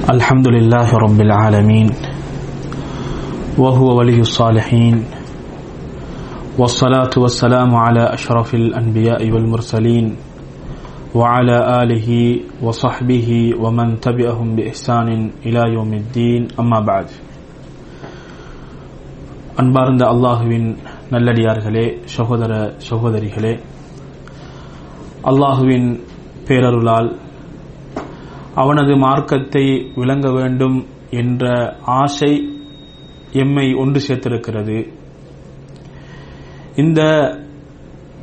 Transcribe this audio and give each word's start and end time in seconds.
الحمد 0.00 0.48
لله 0.48 0.88
رب 0.96 1.20
العالمين 1.20 1.88
وهو 3.58 3.86
ولي 3.98 4.20
الصالحين 4.20 4.94
والصلاة 6.58 7.14
والسلام 7.16 7.70
على 7.76 8.04
أشرف 8.12 8.54
الأنبياء 8.54 9.30
والمرسلين 9.30 10.06
وعلى 11.14 11.56
آله 11.82 12.08
وصحبه 12.62 13.28
ومن 13.60 14.00
تبعهم 14.00 14.48
بإحسان 14.56 15.08
إلى 15.46 15.62
يوم 15.74 15.92
الدين 15.94 16.42
أما 16.60 16.80
بعد 16.82 17.08
அன்பார்ந்த 19.60 20.02
அல்லாஹுவின் 20.12 20.66
நல்லடியார்களே 21.12 21.84
சகோதர 22.14 22.52
சகோதரிகளே 22.88 23.52
அல்லாஹுவின் 25.30 25.86
பேரருளால் 26.48 27.08
அவனது 28.55 28.97
மார்க்கத்தை 28.97 29.91
விளங்க 29.95 30.31
வேண்டும் 30.31 30.87
என்ற 31.09 31.75
ஆசை 31.81 32.59
எம்மை 33.31 33.73
ஒன்று 33.73 34.01
சேர்த்திருக்கிறது. 34.07 34.93
இந்த 36.75 37.01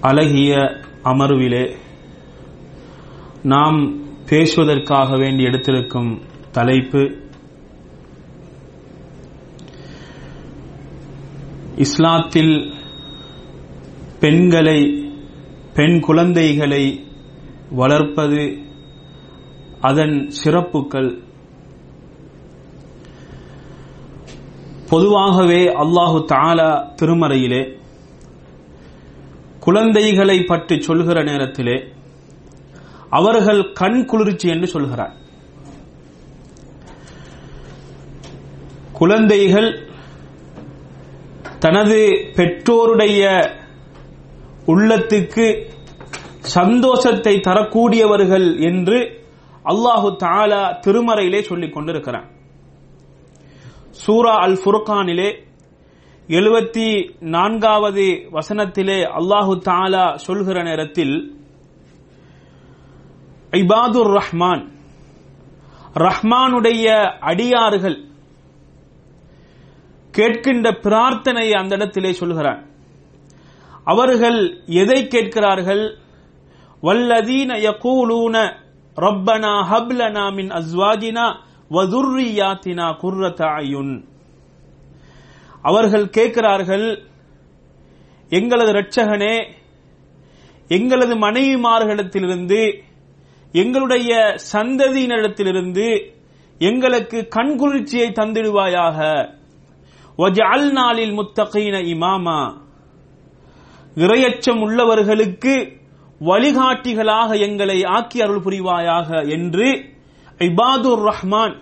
அழகிய 0.00 0.80
அமர்விலே 1.04 1.76
நாம் 3.42 4.06
பேசுவதற்காக 4.28 5.16
வேண்டி 5.16 5.44
எடுத்திருக்கும் 5.44 6.20
தலைப்பு 6.52 7.16
இஸ்லாத்தில் 11.76 12.72
பெண்களை 14.20 15.04
பெண் 15.74 16.00
குழந்தைகளை 16.00 17.04
வளர்ப்பது 17.70 18.67
அதன் 19.80 20.30
சிறப்புகள். 20.30 21.22
பொதுவாகவே 24.90 25.66
அல்லாஹு 25.66 26.24
தாலா 26.32 26.94
திருமறையிலே 27.00 27.62
குழந்தைகளை 29.60 30.42
பற்றி 30.42 30.80
சொல்கிற 30.80 31.22
நேரத்திலே 31.22 31.76
அவர்கள் 33.10 33.72
கண் 33.72 34.04
குளிர்ச்சி 34.04 34.48
என்று 34.48 34.66
சொல்கிறார். 34.66 35.14
குழந்தைகள் 38.92 39.86
தனது 41.58 41.98
பெற்றோருடைய 42.36 43.22
உள்ளத்துக்கு 44.66 45.46
சந்தோஷத்தை 46.40 47.34
தரக்கூடியவர்கள் 47.36 48.60
என்று 48.60 49.17
அல்லாஹு 49.70 50.08
தாலா 50.24 50.62
திருமறையிலே 50.84 51.40
சொல்லிக் 51.42 51.74
கொண்டிருக்கிறான். 51.74 52.28
சூரா 54.04 54.34
அல் 54.46 54.58
ஃபுர்கானிலே 54.62 55.28
எழுபத்தி 56.38 56.88
நான்காவது 57.34 58.06
வசனத்திலே 58.36 58.98
அல்லாஹு 59.18 59.52
தாலா 59.68 60.04
சொல்கிற 60.26 60.62
நேரத்தில் 60.62 61.14
இபாதுர் 63.60 64.12
ரஹ்மான் 64.20 64.64
ரஹ்மானுடைய 66.06 66.86
அடியார்கள் 67.30 67.98
கேட்கின்ற 70.14 70.66
பிரார்த்தனையை 70.84 71.54
அந்த 71.60 71.74
இடத்திலே 71.74 72.12
சொல்கிறான். 72.12 72.60
அவர்கள் 73.92 74.40
எதை 74.82 75.00
கேட்கிறார்கள்? 75.14 75.84
வல்லதீன 76.82 77.50
யகூலூன 77.66 78.36
ரப்பனா 78.98 79.52
ஹப்லனா 79.70 80.34
மின் 80.34 80.50
அஸ்வாஜினா 80.50 81.36
வதுர்ரியாத்தினா 81.70 82.86
குர்ரதாயுன் 83.02 84.04
அவர்கள் 85.62 86.08
கேட்கிறார்கள் 86.08 87.02
எங்களது 88.28 88.72
இரட்சகனே 88.72 89.46
எங்களது 90.68 91.14
மனைவிமார்களிடத்திலிருந்து 91.18 92.82
எங்களுடைய 93.52 94.34
சந்ததியினிடத்திலிருந்து 94.52 96.16
எங்களுக்கு 96.58 97.28
கண்குளிர்ச்சியை 97.36 98.08
தந்திடுவாயாக. 98.10 99.28
நாளில் 100.72 101.12
முத்தகையின 101.12 101.76
இமாமா. 101.94 102.56
இரையச்சம் 103.94 104.60
உள்ளவர்களுக்கு 104.60 105.77
வழிகாட்டிகளாக 106.20 107.38
எங்களை 107.38 107.84
ஆக்கி 107.84 108.20
அருள் 108.20 108.44
புரிவாயாக 108.44 109.28
என்று 109.28 109.66
இபாதுர் 110.38 111.02
ரஹ்மான் 111.10 111.54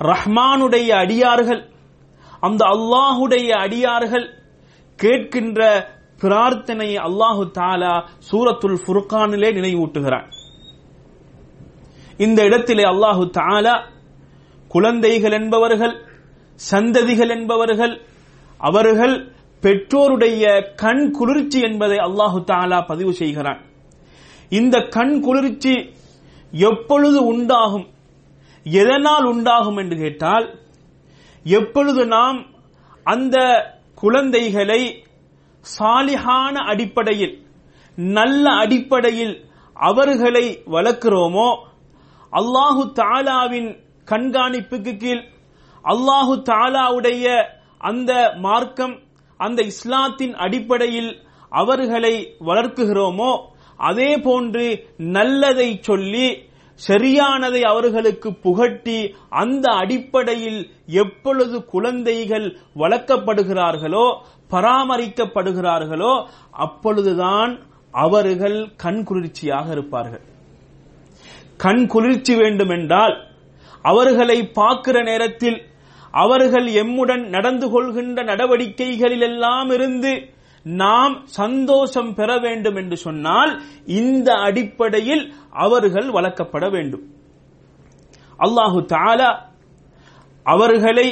ரஹ்மானுடைய 0.00 0.88
அடியார்கள் 0.88 1.62
அந்த 2.40 2.64
அல்லாஹுடைய 2.64 3.48
அடியார்கள் 3.56 4.26
கேட்கின்ற 4.98 5.60
பிரார்த்தனை 6.18 6.96
அல்லாஹு 6.96 7.50
தாலா 7.52 7.92
சூரத்துல் 8.30 8.78
ஃபுர்கானிலே 8.86 9.50
நினைவூட்டுகிறான். 9.52 10.28
இந்த 12.16 12.44
இடத்திலே 12.44 12.84
அல்லாஹு 12.84 13.30
தாலா 13.30 13.74
குழந்தைகள் 14.68 15.32
என்பவர்கள் 15.32 15.94
சந்ததிகள் 16.70 17.28
என்பவர்கள் 17.28 18.00
அவர்கள் 18.60 19.14
பெற்றோருடைய 19.62 20.42
கண் 20.82 21.04
குளிர்ச்சி 21.10 21.58
என்பதை 21.60 21.98
அல்லாஹு 21.98 22.38
தாலா 22.50 22.78
பதிவு 22.90 23.12
செய்கிறான். 23.12 23.60
இந்த 24.50 24.76
கண் 24.96 25.16
குளிர்ச்சி 25.20 25.74
எப்பொழுது 26.52 27.18
உண்டாகும் 27.32 27.86
எதனால் 28.66 29.26
உண்டாகும் 29.32 29.78
என்று 29.78 29.96
கேட்டால் 29.96 30.46
எப்பொழுது 31.46 32.02
நாம் 32.06 32.38
அந்த 33.06 33.36
குழந்தைகளை 33.94 34.80
சாலிகான 35.64 36.54
அடிப்படையில் 36.72 37.34
நல்ல 37.98 38.44
அடிப்படையில் 38.64 39.34
அவர்களை 39.76 40.44
வளர்க்கிறோமோ 40.74 41.48
அல்லாஹு 42.32 42.82
தாலாவின் 43.00 43.68
கண்காணிப்புக்கு 44.08 44.92
கீழ் 44.96 45.22
அல்லாஹு 45.84 46.34
தாலாவுடைய 46.50 47.26
அந்த 47.80 48.12
மார்க்கம் 48.46 48.94
அந்த 49.38 49.62
இஸ்லாத்தின் 49.62 50.34
அடிப்படையில் 50.34 51.22
அவர்களை 51.48 52.34
வளர்க்குகிறோமோ 52.40 53.40
அதே 53.76 54.16
போன்று 54.16 54.84
நல்லதை 54.96 55.78
சொல்லி 55.80 56.46
சரியானதை 56.88 57.60
அவர்களுக்கு 57.60 58.34
புகட்டி 58.34 59.14
அந்த 59.28 59.72
அடிப்படையில் 59.72 60.70
எப்பொழுது 60.86 61.64
குழந்தைகள் 61.64 62.56
வளர்க்கப்படுகிறார்களோ 62.76 64.20
பராமரிக்கப்படுகிறார்களோ 64.50 66.26
அப்பொழுதுதான் 66.50 67.58
அவர்கள் 67.90 68.74
கண் 68.76 69.02
குளிர்ச்சியாக 69.04 69.72
இருப்பார்கள். 69.72 70.24
கண் 71.56 71.86
குளிர்ச்சி 71.86 72.34
வேண்டும் 72.36 72.68
என்றால் 72.68 73.16
அவர்களை 73.82 74.46
பார்க்கிற 74.46 75.02
நேரத்தில் 75.02 75.67
அவர்கள் 76.14 76.66
எம்முடன் 76.82 77.28
நடந்து 77.28 77.70
கொள்கின்ற 77.70 78.22
நடவடிக்கைகளிலெல்லாம் 78.24 79.72
இருந்து 79.72 80.12
நாம் 80.64 81.24
சந்தோஷம் 81.24 82.14
பெற 82.14 82.38
வேண்டும் 82.38 82.76
என்று 82.76 82.96
சொன்னால் 82.96 83.62
இந்த 83.86 84.32
அடிப்படையில் 84.32 85.32
அவர்கள் 85.50 86.10
வளர்க்கப்பட 86.10 86.70
வேண்டும். 86.70 87.04
அல்லாஹு 88.38 88.86
தாலா 88.86 89.30
அவர்களை 90.42 91.08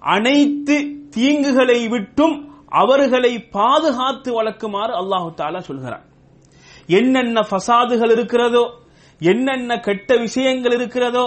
அனைத்து 0.00 0.76
தீங்குகளை 1.16 1.88
விட்டும் 1.88 2.36
அவர்களை 2.68 3.42
பாதுகாத்து 3.50 4.42
வளர்க்குமாறு 4.42 4.92
அல்லாஹு 4.92 5.34
தாலா 5.36 5.58
சொல்கிறார் 5.58 6.04
என்னென்ன 6.86 7.40
ஃபசாதுகள் 7.40 8.10
இருக்கிறதோ 8.10 8.64
என்னென்ன 9.20 9.70
கெட்ட 9.86 10.16
விஷயங்கள் 10.16 10.74
இருக்கிறதோ 10.78 11.24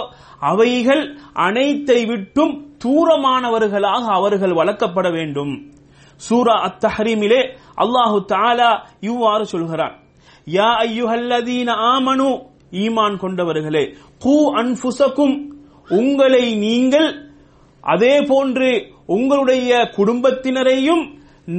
அவைகள் 0.50 1.02
அனைத்தை 1.46 1.98
விட்டும் 2.10 2.54
தூரமானவர்களாக 2.84 4.04
அவர்கள் 4.18 4.58
வளர்க்கப்பட 4.60 5.08
வேண்டும். 5.16 5.52
சூரா 6.20 6.54
அத்தஹரீமிலே 6.68 7.40
அல்லாஹு 7.82 8.18
தாலா 8.34 8.70
இவ்வாறு 9.00 9.44
சொல்கிறான். 9.46 9.94
யா 10.46 10.68
ஐயுஹல்லதீன 10.86 11.70
ஆமனு 11.92 12.28
ஈமான் 12.84 13.16
கொண்டவர்களே 13.22 13.84
கூ 14.24 14.36
அன்புசக்கும் 14.60 15.34
உங்களை 15.98 16.44
நீங்கள் 16.66 17.10
அதே 17.84 18.14
போன்று 18.30 18.70
உங்களுடைய 19.16 19.70
குடும்பத்தினரையும் 19.96 21.02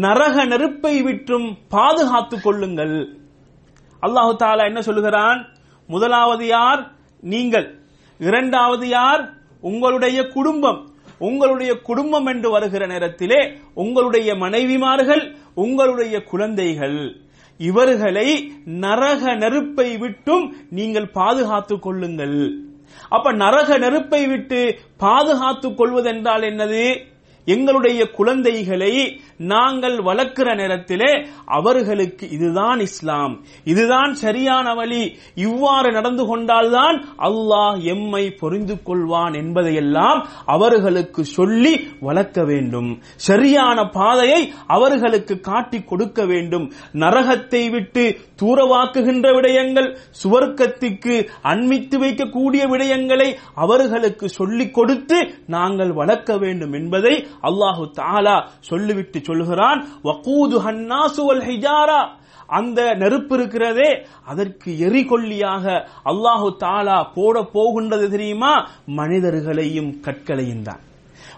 நரக 0.03 0.45
நெருப்பை 0.51 0.95
விற்றும் 1.07 1.47
பாதுகாத்துக் 1.75 2.45
கொள்ளுங்கள். 2.45 2.95
அல்லாஹு 4.03 4.31
தாலா 4.43 4.63
என்ன 4.71 4.81
சொல்லுகிறான்? 4.81 5.39
முதலாவது 5.87 6.47
யார்? 6.47 6.91
நீங்கள். 7.21 7.79
இரண்டாவது 8.17 8.87
யார்? 8.87 9.33
உங்களுடைய 9.61 10.27
குடும்பம். 10.27 10.93
உங்களுடைய 11.17 11.73
குடும்பம் 11.73 12.25
என்று 12.25 12.49
வருகிற 12.49 12.87
நேரத்திலே 12.87 13.57
உங்களுடைய 13.73 14.33
மனைவிமார்கள் 14.35 15.35
உங்களுடைய 15.55 16.23
குழந்தைகள். 16.23 17.15
இவர்களை 17.57 18.51
நரக 18.65 19.35
நெருப்பை 19.35 19.97
விட்டும் 19.97 20.55
நீங்கள் 20.69 21.09
பாதுகாத்துக் 21.09 21.81
கொள்ளுங்கள். 21.81 22.59
அப்ப 23.09 23.33
நரக 23.33 23.77
நெருப்பை 23.77 24.27
விட்டு 24.27 24.75
பாதுகாத்துக் 24.97 25.81
கொள்வதென்றால் 25.81 26.43
என்னது? 26.43 27.13
எங்களுடைய 27.45 28.05
குழந்தைகளை 28.05 29.21
நாங்கள் 29.37 29.97
வளர்க்கிற 29.97 30.55
நேரத்திலே 30.55 31.27
அவர்களுக்கு 31.45 32.29
இதுதான் 32.29 32.79
இஸ்லாம். 32.79 33.43
இதுதான் 33.63 34.13
சரியான 34.13 34.73
வழி. 34.73 35.17
இவ்வாறு 35.35 35.91
நடந்து 35.91 36.25
கொண்டால்தான் 36.25 37.05
அல்லாஹ் 37.17 37.81
எம்மை 37.81 38.35
பொறிந்து 38.41 38.81
கொள்வான் 38.85 39.35
என்பதையெல்லாம் 39.35 40.27
அவர்களுக்கு 40.45 41.25
சொல்லி 41.25 41.87
வளர்க்க 41.99 42.43
வேண்டும். 42.43 43.01
சரியான 43.15 43.83
பாதையை 43.83 44.53
அவர்களுக்கு 44.67 45.39
காட்டி 45.39 45.83
கொடுக்க 45.83 46.25
வேண்டும். 46.25 46.71
நரகத்தை 46.93 47.71
விட்டு 47.71 48.17
தூரவாக்குகின்ற 48.41 49.33
விடயங்கள் 49.33 49.97
சுவர்க்கத்துக்கு 50.23 51.27
அண்மித்து 51.43 51.99
வைக்கக்கூடிய 51.99 52.67
விடயங்களை 52.67 53.33
அவர்களுக்கு 53.55 54.29
சொல்லிக் 54.29 54.73
கொடுத்து 54.73 55.33
நாங்கள் 55.47 55.93
வளர்க்க 55.93 56.37
வேண்டும் 56.37 56.73
என்பதை 56.73 57.27
அல்லாஹு 57.43 57.89
தாலா 57.95 58.45
சொல்லிவிட்டு 58.59 59.21
சொல்கிறான் 59.23 59.87
வக்கூது 60.03 60.71
ஹன்னாசு 60.71 61.17
வல் 61.17 61.43
ஹிஜாரா. 61.43 62.07
அந்த 62.47 62.93
நெருப்பு 62.93 63.35
இருக்கிறதே 63.35 64.05
அதற்கு 64.25 64.71
எரிகொல்லியாக 64.71 65.87
அல்லாஹு 66.05 66.55
தாலா 66.59 67.07
போட 67.15 67.43
போகின்றது 67.43 68.09
தெரியுமா? 68.09 68.69
மனிதர்களையும் 68.85 70.01
கற்களையும் 70.01 70.61
தான். 70.61 70.79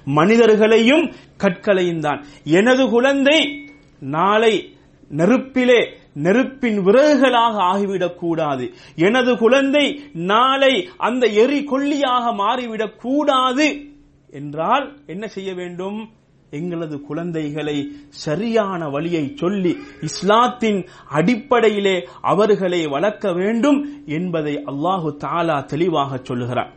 மனிதர்களையும் 0.05 1.11
கற்களையும் 1.37 1.99
தான். 1.99 2.25
எனது 2.43 2.89
குழந்தை 2.89 3.69
நாளை 3.99 4.75
நெருப்பிலே 5.09 5.89
நெருப்பின் 6.13 6.85
விறகுகளாக 6.85 7.55
ஆகிவிடக் 7.57 8.19
கூடாது. 8.19 8.73
எனது 8.95 9.37
குழந்தை 9.37 10.03
நாளை 10.13 10.89
அந்த 10.97 11.27
எரி 11.27 11.63
கொல்லியாக 11.63 12.33
மாறிவிடக் 12.33 12.95
கூடாது. 12.95 13.96
என்றால் 14.31 14.97
என்ன 15.05 15.27
செய்ய 15.27 15.53
வேண்டும்? 15.53 16.09
எங்களது 16.49 17.01
குழந்தைகளை 17.01 17.91
சரியான 18.09 18.89
வழியை 18.89 19.33
சொல்லி 19.35 19.77
இஸ்லாத்தின் 20.01 20.87
அடிப்படையிலே 21.09 22.07
அவர்களை 22.21 22.87
வளர்க்க 22.87 23.33
வேண்டும் 23.33 24.05
என்பதை 24.05 24.55
அல்லாஹு 24.55 25.15
தாலா 25.17 25.65
தெளிவாக 25.65 26.19
சொல்லுகிறார். 26.23 26.73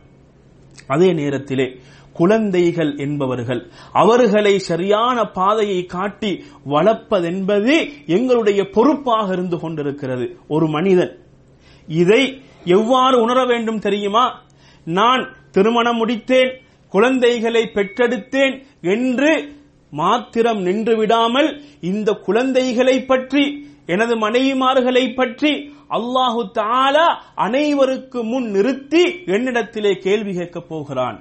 அதே 0.87 1.13
நேரத்திலே 1.13 1.79
குழந்தைகள் 2.13 2.95
என்பவர்கள் 2.97 3.69
அவர்களை 3.91 4.59
சரியான 4.59 5.25
பாதையை 5.25 5.85
காட்டி 5.85 6.43
வளர்ப்பதென்பது 6.65 7.89
எங்களுடைய 8.05 8.69
பொறுப்பாக 8.69 9.33
இருந்து 9.33 9.59
கொண்டிருக்கிறது. 9.59 10.37
ஒரு 10.47 10.67
மனிதன் 10.67 11.19
இதை 11.87 12.41
எவ்வாறு 12.65 13.21
உணர 13.21 13.45
வேண்டும் 13.45 13.79
தெரியுமா? 13.79 14.41
நான் 14.85 15.33
திருமணம் 15.51 16.07
முடித்தேன் 16.07 16.60
குழந்தைகளை 16.95 17.63
பெற்றெடுத்தேன் 17.75 18.55
என்று 18.95 19.31
மாத்திரம் 19.93 20.61
நின்று 20.67 20.93
விடாமல் 20.97 21.49
இந்த 21.89 22.09
குழந்தைகளை 22.27 22.97
பற்றி 23.11 23.43
எனது 23.93 24.13
மனைவிமார்களை 24.15 25.05
பற்றி 25.15 25.51
அல்லாஹு 25.97 26.41
தாலா 26.59 27.07
அனைவருக்கு 27.45 28.19
முன் 28.23 28.47
நிறுத்தி 28.55 29.03
என்னிடத்திலே 29.35 29.93
கேள்வி 30.05 30.33
கேட்கப் 30.33 30.69
போகிறான். 30.69 31.17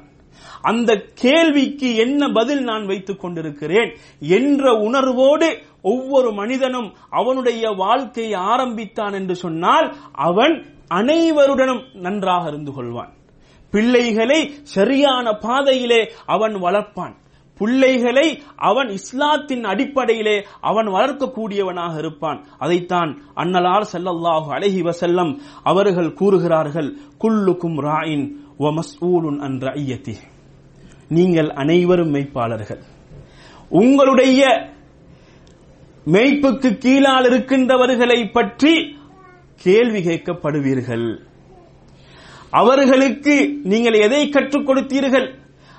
அந்த 0.71 0.91
கேள்விக்கு 1.23 1.89
என்ன 2.05 2.23
பதில் 2.39 2.63
நான் 2.63 2.85
வைத்துக் 2.87 3.21
கொண்டிருக்கிறேன் 3.21 3.91
என்ற 4.39 4.73
உணர்வோடு 4.89 5.49
ஒவ்வொரு 5.93 6.31
மனிதனும் 6.33 6.89
அவனுடைய 7.21 7.65
வாழ்க்கையை 7.85 8.35
ஆரம்பித்தான் 8.53 9.15
என்று 9.21 9.37
சொன்னால் 9.45 9.89
அவன் 10.29 10.55
அனைவருடனும் 11.01 11.83
நன்றாக 12.07 12.45
இருந்து 12.49 12.73
கொள்வான். 12.77 13.13
பிள்ளைகளை 13.71 14.41
சரியான 14.63 15.33
பாதையிலே 15.33 16.13
அவன் 16.27 16.55
வளர்ப்பான். 16.55 17.15
பிள்ளைகளை 17.61 18.43
அவன் 18.57 18.89
இஸ்லாத்தின் 18.89 19.65
அடிப்படையிலே 19.65 20.37
அவன் 20.61 20.89
வளர்க்கக்கூடியவனாக 20.89 21.99
இருப்பான். 21.99 22.39
அதைத்தான் 22.59 23.11
அன்னலார் 23.37 23.91
செல்லல்லாஹு 23.93 24.49
அலஹி 24.57 24.81
வசல்லம் 24.89 25.33
அவர்கள் 25.63 26.13
கூறுகிறார்கள் 26.13 26.97
குல்லுக்கும் 27.19 27.79
ராயின் 27.89 28.27
வ 28.59 28.73
அன் 29.47 29.59
ரஐயத்தி 29.69 30.17
நீங்கள் 31.09 31.51
அனைவரும் 31.51 32.15
மெய்ப்பாளர்கள். 32.15 32.83
உங்களுடைய 33.69 34.43
மெய்ப்புக்கு 36.07 36.71
கீழால் 36.85 37.27
இருக்கின்றவர்களை 37.31 38.21
பற்றி 38.33 38.75
கேள்வி 39.57 40.01
கேட்கப்படுவீர்கள். 40.01 41.09
அவர்களுக்கு 42.50 43.35
நீங்கள் 43.64 43.93
எதை 43.93 44.29
கற்றுக் 44.29 44.69
கொடுத்தீர்கள்? 44.69 45.29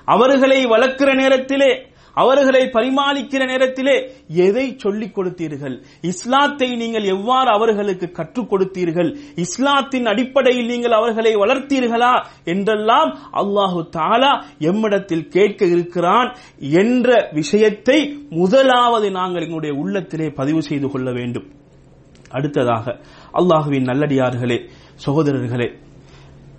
அவர்களை 0.04 0.66
வளர்க்கிற 0.66 1.14
நேரத்திலே 1.14 1.90
அவர்களை 2.16 2.60
பரிமாளிக்கிற 2.74 3.42
நேரத்திலே 3.46 3.94
எதை 4.28 4.76
சொல்லிக் 4.78 5.14
கொடுத்தீர்கள்? 5.16 5.76
இஸ்லாத்தை 6.00 6.68
நீங்கள் 6.76 7.02
எவ்வாறு 7.02 7.50
அவர்களுக்கு 7.50 8.10
கற்றுக் 8.10 8.50
கொடுத்தீர்கள்? 8.50 9.16
இஸ்லாத்தின் 9.36 10.06
அடிப்படையில் 10.06 10.66
நீங்கள் 10.66 10.92
அவர்களை 10.92 11.36
வளர்த்தீர்களா? 11.36 12.12
என்றெல்லாம் 12.44 13.18
அல்லாஹு 13.32 13.80
தாலா 13.96 14.32
எம்மிடத்தில் 14.60 15.28
கேட்க 15.28 15.64
இருக்கிறான் 15.64 16.36
என்ற 16.58 17.30
விஷயத்தை 17.32 17.98
முதலாவது 18.30 19.10
நாங்கள் 19.10 19.42
எங்களுடைய 19.42 19.74
உள்ளத்திலே 19.74 20.28
பதிவு 20.30 20.62
செய்து 20.62 20.90
கொள்ள 20.90 21.12
வேண்டும். 21.12 21.48
அடுத்ததாக 22.30 23.00
அல்லாஹுவின் 23.34 23.88
நல்லடியார்களே 23.92 24.60
சகோதரர்களே 25.06 25.70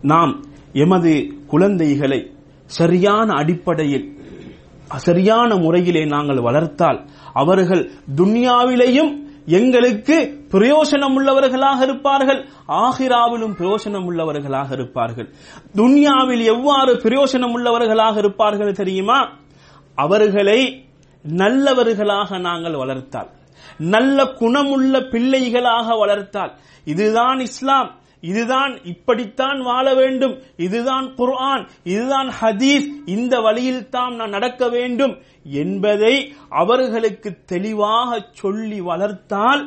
நாம் 0.03 0.43
எமது 0.73 1.33
குழந்தைகளை 1.47 2.31
சரியான 2.65 3.33
அடிப்படையில் 3.33 4.21
சரியான 4.95 5.55
முறையிலே 5.55 6.05
நாங்கள் 6.05 6.41
வளர்த்தால் 6.41 7.05
அவர்கள் 7.33 7.91
துன்யாவிலேயும் 8.15 9.21
எங்களுக்கு 9.45 10.45
பிரயோசனம் 10.51 11.17
உள்ளவர்களாக 11.17 11.81
இருப்பார்கள் 11.81 12.47
ஆஹிராவிலும் 12.67 13.55
பிரயோசனம் 13.57 14.05
உள்ளவர்களாக 14.09 14.71
இருப்பார்கள். 14.71 15.33
துன்யாவில் 15.75 16.43
எவ்வாறு 16.43 16.95
பிரயோசனம் 16.95 17.55
உள்ளவர்களாக 17.55 18.17
இருப்பார்கள் 18.17 18.71
தெரியுமா? 18.71 19.29
அவர்களை 19.95 20.85
நல்லவர்களாக 21.23 22.37
நாங்கள் 22.37 22.75
வளர்த்தால் 22.75 23.29
நல்ல 23.77 24.25
குணமுள்ள 24.25 24.99
பிள்ளைகளாக 24.99 25.95
வளர்த்தால். 25.95 26.53
இதுதான் 26.85 27.39
இஸ்லாம். 27.39 28.01
இதுதான் 28.23 28.73
இப்படித்தான் 28.83 29.61
வாழ 29.61 29.93
வேண்டும். 29.93 30.35
இதுதான் 30.57 31.05
குர்ஆன். 31.15 31.67
இதுதான் 31.83 32.29
ஹதீஸ். 32.41 32.87
இந்த 33.05 33.39
வழியில் 33.39 33.89
தான் 33.89 34.15
நான் 34.15 34.29
நடக்க 34.29 34.69
வேண்டும் 34.69 35.15
என்பதை 35.43 36.15
அவர்களுக்கு 36.49 37.29
தெளிவாக 37.45 38.27
சொல்லி 38.31 38.79
வளர்த்தால் 38.81 39.63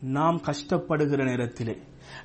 நாம் 0.00 0.40
கஷ்டப்படுகிற 0.46 1.24
நேரத்திலே 1.24 1.76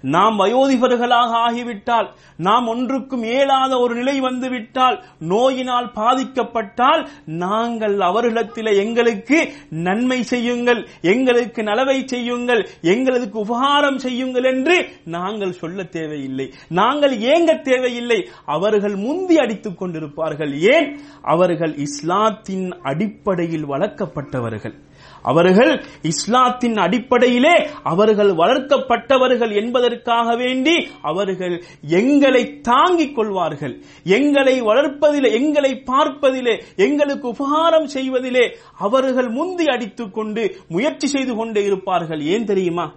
நாம் 0.01 0.39
வயோதிபர்களாக 0.39 1.31
ஆகிவிட்டால் 1.31 2.13
நாம் 2.37 2.67
ஒன்றுக்கும் 2.67 3.23
இயலாத 3.23 3.79
ஒரு 3.79 3.95
நிலை 3.95 4.19
வந்துவிட்டால் 4.19 5.03
நோயினால் 5.19 5.91
பாதிக்கப்பட்டால் 5.95 7.07
நாங்கள் 7.25 7.99
அவர்களிடத்தில் 7.99 8.65
எங்களுக்கு 8.65 9.51
நன்மை 9.69 10.23
செய்யுங்கள் 10.23 10.87
எங்களுக்கு 11.01 11.63
நலவை 11.63 12.07
செய்யுங்கள் 12.07 12.69
எங்களுக்கு 12.81 13.39
உபகாரம் 13.39 13.99
செய்யுங்கள் 13.99 14.43
என்று 14.43 14.89
நாங்கள் 15.05 15.51
சொல்ல 15.51 15.83
தேவையில்லை. 15.83 16.53
நாங்கள் 16.67 17.17
ஏங்க 17.17 17.61
தேவையில்லை. 17.61 18.29
அவர்கள் 18.45 18.95
முந்தி 18.95 19.37
அடித்துக் 19.37 19.83
கொண்டிருப்பார்கள். 19.83 20.53
ஏன்? 20.73 20.99
அவர்கள் 21.21 21.75
இஸ்லாத்தின் 21.75 22.71
அடிப்படையில் 22.81 23.69
வளர்க்கப்பட்டவர்கள். 23.69 24.73
அவர்கள் 25.21 25.83
இஸ்லாத்தின் 26.01 26.77
அடிப்படையிலே 26.77 27.69
அவர்கள் 27.83 28.29
வளர்க்கப்பட்டவர்கள் 28.29 29.55
என்பதற்காக 29.55 30.35
வேண்டி 30.35 30.87
அவர்கள் 31.01 31.63
எங்களை 31.87 32.59
தாங்கிக் 32.59 33.15
கொள்வார்கள். 33.15 33.81
எங்களை 34.03 34.61
வளர்ப்பதிலே 34.61 35.31
எங்களை 35.31 35.83
பார்ப்பதிலே 35.85 36.63
எங்களுக்கு 36.75 37.27
உபகாரம் 37.27 37.87
செய்வதிலே 37.87 38.55
அவர்கள் 38.77 39.29
முந்தி 39.29 39.65
அடித்துக் 39.65 40.13
கொண்டு 40.13 40.55
முயற்சி 40.67 41.07
செய்து 41.07 41.35
கொண்டே 41.35 41.63
இருப்பார்கள். 41.63 42.21
ஏன் 42.21 42.45
தெரியுமா? 42.45 42.93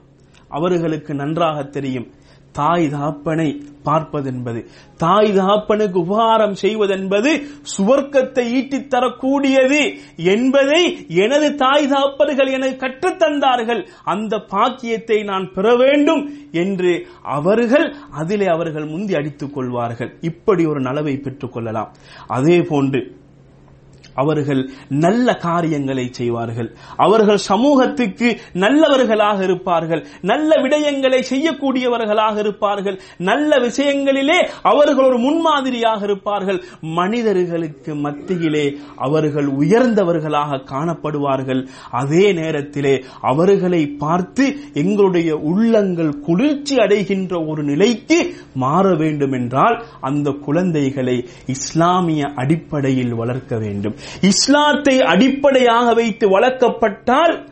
அவர்களுக்கு 0.48 1.14
நன்றாக 1.14 1.62
தெரியும். 1.62 2.10
தாய் 2.54 2.86
தாப்பனை 2.86 3.48
பார்ப்பதென்பது 3.84 4.60
தாய் 4.96 5.30
தாப்பனுக்கு 5.38 5.98
உபகாரம் 5.98 6.54
செய்வதென்பது 6.62 7.30
சுவர்க்கத்தை 7.76 8.44
ஈட்டித் 8.52 8.90
தரக்கூடியது 8.90 9.80
என்பதை 10.16 10.82
எனது 11.08 11.54
தாய் 11.54 11.86
தாப்பர்கள் 11.86 12.52
எனக்கு 12.52 12.86
கற்றுத்தந்தார்கள் 12.86 13.82
அந்த 14.04 14.38
பாக்கியத்தை 14.38 15.22
நான் 15.22 15.52
பெற 15.52 15.76
வேண்டும் 15.76 16.22
என்று 16.52 17.06
அவர்கள் 17.22 17.94
அதிலே 18.10 18.46
அவர்கள் 18.46 18.86
முந்தி 18.86 19.14
அடித்துக் 19.14 19.54
கொள்வார்கள். 19.54 20.12
இப்படி 20.20 20.64
ஒரு 20.66 20.80
நலவை 20.80 21.16
பெற்றுக் 21.16 21.52
கொள்ளலாம். 21.52 21.92
அதே 22.28 22.62
போன்று 22.62 23.22
அவர்கள் 24.14 24.70
நல்ல 24.88 25.36
காரியங்களை 25.36 26.08
செய்வார்கள். 26.12 26.70
அவர்கள் 26.96 27.36
சமூகத்துக்கு 27.36 28.36
நல்லவர்களாக 28.52 29.42
இருப்பார்கள். 29.42 30.06
நல்ல 30.20 30.54
விடயங்களை 30.62 31.20
செய்யக்கூடியவர்களாக 31.30 32.38
இருப்பார்கள். 32.38 33.00
நல்ல 33.18 33.58
விஷயங்களிலே 33.58 34.48
அவர்கள் 34.62 35.04
ஒரு 35.04 35.18
முன்மாதிரியாக 35.18 36.04
இருப்பார்கள். 36.04 36.62
மனிதர்களுக்கு 36.80 37.94
மத்தியிலே 37.94 38.76
அவர்கள் 38.96 39.46
உயர்ந்தவர்களாக 39.46 40.60
காணப்படுவார்கள். 40.70 41.66
அதே 41.90 42.32
நேரத்திலே 42.32 43.04
அவர்களை 43.20 43.86
பார்த்து 43.86 44.56
எங்களுடைய 44.72 45.36
உள்ளங்கள் 45.36 46.20
குளிர்ச்சி 46.20 46.78
அடைகின்ற 46.78 47.44
ஒரு 47.44 47.62
நிலைக்கு 47.62 48.34
மாற 48.54 48.94
வேண்டும் 48.94 49.32
என்றால் 49.32 49.84
அந்த 50.00 50.30
குழந்தைகளை 50.30 51.28
இஸ்லாமிய 51.46 52.32
அடிப்படையில் 52.34 53.14
வளர்க்க 53.14 53.58
வேண்டும். 53.58 53.94
இஸ்லாத்தை 54.20 55.00
அடிப்படையாக 55.00 55.94
வைத்து 55.94 56.40
வளர்க்கப்பட்டால் 56.40 57.48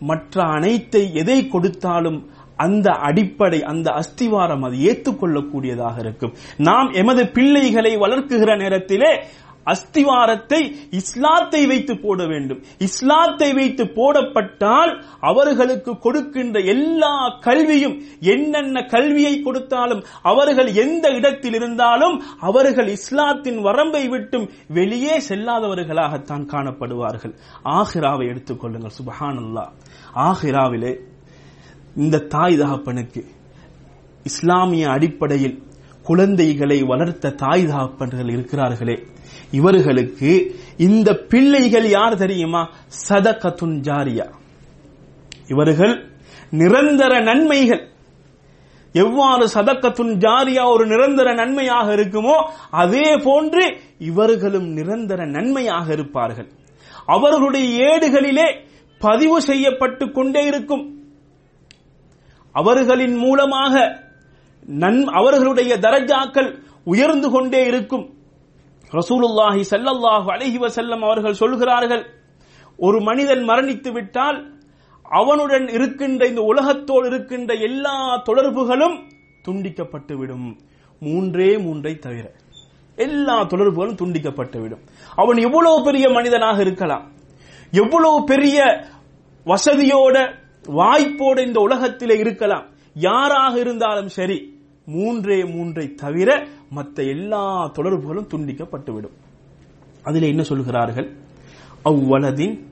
மற்ற 0.00 0.44
அனைத்தை 0.44 1.12
எதை 1.12 1.48
கொடுத்தாலும் 1.48 2.30
அந்த 2.56 2.90
அடிப்படை 2.90 3.62
அந்த 3.62 3.90
அஸ்திவாரம் 3.90 4.62
அது 4.62 4.76
ஏற்றுக்கொள்ளக்கூடியதாக 4.76 5.98
இருக்கும். 5.98 6.32
நாம் 6.56 6.90
எமது 6.92 7.28
பிள்ளைகளை 7.28 7.96
வளர்க்குகிற 7.96 8.56
நேரத்திலே 8.58 9.24
அஸ்திவாரத்தை 9.66 10.74
இஸ்லாத்தை 10.90 11.66
வைத்து 11.66 11.98
போட 11.98 12.26
வேண்டும். 12.26 12.62
இஸ்லாத்தை 12.78 13.54
வைத்து 13.54 13.84
போடப்பட்டால் 13.84 15.02
அவர்களுக்கு 15.20 15.98
கொடுக்கின்ற 15.98 16.60
எல்லா 16.60 17.38
கல்வியும் 17.40 18.02
என்னென்ன 18.20 18.82
கல்வியை 18.82 19.42
கொடுத்தாலும் 19.42 20.04
அவர்கள் 20.22 20.74
எந்த 20.74 21.08
இடத்தில் 21.10 21.54
இருந்தாலும் 21.54 22.22
அவர்கள் 22.40 22.88
இஸ்லாத்தின் 22.88 23.60
வரம்பை 23.60 24.08
விட்டும் 24.08 24.50
வெளியே 24.68 25.18
செல்லாதவர்களாகத்தான் 25.28 26.46
காணப்படுவார்கள். 26.46 27.34
ஆஹிராவை 27.64 28.26
எடுத்துக்கொள்ளுங்கள் 28.32 28.96
சுபஹானல்லா. 28.98 29.66
ஆஹிராவிலே 30.14 30.92
இந்த 31.96 32.18
தாய் 32.18 32.58
தகப்பனுக்கு 32.58 33.24
இஸ்லாமிய 34.22 34.88
அடிப்படையில் 34.88 35.62
குழந்தைகளை 36.02 36.82
வளர்த்த 36.82 37.30
தாய் 37.30 37.66
தகப்பன்கள் 37.66 38.30
இருக்கிறார்களே. 38.30 38.96
இவர்களுக்கு 39.50 40.56
இந்த 40.76 41.14
பிள்ளைகள் 41.14 41.88
யார் 41.88 42.16
தெரியுமா? 42.16 42.70
சதகத்துன் 43.08 43.80
ஜாரியா. 43.80 44.30
இவர்கள் 45.48 46.10
நிரந்தர 46.50 47.20
நன்மைகள். 47.20 47.88
எவ்வாறு 48.92 49.46
சதக்கத்துன் 49.46 50.14
ஜாரியா 50.14 50.70
ஒரு 50.70 50.86
நிரந்தர 50.86 51.34
நன்மையாக 51.34 51.94
இருக்குமோ 51.94 52.50
அதே 52.70 53.16
போன்று 53.16 53.80
இவர்களும் 53.98 54.68
நிரந்தர 54.68 55.26
நன்மையாக 55.26 55.92
இருப்பார்கள். 55.92 56.50
அவர்களுடைய 57.06 57.98
ஏடுகளிலே 57.98 58.60
பதிவு 58.98 59.42
செய்யப்பட்டு 59.42 60.10
கொண்டே 60.10 60.44
இருக்கும். 60.44 61.02
அவர்களின் 62.52 63.14
மூலமாக 63.14 64.02
நன் 64.66 65.04
அவர்களுடைய 65.04 65.78
தரஜாக்கள் 65.78 66.62
உயர்ந்து 66.84 67.30
கொண்டே 67.30 67.66
இருக்கும். 67.66 68.17
ரசூலுல்லாஹி 68.92 69.62
சல்லல்லாஹு 69.62 70.28
அலஹி 70.34 70.58
வசல்லம் 70.58 71.02
அவர்கள் 71.02 71.32
சொல்கிறார்கள் 71.32 72.04
ஒரு 72.78 73.00
மனிதன் 73.00 73.44
மரணித்து 73.44 73.92
விட்டால் 73.92 74.38
அவனுடன் 75.04 75.68
இருக்கின்ற 75.68 76.26
இந்த 76.26 76.40
உலகத்தோடு 76.40 77.06
இருக்கின்ற 77.06 77.54
எல்லா 77.54 78.22
தொடர்புகளும் 78.22 78.96
துண்டிக்கப்பட்டுவிடும். 79.44 80.56
மூன்றே 81.00 81.58
மூன்றை 81.58 81.98
தவிர 81.98 82.26
எல்லா 82.96 83.44
தொடர்புகளும் 83.44 83.96
துண்டிக்கப்பட்டு 83.96 84.60
விடும் 84.60 84.82
அவன் 85.16 85.36
எவ்வளவு 85.36 85.84
பெரிய 85.84 86.08
மனிதனாக 86.08 86.60
இருக்கலாம் 86.60 87.04
எவ்வளவு 87.72 88.24
பெரிய 88.24 88.58
வசதியோட 89.46 90.16
வாய்ப்போட 90.64 91.46
இந்த 91.46 91.60
உலகத்திலே 91.60 92.16
இருக்கலாம் 92.18 92.66
யாராக 92.96 93.58
இருந்தாலும் 93.58 94.08
சரி 94.08 94.38
மூன்றே 94.86 95.44
மூன்றை 95.44 95.94
தவிர 95.94 96.28
மற்ற 96.70 97.02
எல்லா 97.02 97.66
தொடர்புகளும் 97.66 98.28
துண்டிக்கப்பட்டுவிடும். 98.28 99.16
அதில் 100.02 100.22
என்ன 100.22 100.42
சொல்கிறார்கள்? 100.42 101.16
அவ்வளதின் 101.84 102.66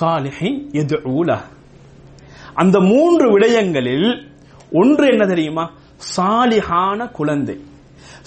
சாலிஹின் 0.00 0.68
எதுல 0.70 1.38
அந்த 2.54 2.80
மூன்று 2.80 3.38
விடயங்களில் 3.38 4.26
ஒன்று 4.72 5.08
என்ன 5.08 5.26
தெரியுமா? 5.26 5.72
சாலிஹான 6.16 7.10
குழந்தை. 7.10 7.60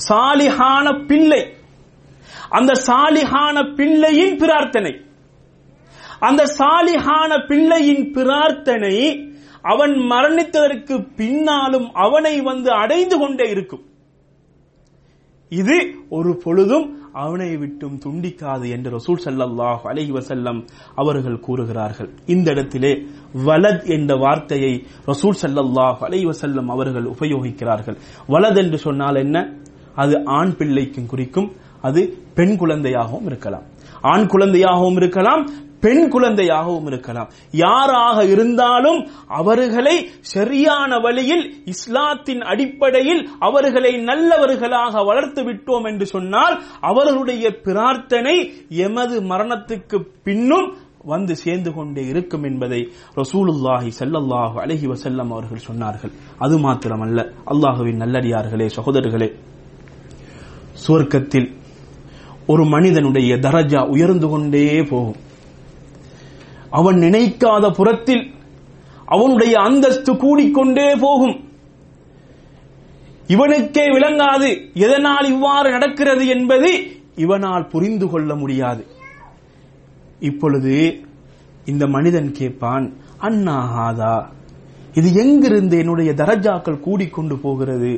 சாலிஹான 0.09 1.05
பிள்ளை. 1.05 1.53
அந்த 2.49 2.73
சாலிஹான 2.87 3.75
பிள்ளையின் 3.75 4.37
பிரார்த்தனை. 4.37 5.01
அந்த 6.19 6.43
சாலிஹான 6.57 7.47
பிள்ளையின் 7.47 8.11
பிரார்த்தனை 8.11 9.29
அவன் 9.61 9.91
மரணித்ததற்கு 9.91 11.15
பின்னாலும் 11.15 11.93
அவனை 11.93 12.41
வந்து 12.41 12.71
அடைந்து 12.71 13.19
கொண்டே 13.19 13.49
இருக்கும். 13.49 13.93
இது 15.55 15.75
ஒரு 16.09 16.37
பொழுதும் 16.43 16.87
அவனை 17.13 17.57
விட்டும் 17.57 17.99
துண்டிக்காது 18.05 18.69
என்று 18.69 18.89
ரசூல் 18.91 19.21
சல்லாஹ் 19.25 19.83
அலஹி 19.83 20.11
வசல்லம் 20.11 20.67
அவர்கள் 20.95 21.39
கூறுகிறார்கள். 21.39 22.09
இந்த 22.25 22.51
இடத்திலே 22.51 22.93
வலத் 23.45 23.85
என்ற 23.87 24.15
வார்த்தையை 24.15 24.83
ரசூல் 25.07 25.41
சல்லாஹ் 25.41 26.01
அலஹி 26.01 26.25
வசல்லம் 26.25 26.65
அவர்கள் 26.65 27.05
உபயோகிக்கிறார்கள். 27.05 27.97
வலத் 28.27 28.57
என்று 28.57 28.77
சொன்னால் 28.77 29.15
என்ன? 29.15 29.53
அது 29.95 30.25
ஆண் 30.25 30.55
பிள்ளைக்கும் 30.57 31.05
குறிக்கும் 31.05 31.51
அது 31.81 32.17
பெண் 32.33 32.57
குழந்தையாகவும் 32.59 33.25
இருக்கலாம். 33.25 33.65
ஆண் 34.01 34.25
குழந்தையாகவும் 34.25 34.95
இருக்கலாம் 34.95 35.43
பெண் 35.79 36.11
குழந்தையாகவும் 36.11 36.85
இருக்கலாம். 36.85 37.29
யாராக 37.51 38.25
இருந்தாலும் 38.25 39.07
அவர்களை 39.27 40.09
சரியான 40.21 40.99
வழியில் 40.99 41.63
இஸ்லாத்தின் 41.65 42.41
அடிப்படையில் 42.41 43.29
அவர்களை 43.39 43.91
நல்லவர்களாக 43.97 45.03
வளர்த்து 45.03 45.43
விட்டோம் 45.43 45.87
என்று 45.91 46.05
சொன்னால் 46.05 46.63
அவர்களுடைய 46.81 47.59
பிரார்த்தனை 47.59 48.35
எமது 48.69 49.21
மரணத்துக்கு 49.21 49.99
பின்னும் 50.23 50.77
வந்து 51.03 51.35
சேர்ந்து 51.35 51.73
கொண்டே 51.73 52.05
இருக்கும் 52.05 52.43
என்பதை 52.43 52.91
ரசூலுல்லாஹி 53.15 53.89
சல்லல்லாஹு 53.99 54.55
அலஹி 54.63 54.87
வசல்லம் 54.93 55.29
அவர்கள் 55.29 55.65
சொன்னார்கள். 55.67 56.13
அது 56.39 56.59
மாத்திரமல்ல 56.59 57.27
அல்லாஹுவின் 57.45 58.01
நல்லடியார்களே 58.03 58.67
சகோதரர்களே. 58.77 59.29
சுவர்க்கத்தில் 60.87 61.47
ஒரு 62.47 62.65
மனிதனுடைய 62.65 63.35
தரஜா 63.35 63.87
உயர்ந்து 63.89 64.27
கொண்டே 64.29 64.83
போகும். 64.83 65.19
அவன் 66.79 66.97
நினைக்காத 67.05 67.65
புறத்தில் 67.73 68.23
அவனுடைய 69.05 69.53
அந்தஸ்து 69.59 70.13
கூடிக்கொண்டே 70.13 70.87
போகும். 70.99 71.35
இவனுக்கே 73.27 73.85
விளங்காது 73.95 74.49
எதனால் 74.85 75.27
இவ்வாறு 75.33 75.69
நடக்கிறது 75.71 76.25
என்பது 76.27 76.71
இவனால் 77.15 77.69
புரிந்து 77.73 78.07
கொள்ள 78.09 78.31
முடியாது. 78.35 78.83
இப்பொழுது 80.19 80.75
இந்த 81.65 81.83
மனிதன் 81.87 82.31
கேட்பான் 82.31 82.85
அண்ணாஹாதா 83.21 84.15
இது 84.99 85.09
எங்கிருந்து 85.23 85.75
என்னுடைய 85.77 86.11
தரஜாக்கள் 86.21 86.83
கூடிக்கொண்டு 86.87 87.35
போகிறது? 87.37 87.91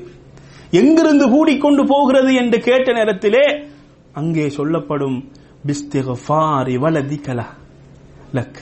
எங்கிருந்து 0.72 1.26
கூடிக்கொண்டு 1.34 1.84
போகிறது? 1.88 2.32
என்று 2.34 2.58
கேட்ட 2.60 2.92
நேரத்திலே 2.94 3.46
அங்கே 4.14 4.46
சொல்லப்படும் 4.50 5.18
பிஸ்திகஃபாரி 5.68 6.76
வலதிகலா 6.84 7.48
லக். 8.34 8.62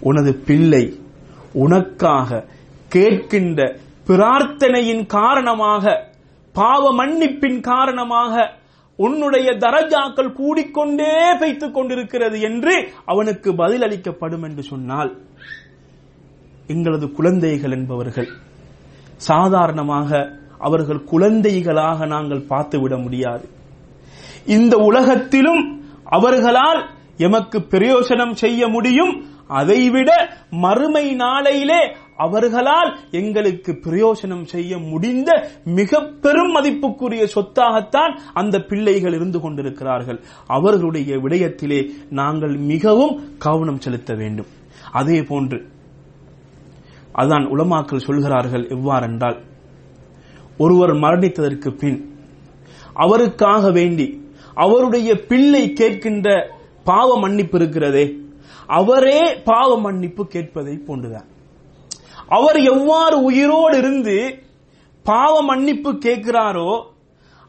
உனது 0.00 0.34
பிள்ளை 0.34 0.98
உனக்காக 1.52 2.44
கேட்கின்ற 2.94 3.78
பிரார்த்தனையின் 4.06 5.06
காரணமாக 5.06 6.08
பாவ 6.52 6.92
மன்னிப்பின் 6.94 7.60
காரணமாக 7.60 8.58
உன்னுடைய 8.96 9.52
தரஜாக்கள் 9.52 10.36
கூடிக்கொண்டே 10.36 11.38
வைத்துக் 11.38 11.74
கொண்டிருக்கிறது 11.74 12.40
என்று 12.40 12.88
அவனுக்கு 13.04 13.54
பதில் 13.54 13.82
அளிக்கப்படும் 13.82 14.42
என்று 14.42 14.62
சொன்னால் 14.62 15.18
எங்களது 16.66 17.12
குழந்தைகள் 17.12 17.70
என்பவர்கள் 17.70 18.28
சாதாரணமாக 19.16 20.38
அவர்கள் 20.58 21.04
குழந்தைகளாக 21.04 22.06
நாங்கள் 22.06 22.46
பார்த்துவிட 22.48 22.96
முடியாது. 23.02 23.48
இந்த 24.46 24.76
உலகத்திலும் 24.76 25.82
அவர்களால் 26.04 26.90
எமக்கு 27.16 27.58
பிரயோசனம் 27.58 28.32
செய்ய 28.32 28.68
முடியும் 28.68 29.24
அதைவிட 29.58 30.10
மறுமை 30.64 31.04
நாளையிலே 31.16 31.82
அவர்களால் 32.16 32.90
எங்களுக்கு 33.10 33.72
பிரயோசனம் 33.84 34.44
செய்ய 34.44 34.78
முடிந்த 34.78 35.30
மிக 35.78 36.00
பெரும் 36.24 36.52
மதிப்புக்குரிய 36.56 37.24
சொத்தாகத்தான் 37.34 38.12
அந்த 38.34 38.56
பிள்ளைகள் 38.60 39.12
இருந்து 39.12 39.40
கொண்டிருக்கிறார்கள். 39.40 40.18
அவர்களுடைய 40.46 41.16
விடயத்திலே 41.16 41.80
நாங்கள் 42.10 42.56
மிகவும் 42.72 43.14
கவனம் 43.38 43.80
செலுத்த 43.80 44.14
வேண்டும். 44.14 44.50
அதே 44.92 45.18
போன்று 45.22 45.58
அதான் 47.14 47.46
உலமாக்கள் 47.54 48.06
சொல்கிறார்கள் 48.06 48.64
எவ்வாறென்றால் 48.68 49.38
ஒருவர் 50.58 50.92
மரணித்ததற்கு 51.04 51.70
பின் 51.78 51.98
அவருக்காக 52.94 53.70
வேண்டி 53.70 54.06
அவருடைய 54.54 55.10
பிள்ளை 55.28 55.62
கேட்கின்ற 55.80 56.28
பாவ 56.84 57.18
மன்னிப்பு 57.18 57.56
இருக்கிறதே 57.58 58.04
அவரே 58.78 59.20
பாவ 59.50 59.68
மன்னிப்பு 59.80 60.22
கேட்பதை 60.34 60.74
போன்றுதான். 60.88 61.28
அவர் 62.36 62.58
எவ்வாறு 62.72 63.16
உயிரோடு 63.28 63.76
இருந்து 63.78 64.16
பாவ 65.04 65.34
மன்னிப்பு 65.42 65.90
கேட்கிறாரோ 66.06 66.72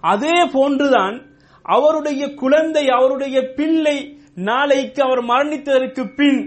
அதே 0.03 0.37
போன்றுதான் 0.53 1.15
அவருடைய 1.65 2.21
குழந்தை 2.33 2.83
அவருடைய 2.97 3.37
பிள்ளை 3.57 3.97
நாளைக்கு 4.49 4.99
அவர் 5.03 5.21
மரணித்ததற்கு 5.23 6.03
பின் 6.15 6.41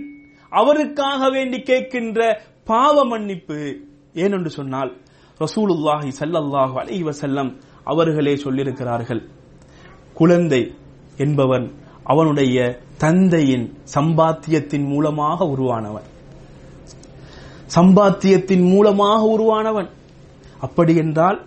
அவருக்காக 0.52 1.30
வேண்டி 1.30 1.58
கேட்கின்ற 1.70 2.20
பாவ 2.64 3.04
மன்னிப்பு 3.04 3.58
ஏனென்று 4.14 4.50
சொன்னால் 4.58 4.90
ரசூலுல்லாஹி 5.40 6.10
சல்லல்லாஹு 6.20 6.74
அலைஹி 6.82 7.04
வஸல்லம் 7.10 7.50
அவர்களே 7.84 8.34
சொல்லியிருக்கிறார்கள். 8.44 9.22
குழந்தை 10.14 10.62
என்பவன் 11.16 11.66
அவனுடைய 12.04 12.58
தந்தையின் 12.98 13.74
சம்பாத்தியத்தின் 13.94 14.86
மூலமாக 14.86 15.44
உருவானவன். 15.44 16.08
சம்பாத்தியத்தின் 17.74 18.68
மூலமாக 18.68 19.22
உருவானவன். 19.36 19.88
அப்படி 20.60 20.96
என்றால் 20.96 21.44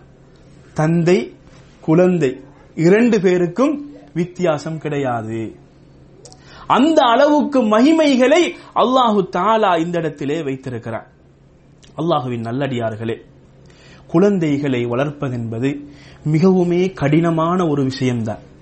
தந்தை 0.73 1.35
குழந்தை 1.81 2.41
இரண்டு 2.75 3.21
பேருக்கும் 3.21 3.91
வித்தியாசம் 4.13 4.77
கிடையாது. 4.77 5.55
அந்த 6.67 7.01
அளவுக்கு 7.03 7.59
மகிமைகளை 7.63 8.41
அல்லாஹு 8.75 9.27
தாலா 9.31 9.79
இந்த 9.79 9.97
இடத்திலே 9.97 10.43
வைத்திருக்கிறார் 10.43 11.07
அல்லாஹுவின் 11.97 12.45
நல்லடியார்களே 12.49 13.17
குழந்தைகளை 14.07 14.85
வளர்ப்பதென்பது 14.85 15.85
மிகவுமே 16.31 16.93
கடினமான 16.93 17.67
ஒரு 17.67 17.83
விஷயம்தான். 17.83 18.55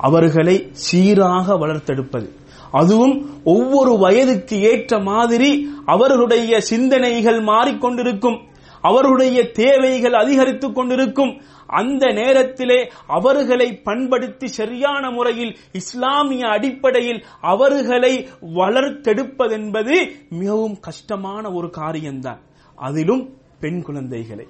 அவர்களை 0.00 0.68
சீராக 0.72 1.54
வளர்த்தெடுப்பது. 1.54 2.28
அதுவும் 2.72 3.44
ஒவ்வொரு 3.44 3.98
வயதுக்கு 3.98 4.62
ஏற்ற 4.62 4.98
மாதிரி 4.98 5.70
அவர்களுடைய 5.86 6.60
சிந்தனைகள் 6.60 7.40
மாறிக்கொண்டிருக்கும். 7.40 8.48
அவருடைய 8.80 9.50
தேவைகள் 9.50 10.12
அதிகரித்துக் 10.12 10.74
கொண்டிருக்கும். 10.74 11.40
அந்த 11.66 12.12
நேரத்திலே 12.12 12.90
அவர்களை 13.06 13.76
பண்படுத்தி 13.76 14.46
சரியான 14.46 15.10
முறையில் 15.10 15.56
இஸ்லாமிய 15.72 16.48
அடிப்படையில் 16.48 17.24
அவர்களை 17.40 18.28
வளர்த்தெடுப்பதென்பது 18.54 20.10
மிகவும் 20.28 20.80
கஷ்டமான 20.80 21.50
ஒரு 21.50 21.70
காரியம்தான். 21.70 22.40
அதிலும் 22.76 23.36
பெண் 23.60 23.82
குழந்தைகளை. 23.82 24.46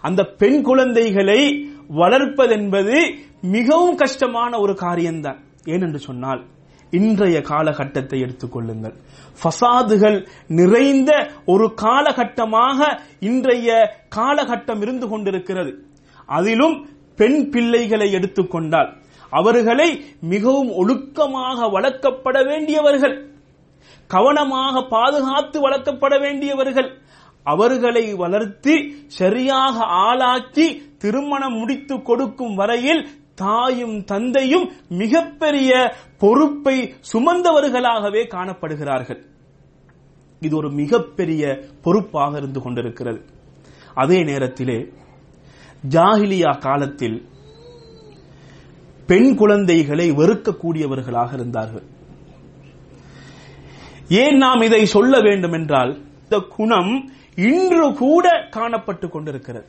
அந்த 0.00 0.24
பெண் 0.24 0.62
குழந்தைகளை 0.62 1.70
வளர்ப்பதென்பது 2.00 2.96
மிகவும் 3.40 3.96
கஷ்டமான 3.96 4.58
ஒரு 4.58 4.74
காரியம்தான். 4.74 5.38
ஏனென்று 5.64 5.96
சொன்னால் 5.96 6.42
இன்றைய 6.90 7.40
காலகட்டத்தை 7.40 8.18
எடுத்துக்கொள்ளுங்கள் 8.20 8.94
ஃபசாதுகள் 9.40 10.26
நிறைந்த 10.46 11.10
ஒரு 11.46 11.66
காலகட்டமாக 11.82 13.00
இன்றைய 13.20 13.70
காலகட்டம் 14.16 14.80
இருந்து 14.80 15.08
கொண்டிருக்கிறது. 15.08 15.72
அதிலும் 16.28 16.76
பெண் 17.16 17.50
பிள்ளைகளை 17.50 18.12
எடுத்துக்கொண்டால் 18.12 18.90
அவர்களை 19.30 19.88
மிகவும் 20.20 20.70
ஒழுக்கமாக 20.70 21.68
வளர்க்கப்பட 21.76 22.36
வேண்டியவர்கள் 22.44 23.16
கவனமாக 24.06 24.82
பாதுகாத்து 24.88 25.60
வளர்க்கப்பட 25.68 26.20
வேண்டியவர்கள் 26.20 26.88
அவர்களை 27.52 28.04
வளர்த்து 28.22 28.74
சரியாக 29.18 29.76
ஆளாக்கி 30.06 30.66
திருமணம் 31.02 31.56
முடித்து 31.60 31.96
கொடுக்கும் 32.02 32.54
வரையில் 32.54 33.02
தாயும் 33.42 33.96
தந்தையும் 34.04 34.66
மிகப்பெரிய 35.00 35.70
பொறுப்பை 36.22 36.76
சுமந்தவர்களாகவே 37.12 38.22
காணப்படுகிறார்கள். 38.34 39.20
இது 40.42 40.54
ஒரு 40.56 40.70
மிகப்பெரிய 40.80 41.42
பொறுப்பாக 41.84 42.32
இருந்து 42.36 42.60
கொண்டிருக்கிறது. 42.62 43.20
அதே 43.94 44.18
நேரத்திலே 44.24 44.78
ஜாகிலியா 45.96 46.52
காலத்தில் 46.58 47.18
பெண் 49.06 49.30
குழந்தைகளை 49.34 50.06
வெறுக்கக்கூடியவர்களாக 50.20 51.30
இருந்தார்கள். 51.32 51.86
ஏன் 54.22 54.36
நாம் 54.36 54.64
இதை 54.68 54.82
சொல்ல 54.96 55.14
வேண்டும் 55.20 55.52
என்றால் 55.52 55.92
இந்த 56.22 56.38
குணம் 56.56 56.92
இன்று 57.36 57.94
கூட 57.94 58.48
காணப்பட்டுக் 58.50 59.08
கொண்டிருக்கிறது. 59.08 59.66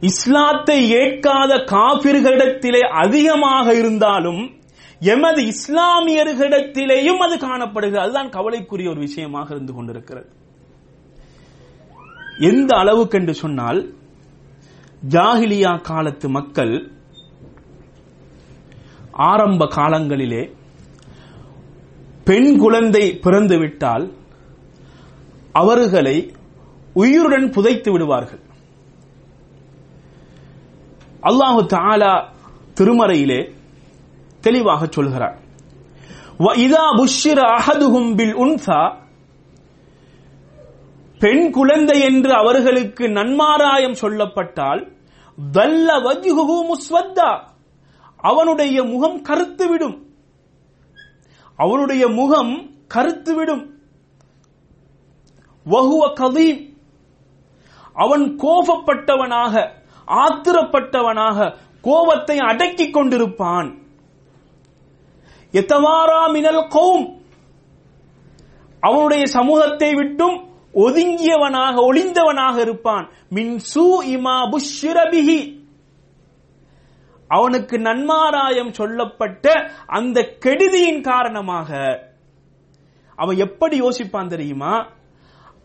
இஸ்லாத்தை 0.00 0.90
ஏற்காத 0.90 1.54
காபிர்களிடத்திலே 1.54 2.78
அதிகமாக 2.78 3.74
இருந்தாலும் 3.74 4.60
எமது 5.00 5.42
இஸ்லாமியர்களிடத்திலேயும் 5.42 7.18
அது 7.18 7.38
காணப்படுகிறது. 7.38 8.04
அதுதான் 8.04 8.28
கவலைக்குரிய 8.28 8.90
ஒரு 8.90 9.00
விஷயமாக 9.00 9.54
இருந்து 9.54 9.74
கொண்டிருக்கிறது. 9.74 10.28
எந்த 12.38 12.76
அளவுக்கு 12.76 13.18
என்று 13.18 13.34
சொன்னால் 13.34 13.94
ஜாகிலியா 15.08 15.80
காலத்து 15.80 16.28
மக்கள் 16.28 16.92
ஆரம்ப 19.12 19.64
காலங்களிலே 19.64 20.52
பெண் 22.24 22.50
குழந்தை 22.58 23.04
பிறந்துவிட்டால் 23.24 24.04
அவர்களை 25.60 26.16
உயிருடன் 27.02 27.46
புதைத்து 27.50 27.90
விடுவார்கள். 27.92 28.42
அல்லாஹு 31.30 31.60
தாலா 31.74 32.14
திருமறையிலே 32.78 33.40
தெளிவாக 34.44 34.82
சொல்கிறார். 34.96 35.36
இதா 36.66 36.84
புஷ்ஷிர 37.00 37.38
அஹதுஹும் 37.58 38.10
பில் 38.18 38.36
உன்சா 38.44 38.80
பெண் 41.20 41.44
குழந்தை 41.50 41.98
என்று 42.08 42.32
அவர்களுக்கு 42.42 43.04
நன்மாராயம் 43.18 44.00
சொல்லப்பட்டால் 44.02 44.80
தல்ல 45.38 45.88
வஜ்ஹுஹு 46.06 46.56
முஸ்வத்தா 46.70 47.30
அவனுடைய 48.30 48.76
முகம் 48.92 49.20
கருத்துவிடும் 49.28 49.96
அவனுடைய 51.62 52.08
முகம் 52.08 52.70
கருத்துவிடும். 52.94 53.70
வகுவ 55.70 56.12
கதீம். 56.14 56.76
அவன் 57.94 58.38
கோபப்பட்டவனாக 58.38 59.70
ஆத்திரப்பட்டவனாக 60.06 61.54
கோபத்தை 61.82 62.38
அடக்கிக் 62.38 62.96
கொண்டிருப்பான். 62.96 63.78
எத்தவாரா 65.52 66.32
மினல் 66.32 66.66
கௌம். 66.66 67.20
அவனுடைய 68.80 69.26
சமூகத்தை 69.26 69.94
விட்டும் 69.94 70.50
ஒதுங்கியவனாக 70.74 71.74
ஒளிந்தவனாக 71.74 72.58
இருப்பான். 72.58 73.10
மின் 73.28 73.58
சூ 73.58 74.02
இமா 74.02 74.56
புஷ்ரபிஹி 74.56 75.61
அவனுக்கு 77.32 77.78
நன்மாராயம் 77.78 78.72
சொல்லப்பட்ட 78.72 79.44
அந்த 79.86 80.18
கெடுதியின் 80.44 81.00
காரணமாக 81.00 81.70
அவன் 83.16 83.36
எப்படி 83.36 83.80
யோசிப்பான் 83.80 84.28
தெரியுமா? 84.28 84.72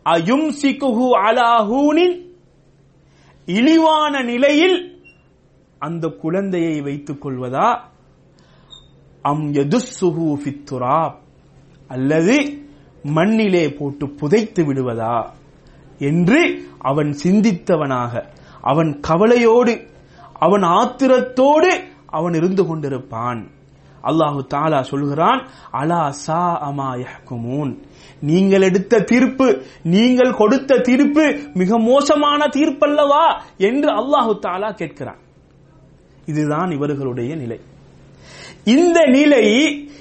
அயும் 0.02 0.48
சிகுஹு 0.62 1.06
அலாஹூனின் 1.26 2.16
இழிவான 3.46 4.22
நிலையில் 4.22 4.78
அந்த 5.78 6.08
குழந்தையை 6.08 6.80
வைத்துக் 6.80 7.22
கொள்வதா? 7.26 7.68
அம் 9.22 9.46
எதுசுஹு 9.52 10.26
ஃபித்துராப் 10.42 11.16
அல்லது 11.88 12.36
மண்ணிலே 13.02 13.64
போட்டு 13.78 14.06
புதைத்து 14.14 14.62
விடுவதா? 14.64 15.16
என்று 15.98 16.40
அவன் 16.78 17.10
சிந்தித்தவனாக 17.22 18.14
அவன் 18.62 18.90
கவலையோடு 19.00 19.74
அவன் 20.38 20.62
ஆத்திரத்தோடு 20.62 21.70
அவன் 22.06 22.34
இருந்து 22.34 22.62
கொண்டிருப்பான். 22.62 23.40
அல்லாஹு 24.08 24.40
தாலா 24.54 24.80
சொல்கிறான் 24.80 25.40
அலா 25.72 26.08
சா 26.08 26.42
அமா 26.68 26.88
யஹ்குமூன். 27.04 27.72
நீங்கள் 28.20 28.62
எடுத்த 28.62 29.00
தீர்ப்பு 29.00 29.64
நீங்கள் 29.82 30.34
கொடுத்த 30.34 30.78
தீர்ப்பு 30.78 31.24
மிக 31.54 31.78
மோசமான 31.78 32.46
தீர்ப்பல்லவா 32.46 33.24
என்று 33.56 33.90
அல்லாஹு 34.00 34.32
தாலா 34.46 34.70
கேட்கிறான். 34.80 35.20
இதுதான் 36.26 36.70
இவர்களுடைய 36.70 37.34
நிலை. 37.36 37.60
இந்த 38.64 39.04
நிலை 39.04 39.44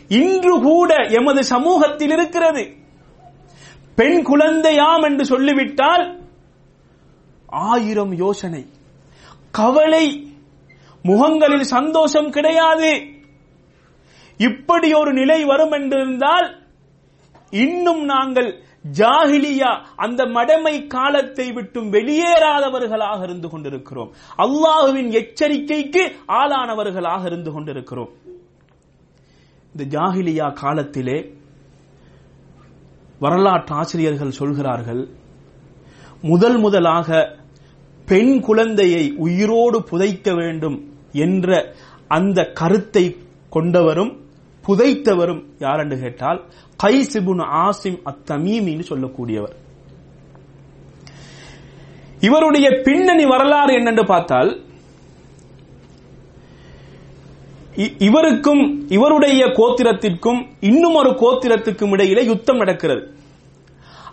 இன்று 0.07 0.61
கூட 0.61 0.93
எமது 1.19 1.43
சமூகத்தில் 1.43 2.09
இருக்கிறது. 2.09 2.63
பெண் 3.95 4.19
குழந்தையாம் 4.25 5.03
என்று 5.03 5.25
சொல்லிவிட்டால் 5.25 6.19
ஆயிரம் 7.45 8.15
யோசனை 8.17 8.63
கவலை 9.51 10.05
முகங்களில் 11.03 11.63
சந்தோஷம் 11.63 12.29
கிடையாது. 12.29 13.01
இப்படி 14.37 14.93
ஒரு 14.93 15.13
நிலை 15.13 15.45
வரும் 15.45 15.71
என்றிருந்தால் 15.71 16.55
இன்னும் 17.51 18.03
நாங்கள் 18.03 18.65
ஜாகிலியா 18.97 19.83
அந்த 19.95 20.25
மடமை 20.25 20.87
காலத்தை 20.87 21.51
விட்டும் 21.51 21.93
வெளியேறாதவர்களாக 21.93 23.23
இருந்து 23.23 23.49
கொண்டிருக்கிறோம். 23.49 24.13
அல்லாஹுவின் 24.37 25.09
எச்சரிக்கைக்கு 25.11 26.15
ஆளானவர்களாக 26.27 27.25
இருந்து 27.25 27.51
கொண்டிருக்கிறோம். 27.51 28.09
இந்த 29.75 29.99
ஜாகிலியா 29.99 30.53
காலத்திலே 30.53 31.35
வரலாற்று 33.19 33.75
ஆசிரியர்கள் 33.75 34.31
சொல்கிறார்கள் 34.31 35.07
முதல் 36.21 36.57
முதலாக 36.57 37.36
பெண் 38.07 38.39
குழந்தையை 38.39 39.13
உயிரோடு 39.17 39.83
புதைக்க 39.83 40.33
வேண்டும் 40.33 40.93
என்ற 41.11 41.75
அந்த 42.07 42.43
கருத்தை 42.43 43.15
கொண்டவரும் 43.51 44.17
புதைத்தவரும் 44.67 45.43
யார் 45.59 45.79
என்று 45.79 45.99
கேட்டால் 45.99 46.45
கைசிபுன் 46.83 47.41
ஆசிம் 47.41 47.99
அத்தமீமின்னு 48.05 48.83
சொல்லக்கூடியவர். 48.89 49.55
இவருடைய 52.19 52.81
பின்னணி 52.83 53.25
வரலாறு 53.25 53.73
என்னென்று 53.73 54.05
பார்த்தால் 54.05 54.61
இ- 57.75 58.01
இவருக்கும் 58.01 58.89
இவருடைய 58.89 59.45
கோத்திரத்திற்கும் 59.45 60.47
இன்னும் 60.59 60.95
ஒரு 60.95 61.09
கோத்திரத்துக்கும் 61.09 61.91
இடையிலே 61.91 62.25
யுத்தம் 62.25 62.57
நடக்கிறது. 62.57 63.16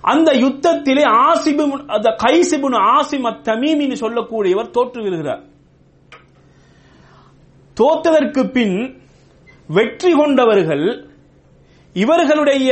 அந்த 0.04 0.32
யுத்தத்திலே 0.32 1.04
ஆசிபு 1.24 1.84
அந்த 1.86 2.16
கைசிபுன் 2.22 2.76
ஆசிம் 2.92 3.26
அத்தமீமின்னு 3.26 3.96
சொல்லக்கூடியவர் 4.00 4.70
தோற்று 4.70 5.02
வருகிறார் 5.02 5.42
தோற்றதற்கு 7.76 8.50
பின் 8.50 8.76
வெற்றி 9.68 10.12
கொண்டவர்கள் 10.12 10.86
இவர்களுடைய 11.92 12.70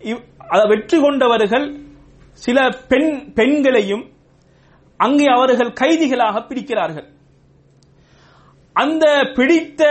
இவ்- 0.00 0.24
வெற்றி 0.68 1.00
கொண்டவர்கள் 1.00 1.66
சில 2.32 2.68
பெண் 2.88 3.32
பெண்களையும் 3.32 4.04
அங்கே 4.96 5.26
அவர்கள் 5.26 5.72
கைதிகளாக 5.72 6.40
பிடிக்கிறார்கள். 6.40 7.06
அந்த 8.72 9.04
பிடித்த 9.34 9.82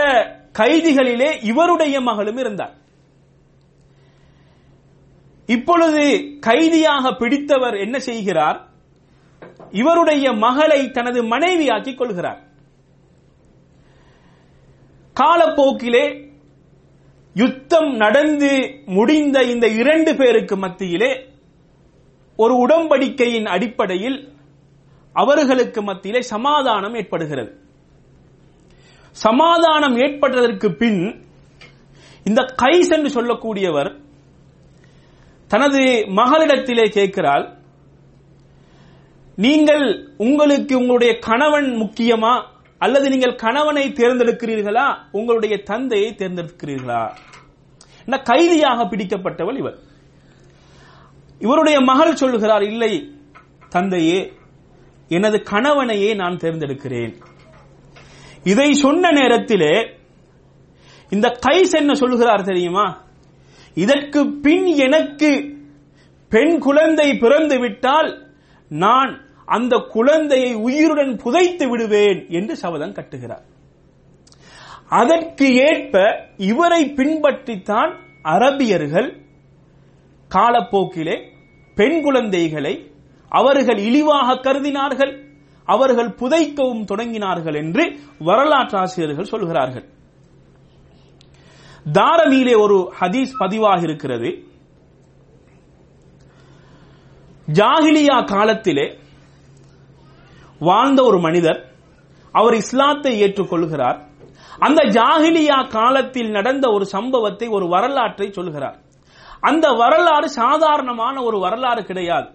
கைதிகளிலே 0.58 1.42
இவருடைய 1.42 2.00
மகளும் 2.00 2.36
இருந்தார். 2.36 2.74
இப்பொழுது 5.46 6.38
கைதியாக 6.40 7.12
பிடித்தவர் 7.12 7.74
என்ன 7.74 7.98
செய்கிறார்? 7.98 8.68
இவருடைய 9.70 10.32
மகளை 10.32 10.90
தனது 10.90 11.22
மனைவியாக்கிக் 11.22 11.98
கொள்கிறார். 11.98 12.40
காலப்போக்கிலே 15.20 16.32
யுத்தம் 17.34 17.96
நடந்து 17.96 18.82
முடிந்த 18.86 19.42
இந்த 19.42 19.68
இரண்டு 19.68 20.16
பேருக்கு 20.16 20.56
மத்தியிலே 20.56 21.28
ஒரு 22.36 22.54
உடன்படிக்கையின் 22.54 23.46
அடிப்படையில் 23.46 24.32
அவர்களுக்கு 25.12 25.82
மத்தியிலே 25.82 26.20
சமாதானம் 26.20 26.94
ஏற்படுகிறது. 26.94 27.60
சமாதானம் 29.10 29.96
ஏற்பட்டதற்கு 29.96 30.74
பின் 30.74 31.26
இந்த 32.24 32.54
கைஸ் 32.62 32.90
என்று 32.90 33.10
சொல்லக்கூடியவர் 33.10 34.02
தனது 35.54 35.80
மகளிடத்திலே 36.08 36.88
கேட்கிறாள் 36.88 37.58
நீங்கள் 39.36 40.08
உங்களுக்கு 40.16 40.76
உங்களுடைய 40.76 41.18
கணவன் 41.18 41.64
முக்கியமா? 41.64 42.44
அல்லது 42.78 43.08
நீங்கள் 43.08 43.34
கணவனை 43.34 43.88
தேர்ந்தெடுக்கிறீர்களா? 43.88 44.96
உங்களுடைய 45.12 45.62
தந்தையை 45.62 46.14
தேர்ந்தெடுக்கிறீர்களா? 46.18 47.10
கைதியாக 48.22 48.84
பிடிக்கப்பட்டவள் 48.84 49.58
இவர் 49.58 49.78
இவருடைய 51.38 51.80
மகள் 51.80 52.14
சொல்லுகிறார் 52.14 52.62
இல்லை 52.62 53.12
தந்தையே 53.68 54.32
எனது 55.08 55.42
கணவனையே 55.42 56.14
நான் 56.14 56.36
தேர்ந்தெடுக்கிறேன். 56.36 57.14
இதை 58.44 58.72
சொன்ன 58.72 59.10
நேரத்திலே 59.10 59.98
இந்த 61.10 61.38
கைஸ் 61.46 61.70
என்ன 61.70 61.94
சொல்லுகிறார் 61.94 62.42
தெரியுமா? 62.42 63.03
இதற்கு 63.74 64.20
பின் 64.26 64.66
எனக்கு 64.66 65.30
பெண் 66.28 66.58
குழந்தை 66.58 67.16
பிறந்து 67.16 67.58
விட்டால் 67.58 68.10
நான் 68.68 69.20
அந்த 69.46 69.76
குழந்தையை 69.76 70.54
உயிருடன் 70.54 71.16
புதைத்து 71.16 71.68
விடுவேன் 71.68 72.26
என்று 72.28 72.56
சபதம் 72.56 72.92
கட்டுகிறார். 72.92 73.44
அதற்கு 74.88 75.46
ஏற்ப 75.54 75.94
இவரை 76.36 76.92
பின்பற்றித்தான் 76.96 77.92
அரபியர்கள் 78.24 79.08
காலப்போக்கிலே 80.28 81.16
பெண் 81.74 82.02
குழந்தைகளை 82.02 82.90
அவர்கள் 83.28 83.78
இழிவாக 83.78 84.34
கருதினார்கள் 84.34 85.12
அவர்கள் 85.64 86.08
புதைக்கவும் 86.08 86.84
தொடங்கினார்கள் 86.84 87.56
என்று 87.56 87.98
வரலாற்று 88.18 88.78
ஆசிரியர்கள் 88.78 89.24
சொல்கிறார்கள். 89.24 89.84
தாரமியிலே 91.92 92.60
ஒரு 92.60 92.92
ஹதீஸ் 93.00 93.32
பதிவாக 93.40 93.82
இருக்கிறது 93.82 94.42
ஜாகிலியா 97.52 98.24
காலத்திலே 98.24 98.98
வாழ்ந்த 100.58 101.02
ஒரு 101.02 101.18
மனிதர் 101.20 101.72
அவர் 102.32 102.54
இஸ்லாத்தை 102.54 103.22
ஏற்றுக்கொள்கிறார். 103.22 103.98
அந்த 104.58 104.82
ஜாகிலியா 104.82 105.70
காலத்தில் 105.70 106.30
நடந்த 106.30 106.70
ஒரு 106.70 106.86
சம்பவத்தை 106.86 107.48
ஒரு 107.48 107.68
வரலாற்றை 107.68 108.32
சொல்கிறார். 108.32 108.78
அந்த 109.40 109.68
வரலாறு 109.68 110.30
சாதாரணமான 110.30 111.22
ஒரு 111.22 111.38
வரலாறு 111.38 111.84
கிடையாது. 111.84 112.28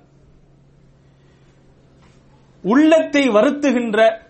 உள்ளத்தை 2.62 3.30
வருத்துகின்ற 3.30 4.22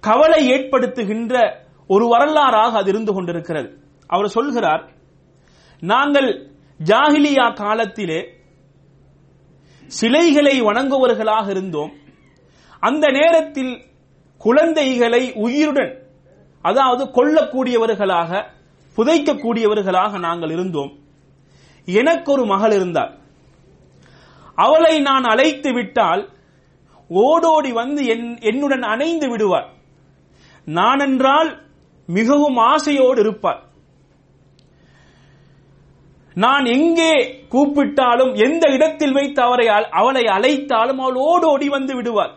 கவலை 0.00 0.50
ஏற்படுத்துகின்ற 0.50 1.52
ஒரு 1.86 2.06
வரலாறாக 2.06 2.72
அது 2.72 2.90
இருந்து 2.90 3.12
கொண்டிருக்கிறது. 3.12 3.78
அவர் 4.06 4.28
சொல்கிறார் 4.28 4.92
நாங்கள் 5.80 6.50
ஜாகிலியா 6.84 7.54
காலத்திலே 7.54 8.26
சிலைகளை 9.86 10.62
வணங்குவவர்களாக 10.62 11.50
இருந்தோம். 11.50 11.92
அந்த 12.80 13.10
நேரத்தில் 13.10 13.84
குழந்தைகளை 14.38 15.32
உயிருடன் 15.32 16.06
அதாவது 16.62 17.04
கொல்லக்கூடியவர்களாக 17.04 18.44
புதைக்கக்கூடியவர்களாக 18.96 20.18
நாங்கள் 20.18 20.50
இருந்தோம். 20.50 20.98
எனக்கு 21.84 22.32
ஒரு 22.32 22.46
மகள் 22.46 22.72
இருந்தார். 22.72 23.18
அவளை 24.54 25.00
நான் 25.00 25.22
அழைத்து 25.22 25.72
விட்டால் 25.72 26.30
ஓடோடி 27.08 27.72
வந்து 27.72 28.02
என்- 28.02 28.40
என்னுடன் 28.40 28.82
அணைந்து 28.82 29.28
விடுவார். 29.28 29.72
நான் 30.64 30.98
என்றால் 30.98 31.62
மிகவும் 32.06 32.56
ஆசையோடு 32.56 33.20
இருப்பார். 33.20 33.72
நான் 36.34 36.64
எங்கே 36.64 37.12
கூப்பிட்டாலும் 37.50 38.32
எந்த 38.36 38.70
இடத்தில் 38.70 39.12
வைத்து 39.12 39.42
அவரை 39.42 39.68
அவளை 39.90 40.24
அழைத்தாலும் 40.24 40.98
அவள் 40.98 41.14
ஓடோடி 41.14 41.68
வந்து 41.68 41.94
விடுவாள். 41.94 42.34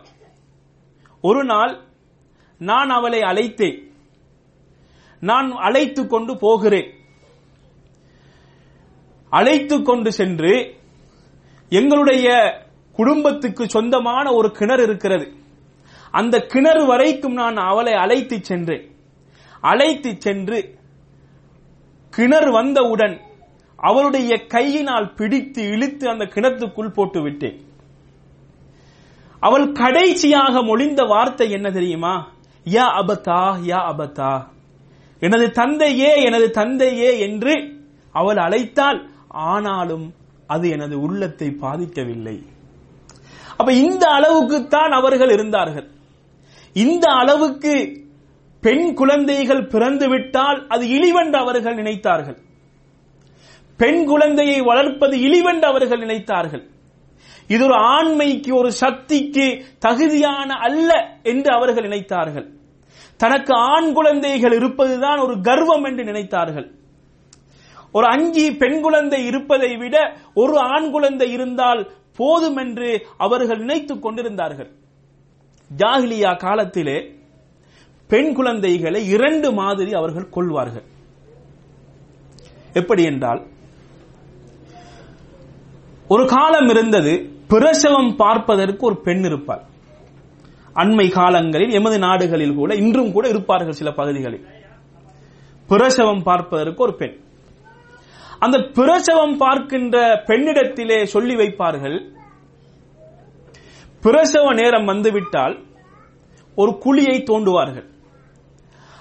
ஒரு 1.20 1.44
நாள் 1.44 1.80
நான் 2.58 2.90
அவளை 2.90 3.20
அழைத்தேன். 3.20 3.78
நான் 5.20 5.50
அழைத்து 5.50 6.06
கொண்டு 6.06 6.36
போகிறேன். 6.36 6.90
அழைத்து 9.30 9.82
கொண்டு 9.82 10.12
சென்று 10.12 10.74
எங்களுடைய 11.68 12.28
குடும்பத்துக்கு 12.92 13.68
சொந்தமான 13.68 14.32
ஒரு 14.32 14.52
கிணறு 14.52 14.82
இருக்கிறது. 14.82 15.32
அந்த 16.10 16.40
கிணறு 16.40 16.86
வரைக்கும் 16.86 17.32
நான் 17.32 17.56
அவளை 17.56 17.92
அழைத்து 17.92 18.44
சென்றேன். 18.44 18.90
அழைத்து 19.60 20.14
சென்று 20.18 20.78
கிணறு 22.10 22.52
வந்தவுடன் 22.52 23.20
அவளுடைய 23.78 24.46
கையினால் 24.46 25.14
பிடித்து 25.14 25.62
இழுத்து 25.62 26.08
அந்த 26.08 26.24
கிணத்துக்குள் 26.24 26.94
போட்டு 26.94 27.22
விட்டேன் 27.22 27.58
அவள் 29.40 29.72
கடைசியாக 29.72 30.62
மொழிந்த 30.62 31.02
வார்த்தை 31.04 31.50
என்ன 31.50 31.70
தெரியுமா? 31.70 32.14
யா 32.66 32.86
அபதா 33.00 33.42
யா 33.66 33.80
அபதா 33.92 34.32
எனது 35.20 35.50
தந்தையே 35.50 36.22
எனது 36.22 36.50
தந்தையே 36.50 37.18
என்று 37.18 37.54
அவள் 38.12 38.36
அழைத்தால் 38.36 39.10
ஆனாலும் 39.28 40.14
அது 40.46 40.68
எனது 40.70 41.00
உள்ளத்தை 41.00 41.48
பாதிக்கவில்லை. 41.60 42.36
அப்ப 43.56 43.72
இந்த 43.72 44.04
அளவுக்குத்தான் 44.08 44.90
அவர்கள் 44.90 45.30
இருந்தார்கள். 45.30 45.88
இந்த 46.72 47.06
அளவுக்கு 47.10 48.04
பெண் 48.60 48.94
குழந்தைகள் 48.94 49.64
பிறந்துவிட்டால் 49.66 50.66
அது 50.66 50.86
இழிவென்று 50.86 51.38
அவர்கள் 51.38 51.76
நினைத்தார்கள். 51.76 52.38
பெண் 53.78 54.06
குழந்தையை 54.06 54.60
வளர்ப்பது 54.60 55.16
இழிவென்று 55.16 55.66
அவர்கள் 55.66 56.00
நினைத்தார்கள். 56.00 56.64
இது 57.48 57.64
ஒரு 57.64 57.74
ஆண்மைக்கு 57.74 58.54
ஒரு 58.54 58.72
சக்திக்கு 58.72 59.64
தகுதியான 59.78 60.54
அல்ல 60.54 61.18
என்று 61.22 61.52
அவர்கள் 61.52 61.88
நினைத்தார்கள். 61.88 62.48
தனக்கு 63.16 63.54
ஆண் 63.54 63.92
குழந்தைகள் 63.92 64.52
இருப்பதுதான் 64.52 65.18
ஒரு 65.18 65.40
கர்வம் 65.40 65.84
என்று 65.84 66.04
நினைத்தார்கள். 66.04 66.70
ஒரு 67.92 68.06
அஞ்சு 68.06 68.54
பெண் 68.58 68.80
குழந்தை 68.80 69.24
இருப்பதை 69.26 69.76
விட 69.76 70.16
ஒரு 70.34 70.58
ஆண் 70.58 70.90
குழந்தை 70.90 71.32
இருந்தால் 71.32 71.90
போதும் 72.16 72.56
என்று 72.56 73.06
அவர்கள் 73.16 73.58
நினைத்துக் 73.58 74.02
கொண்டிருந்தார்கள். 74.02 74.70
ஜாகிலியா 75.76 76.38
காலத்திலே 76.38 77.14
பெண் 78.08 78.34
குழந்தைகளை 78.34 79.08
இரண்டு 79.08 79.52
மாதிரி 79.52 79.92
அவர்கள் 79.92 80.28
கொள்வார்கள். 80.28 80.84
எப்படி 82.72 83.02
என்றால் 83.02 83.46
ஒரு 86.08 86.24
காலம் 86.26 86.68
இருந்தது 86.68 87.12
பிரசவம் 87.48 88.16
பார்ப்பதற்கு 88.16 88.86
ஒரு 88.86 88.96
பெண் 89.00 89.24
இருப்பார் 89.24 89.64
அண்மை 90.74 91.06
காலங்களில் 91.10 91.70
எமது 91.70 91.98
நாடுகளில் 91.98 92.54
கூட 92.54 92.74
இன்றும் 92.74 93.12
கூட 93.12 93.28
இருப்பார்கள் 93.28 93.78
சில 93.80 93.90
பகுதிகளில். 93.90 94.44
பிரசவம் 95.68 96.22
பார்ப்பதற்கு 96.22 96.82
ஒரு 96.82 96.94
பெண். 96.94 97.16
அந்த 98.38 98.58
பிரசவம் 98.58 99.36
பார்க்கின்ற 99.36 99.98
பெண்ணிடத்திலே 100.26 101.04
சொல்லி 101.04 101.34
வைப்பார்கள் 101.34 101.98
பிரசவ 104.02 104.52
நேரம் 104.54 104.84
வந்துவிட்டால் 104.84 105.56
ஒரு 106.54 106.72
குழியை 106.84 107.16
தோண்டுவார்கள். 107.30 107.88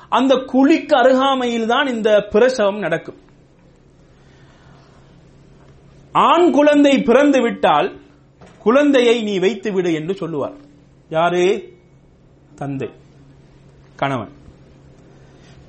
அந்த 0.09 0.33
குழிக்கு 0.35 0.93
அருகாமையில் 0.93 1.67
தான் 1.67 1.87
இந்த 1.87 2.09
பிரசவம் 2.31 2.79
நடக்கும். 2.79 3.19
ஆண் 6.19 6.51
குழந்தை 6.51 7.01
பிறந்து 7.01 7.41
விட்டால் 7.41 7.99
குழந்தையை 8.59 9.21
நீ 9.21 9.39
வைத்து 9.39 9.71
விடு 9.71 9.93
என்று 9.93 10.15
சொல்லுவார். 10.15 10.53
யாரு? 11.09 11.73
தந்தை. 12.55 12.89
கணவன். 13.95 14.29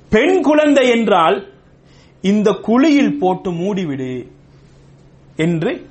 பெண் 0.09 0.41
குழந்தை 0.41 0.89
என்றால் 0.89 1.53
இந்த 2.21 2.51
குழியில் 2.51 3.19
போட்டு 3.19 3.51
மூடிவிடு 3.51 4.27
என்று 5.35 5.89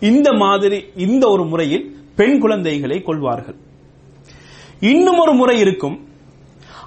இந்த 0.00 0.32
மாதிரி 0.32 0.84
இந்த 0.96 1.28
ஒரு 1.28 1.44
முறையில் 1.44 1.96
பெண் 2.16 2.38
குழந்தைகளை 2.38 3.02
கொள்வார்கள். 3.02 3.56
இன்னும் 4.80 5.18
ஒரு 5.18 5.32
முறை 5.32 5.58
இருக்கும். 5.58 6.08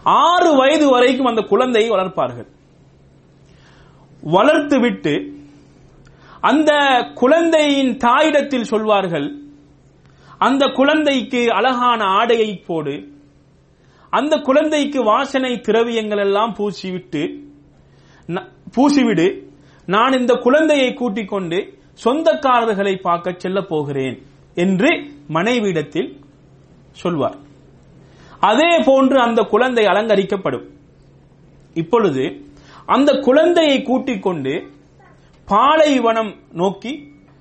ஆறு 0.04 0.56
வயது 0.56 0.90
வரைக்கும் 0.90 1.26
அந்த 1.26 1.42
குழந்தையை 1.42 1.92
வளர்ப்பார்கள். 1.92 2.48
வளர்த்துவிட்டு 4.22 5.41
அந்த 6.42 6.72
குழந்தையின் 7.14 7.98
தாயிடத்தில் 7.98 8.62
சொல்வார்கள் 8.62 9.36
அந்த 10.38 10.68
குழந்தைக்கு 10.68 11.52
அழகான 11.52 12.04
ஆடையை 12.04 12.64
போடு 12.68 13.08
அந்த 14.10 14.38
குழந்தைக்கு 14.38 15.04
வாசனை 15.04 15.60
திரவியங்கள் 15.60 16.18
எல்லாம் 16.18 16.56
பூசிவிட்டு 16.56 17.22
ந- 18.30 18.48
பூசிவிடு 18.78 19.28
நான் 19.86 20.14
இந்த 20.14 20.36
குழந்தையை 20.36 20.94
கூட்டிக் 20.94 21.28
கொண்டு 21.28 21.60
சொந்தக்காரர்களை 22.06 23.02
பார்க்க 23.02 23.34
செல்ல 23.38 23.62
போகிறேன் 23.62 24.22
என்று 24.56 24.90
மனைவியிடத்தில் 25.30 26.10
சொல்வார். 26.92 27.38
அதே 28.40 28.82
போன்று 28.86 29.20
அந்த 29.20 29.42
குழந்தை 29.44 29.86
அலங்கரிக்கப்படும். 29.86 30.66
இப்பொழுது 31.74 32.24
அந்த 32.86 33.20
குழந்தையை 33.20 33.82
கூட்டிக் 33.82 34.22
கொண்டு 34.22 34.54
பாலைவனம் 35.52 36.34
நோக்கி 36.52 36.92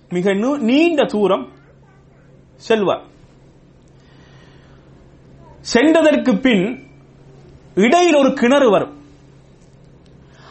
மிக 0.08 0.32
நீண்ட 0.58 1.04
தூரம் 1.04 1.48
செல்வார். 2.56 3.04
சென்றதற்கு 5.72 6.32
பின் 6.40 6.64
இடையில் 7.74 8.14
ஒரு 8.14 8.32
கிணறு 8.32 8.70
வரும். 8.70 8.94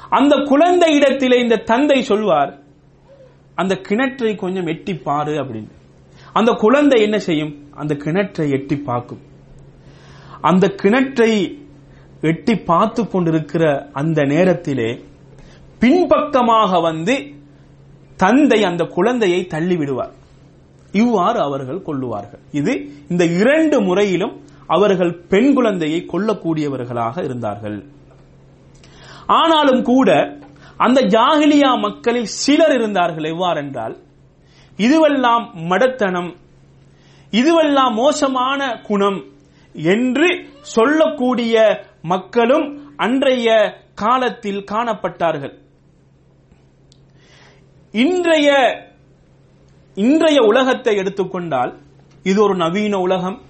அந்த 0.10 0.36
குழந்தை 0.36 0.95
இடத்திலே 0.95 1.39
இந்த 1.39 1.56
தந்தை 1.56 2.04
சொல்வார் 2.04 2.52
அந்த 3.56 3.74
கிணற்றை 3.88 4.36
கொஞ்சம் 4.36 4.65
எட்டி 4.65 4.93
பாரு 4.93 5.34
அப்படின்னு. 5.34 5.72
அந்த 6.34 6.52
குழந்தை 6.52 7.02
என்ன 7.02 7.19
செய்யும்? 7.19 7.54
அந்த 7.72 7.93
கிணற்றை 7.95 8.50
எட்டி 8.50 8.78
பார்க்கும். 8.78 9.22
அந்த 10.41 10.67
கிணற்றை 10.84 11.32
எட்டி 12.22 12.56
பார்த்து 12.56 13.08
கொண்டிருக்கிற 13.08 13.89
அந்த 13.93 14.24
நேரத்திலே 14.24 15.04
பின்பக்கமாக 15.80 16.80
வந்து 16.80 17.15
தந்தை 18.24 18.60
அந்த 18.70 18.84
குழந்தையை 18.96 19.42
தள்ளி 19.54 19.76
விடுவார் 19.82 20.14
இவ்வாறு 21.02 21.40
அவர்கள் 21.48 21.86
கொள்ளுவார்கள். 21.88 22.42
இது 22.60 22.74
இந்த 23.12 23.24
இரண்டு 23.42 23.78
முறையிலும் 23.88 24.36
அவர்கள் 24.76 25.14
பெண் 25.32 25.52
குழந்தையை 25.58 26.00
கொல்லக்கூடியவர்களாக 26.14 27.24
இருந்தார்கள். 27.28 27.78
ஆனாலும் 29.40 29.82
கூட 29.92 30.10
அந்த 30.86 31.00
ஜாகிலியா 31.16 31.72
மக்களில் 31.86 32.32
சிலர் 32.44 32.74
இருந்தார்கள். 32.78 33.28
எவ்வாறென்றால் 33.34 33.96
இதுவெல்லாம் 34.86 35.46
மடத்தனம் 35.72 36.32
இதுவெல்லாம் 37.40 37.94
மோசமான 38.04 38.62
குணம் 38.90 39.20
என்று 39.96 40.30
சொல்லக்கூடிய 40.76 41.56
மக்களும் 42.14 42.68
அன்றைய 43.06 43.48
காலத்தில் 44.04 44.62
காணப்பட்டார்கள். 44.72 45.54
இன்றைய 47.91 48.52
இன்றைய 49.95 50.41
உலகத்தை 50.41 50.95
எடுத்துக்கொண்டால் 50.95 51.78
இது 52.23 52.43
ஒரு 52.43 52.56
நவீன 52.56 52.97
உலகம். 52.97 53.41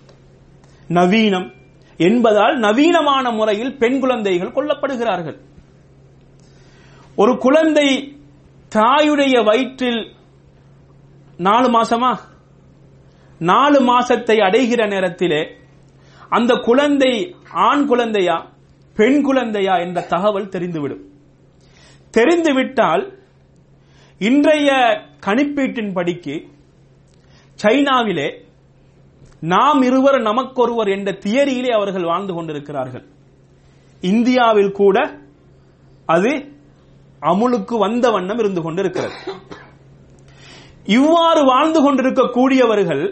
நவீனம் 0.88 1.52
என்பதால் 1.98 2.60
நவீனமான 2.60 3.32
முறையில் 3.32 3.78
பெண் 3.78 4.00
குழந்தைகள் 4.00 4.52
கொல்லப்படுகிறார்கள். 4.52 5.38
ஒரு 7.16 7.38
குழந்தை 7.38 8.18
தாயுடைய 8.76 9.44
வயிற்றில் 9.44 10.16
நாலு 11.38 11.70
மாசமா? 11.70 12.20
நாலு 13.40 13.82
மாசத்தை 13.82 14.38
அடைகிற 14.38 14.88
நேரத்திலே 14.88 15.58
அந்த 16.30 16.54
குழந்தை 16.54 17.36
ஆண் 17.52 17.86
குழந்தையா 17.86 18.52
பெண் 18.96 19.22
குழந்தையா 19.22 19.76
என்ற 19.76 20.02
தகவல் 20.02 20.50
தெரிந்துவிடும். 20.50 21.04
தெரிந்துவிட்டால் 22.12 23.19
இன்றைய 24.28 24.70
கணிப்பீட்டின் 25.26 25.92
படிக்கு 25.98 26.34
சைனாவிலே 27.64 28.26
நாம் 29.54 29.82
இருவர் 29.88 30.18
நமக்கொருவர் 30.22 30.90
என்ற 30.96 31.10
தியரியிலே 31.26 31.72
அவர்கள் 31.76 32.10
வாழ்ந்து 32.10 32.34
கொண்டிருக்கிறார்கள். 32.34 33.06
இந்தியாவில் 34.02 34.72
கூட 34.80 34.98
அது 36.16 36.32
அமுலுக்கு 37.32 37.78
வந்த 37.86 38.06
வண்ணம் 38.16 38.42
இருந்து 38.44 38.62
கொண்டிருக்கிறது. 38.66 39.16
இவ்வாறு 40.98 41.44
வாழ்ந்து 41.52 41.80
கொண்டிருக்கக்கூடியவர்கள் 41.86 43.06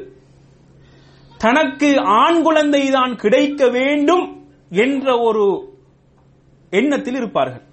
தனக்கு 1.44 1.92
ஆண் 2.24 2.42
குழந்தை 2.48 2.84
தான் 2.98 3.16
கிடைக்க 3.24 3.70
வேண்டும் 3.78 4.26
என்ற 4.86 5.08
ஒரு 5.28 5.46
எண்ணத்தில் 6.70 7.16
இருப்பார்கள். 7.16 7.66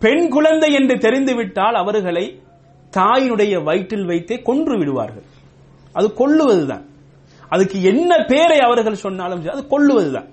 பெண் 0.00 0.28
குழந்தை 0.28 0.72
என்று 0.72 0.98
தெரிந்துவிட்டால் 0.98 1.74
அவர்களை 1.74 2.40
தாயினுடைய 2.96 3.62
வயிற்றில் 3.62 4.04
வைத்தே 4.04 4.42
கொன்று 4.42 4.78
விடுவார்கள். 4.78 5.22
அது 5.92 6.08
கொல்லுவதுதான். 6.08 6.84
அதுக்கு 7.48 7.82
என்ன 7.82 8.24
பேரை 8.24 8.58
அவர்கள் 8.58 8.94
சொன்னாலும் 8.94 9.48
அது 9.48 9.62
கொல்லுவதுதான். 9.62 10.28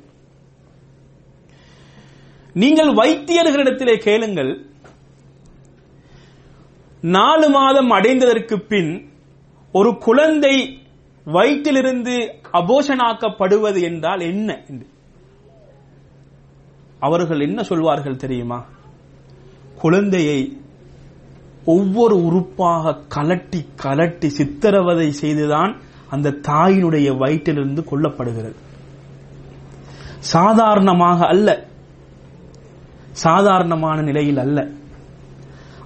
நீங்கள் 2.53 2.93
வைத்தியர்களிடத்திலே 2.93 3.97
கேளுங்கள். 3.97 4.65
நாலு 7.01 7.49
மாதம் 7.49 7.91
அடைந்ததற்கு 7.91 8.55
பின் 8.55 9.09
ஒரு 9.71 9.97
குழந்தை 9.97 10.85
வயிற்றிலிருந்து 11.25 12.29
அபோஷனாக்கப்படுவது 12.53 13.81
என்றால் 13.81 14.19
என்ன? 14.19 14.63
என்று. 14.69 14.87
அவர்கள் 16.99 17.39
என்ன 17.39 17.63
சொல்வார்கள் 17.63 18.15
தெரியுமா? 18.15 18.65
குழந்தையை 19.79 20.57
ஒவ்வொரு 21.65 22.15
உறுப்பாக 22.23 22.97
கலட்டி 23.15 23.65
கலட்டி 23.83 24.27
சித்திரவதை 24.27 25.11
செய்துதான் 25.11 25.79
அந்த 26.09 26.29
தாயினுடைய 26.29 27.17
வயிற்றிலிருந்து 27.17 27.85
கொல்லப்படுகிறது. 27.91 28.55
சாதாரணமாக 30.19 31.25
அல்ல. 31.25 31.65
சாதாரணமான 33.11 34.01
நிலையில் 34.01 34.37
அல்ல. 34.37 34.67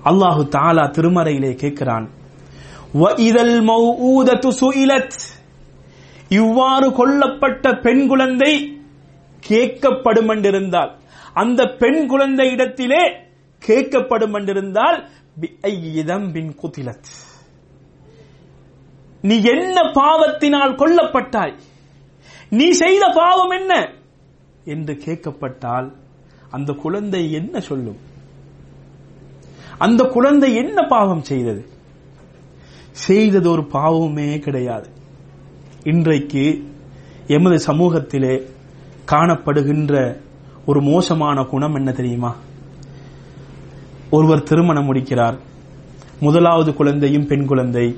அல்லாஹு 0.06 0.48
தாலா 0.48 0.90
திருமறையிலே 0.90 1.56
கேட்கிறான் 1.56 2.10
சுயிலத் 4.62 5.20
இவ்வாறு 6.30 6.90
கொல்லப்பட்ட 6.90 7.82
பெண் 7.82 8.08
குழந்தை 8.08 8.82
கேட்கப்படும் 9.50 10.30
என்றிருந்தால் 10.30 10.92
அந்த 11.34 11.66
பெண் 11.66 12.08
குழந்தை 12.08 12.52
இடத்திலே 12.52 13.30
கேட்கப்படும் 13.68 14.34
என்றிருந்தால் 14.34 16.32
பின் 16.32 16.56
குதிலத். 16.64 17.10
நீ 19.22 19.42
என்ன 19.42 19.82
பாவத்தினால் 19.82 20.76
கொல்லப்பட்டாய்? 20.76 21.58
நீ 22.50 22.72
செய்த 22.72 23.12
பாவம் 23.16 23.50
என்ன? 23.50 23.94
என்று 24.66 24.94
கேட்கப்பட்டால் 24.94 25.92
அந்த 26.52 26.74
குழந்தை 26.74 27.32
என்ன 27.32 27.60
சொல்லும்? 27.60 27.98
அந்த 29.78 30.04
குழந்தை 30.04 30.56
என்ன 30.56 30.88
பாவம் 30.88 31.24
செய்தது? 31.24 31.66
செய்தது 32.92 33.50
ஒரு 33.50 33.66
பாவமே 33.66 34.40
கிடையாது. 34.40 34.90
இன்றைக்கு 35.84 36.72
எமது 37.28 37.74
சமூகத்திலே 37.74 38.46
காணப்படுகின்ற 39.12 40.22
ஒரு 40.66 40.82
மோசமான 40.82 41.44
குணம் 41.44 41.76
என்ன 41.76 41.92
தெரியுமா? 41.92 42.36
ஒருவர் 44.12 44.44
திருமணம் 44.44 44.86
முடிக்கிறார். 44.86 45.38
முதலாவது 46.20 46.74
குழந்தையும் 46.74 47.28
பெண் 47.28 47.46
குழந்தை. 47.46 47.96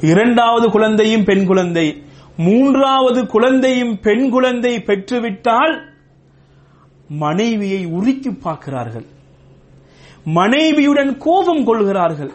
இரண்டாவது 0.00 0.70
குழந்தையும் 0.70 1.24
பெண் 1.24 1.46
குழந்தை. 1.46 2.02
மூன்றாவது 2.36 3.26
குழந்தையும் 3.26 4.00
பெண் 4.00 4.30
குழந்தை 4.30 4.76
பெற்றுவிட்டால் 4.76 5.88
மனைவியை 7.08 7.86
உருக்கி 7.86 8.40
பார்க்கிறார்கள். 8.40 9.06
மனைவியுடன் 10.24 11.18
கோபம் 11.18 11.64
கொள்கிறார்கள். 11.64 12.32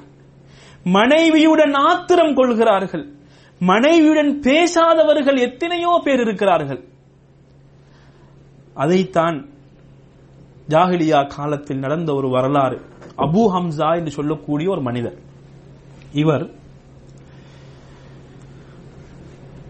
மனைவியுடன் 0.83 1.73
ஆத்திரம் 1.73 2.35
கொள்கிறார்கள். 2.35 3.13
மனைவியுடன் 3.59 4.39
பேசாதவர்கள் 4.39 5.37
எத்தனையோ 5.37 6.01
பேர் 6.03 6.19
இருக்கிறார்கள். 6.19 6.83
அதைத்தான் 8.73 9.49
ஜாகிலியா 10.69 11.27
காலத்தில் 11.27 11.77
நடந்த 11.77 12.13
ஒரு 12.13 12.29
வரலாறு. 12.29 12.81
அபு 13.17 13.41
ஹம்சா 13.53 13.97
என்று 13.97 14.11
சொல்லக்கூடிய 14.11 14.69
ஒரு 14.69 14.81
மனிதர். 14.81 15.17
இவர் 16.11 16.51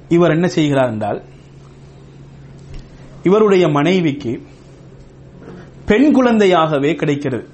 இவர் 0.10 0.32
என்ன 0.32 0.48
செய்கிறார் 0.48 0.90
என்றால் 0.90 1.24
இவருடைய 3.24 3.68
மனைவிக்கு 3.68 4.42
பெண் 5.86 6.14
குழந்தையாகவே 6.16 6.96
கிடைக்கிறது. 6.96 7.48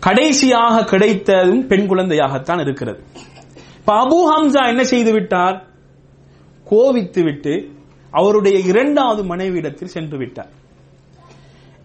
கடைசியாக 0.00 0.84
கிடைத்ததும் 0.84 1.66
பெண் 1.66 1.86
குழந்தையாகத்தான் 1.88 2.60
இருக்கிறது. 2.60 3.02
இப்ப 3.76 3.94
அபு 3.94 4.32
ஹம்சா 4.32 4.68
என்ன 4.68 4.84
செய்து 4.84 5.12
விட்டார்? 5.12 5.66
கோவித்து 6.70 7.22
விட்டு 7.22 7.72
அவருடைய 8.10 8.58
இரண்டாவது 8.58 9.36
மனைவியிடத்தில் 9.36 9.84
சென்று 9.84 10.18
விட்டார். 10.18 10.50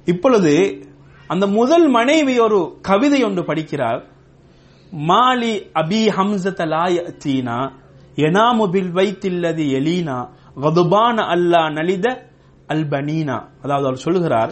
இப்பொழுது 0.06 0.84
அந்த 1.30 1.48
முதல் 1.48 1.88
மனைவி 1.88 2.39
ஒரு 2.39 2.60
கவிதை 2.82 3.24
ஒன்று 3.24 3.42
படிக்கிறார். 3.42 4.00
மாலி 5.08 5.54
அபி 5.82 6.02
ஹம்சத 6.18 6.65
லாயத்தீனா 6.74 7.58
எனாமு 8.15 8.65
பில் 8.72 8.94
வைத்தில்லது 8.94 9.65
எலீனா 9.80 10.18
கதுபான 10.63 11.18
அல்லா 11.34 11.62
நலித 11.78 12.08
அல்பனீனா 12.68 13.38
அதாவது 13.62 13.88
அவர் 13.89 14.04
சொல்லுகிறார் 14.06 14.52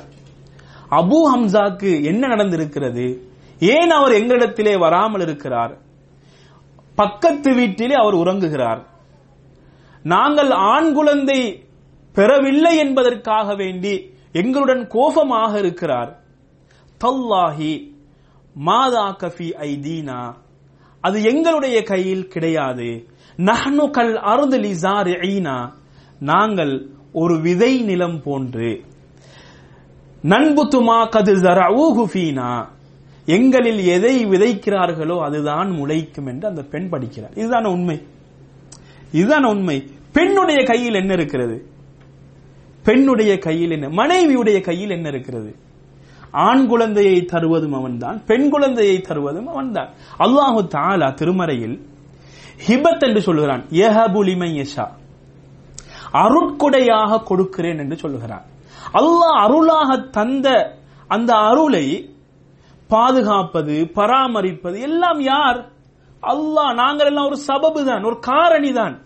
அபு 0.92 1.18
ஹம்சாக்கு 1.34 2.04
என்ன 2.04 2.28
நடந்திருக்கிறது? 2.28 3.06
ஏன் 3.60 3.90
அவர் 3.90 4.12
எங்களிடத்திலே 4.12 4.74
வராமல் 4.80 5.22
இருக்கிறார்? 5.22 5.74
பக்கத்து 6.96 7.50
வீட்டிலே 7.54 7.94
அவர் 7.94 8.16
உறங்குகிறார். 8.16 8.82
நாங்கள் 10.04 10.52
ஆண் 10.74 10.94
குழந்தை 10.94 11.40
பெறவில்லை 12.16 12.78
என்பதற்காக 12.78 13.56
வேண்டி 13.56 13.94
எங்களுடன் 14.32 14.88
கோபமாக 14.88 15.52
இருக்கிறார். 15.60 16.12
தல்லாஹி 17.06 17.96
மாதா 18.54 19.16
கஃபி 19.20 19.52
ஐதீனா. 19.62 20.34
அது 21.02 21.24
எங்களுடைய 21.24 21.84
கையில் 21.84 22.28
கிடையாது. 22.28 23.06
நஹ்னு 23.38 23.90
கல் 23.90 24.18
அருது 24.18 24.60
லிசார் 24.60 25.74
நாங்கள் 26.20 26.90
ஒரு 27.12 27.42
விதை 27.42 27.82
நிலம் 27.82 28.22
போன்று. 28.22 28.82
நண்புத்துமா 30.24 31.10
கது 31.10 31.32
ஊஹுஃபீனா 31.76 32.68
எங்களில் 33.26 33.80
எதை 33.80 34.26
விதைக்கிறார்களோ 34.26 35.20
அதுதான் 35.20 35.70
முளைக்கும் 35.70 36.28
என்று 36.28 36.48
அந்த 36.48 36.64
பெண் 36.64 36.90
படிக்கிறார். 36.92 37.34
இதுதான 37.36 37.66
உண்மை. 37.68 38.02
இதுதான 39.12 39.44
உண்மை. 39.44 39.90
பெண்ணுடைய 40.14 40.64
கையில் 40.64 40.94
என்ன 40.94 41.14
இருக்கிறது? 41.14 41.66
பெண்ணுடைய 42.84 43.38
கையில் 43.38 43.72
என்ன? 43.72 43.88
மனைவியுடைய 43.88 44.62
கையில் 44.62 44.90
என்ன 44.90 45.08
இருக்கிறது? 45.08 45.56
ஆண் 46.32 46.68
குழந்தையை 46.68 47.26
தருவதும் 47.26 47.74
அவன்தான் 47.74 48.24
பெண் 48.26 48.50
குழந்தையை 48.50 49.02
தருவதும் 49.02 49.48
அவன்தான். 49.48 49.90
அல்லாஹு 50.20 50.68
தாலா 50.68 51.14
திருமறையில் 51.14 51.86
ஹிபத் 52.68 53.08
என்று 53.08 53.22
சொல்லுகிறான். 53.22 53.62
ஏஹபுலிமை 53.62 54.66
யஷா. 54.66 54.88
அருட்கொடையாக 56.14 57.24
கொடுக்கிறேன் 57.24 57.78
என்று 57.78 57.98
சொல்லுகிறான். 57.98 58.46
அல்லாஹ் 58.94 59.38
அருளாக 59.46 59.98
தந்த 59.98 60.78
அந்த 61.08 61.36
அருளை 61.36 62.16
பாதுகாப்பது 62.88 63.92
பராமரிப்பது 63.94 64.80
எல்லாம் 64.80 65.20
யார்? 65.20 65.70
அல்லாஹ் 66.24 66.74
நாங்கள் 66.74 67.08
எல்லாம் 67.08 67.26
ஒரு 67.26 67.38
சபபு 67.48 67.84
தான் 67.84 68.04
ஒரு 68.04 68.20
காரணி 68.20 68.72
தான் 68.74 69.02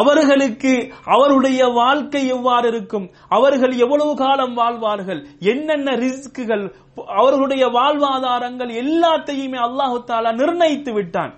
அவர்களுக்கு 0.00 0.72
அவருடைய 1.04 1.60
வாழ்க்கை 1.66 2.22
எவ்வாறு 2.26 2.66
இருக்கும்? 2.68 3.06
அவர்கள் 3.28 3.74
எவ்வளவு 3.84 4.12
காலம் 4.16 4.54
வாழ்வார்கள்? 4.54 5.20
என்னென்ன 5.52 5.90
ரிஸ்க்குகள்? 6.04 6.64
அவர்களுடைய 7.20 7.64
வாழ்வாதாரங்கள் 7.78 8.72
எல்லாத்தையுமே 8.82 9.58
அல்லாஹு 9.66 9.98
தாலா 10.10 10.32
நிர்ணயித்து 10.40 10.92
விட்டான். 10.92 11.32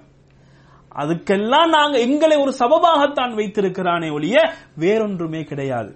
அதுக்கெல்லாம் 0.97 1.71
நாங்க 1.77 1.97
எங்களை 1.99 2.37
ஒரு 2.37 2.53
சபபாகத்தான் 2.59 3.33
வைத்திருக்கிறானே 3.35 4.11
ஒழிய 4.12 4.37
வேறொன்றுமே 4.79 5.42
கிடையாது. 5.45 5.92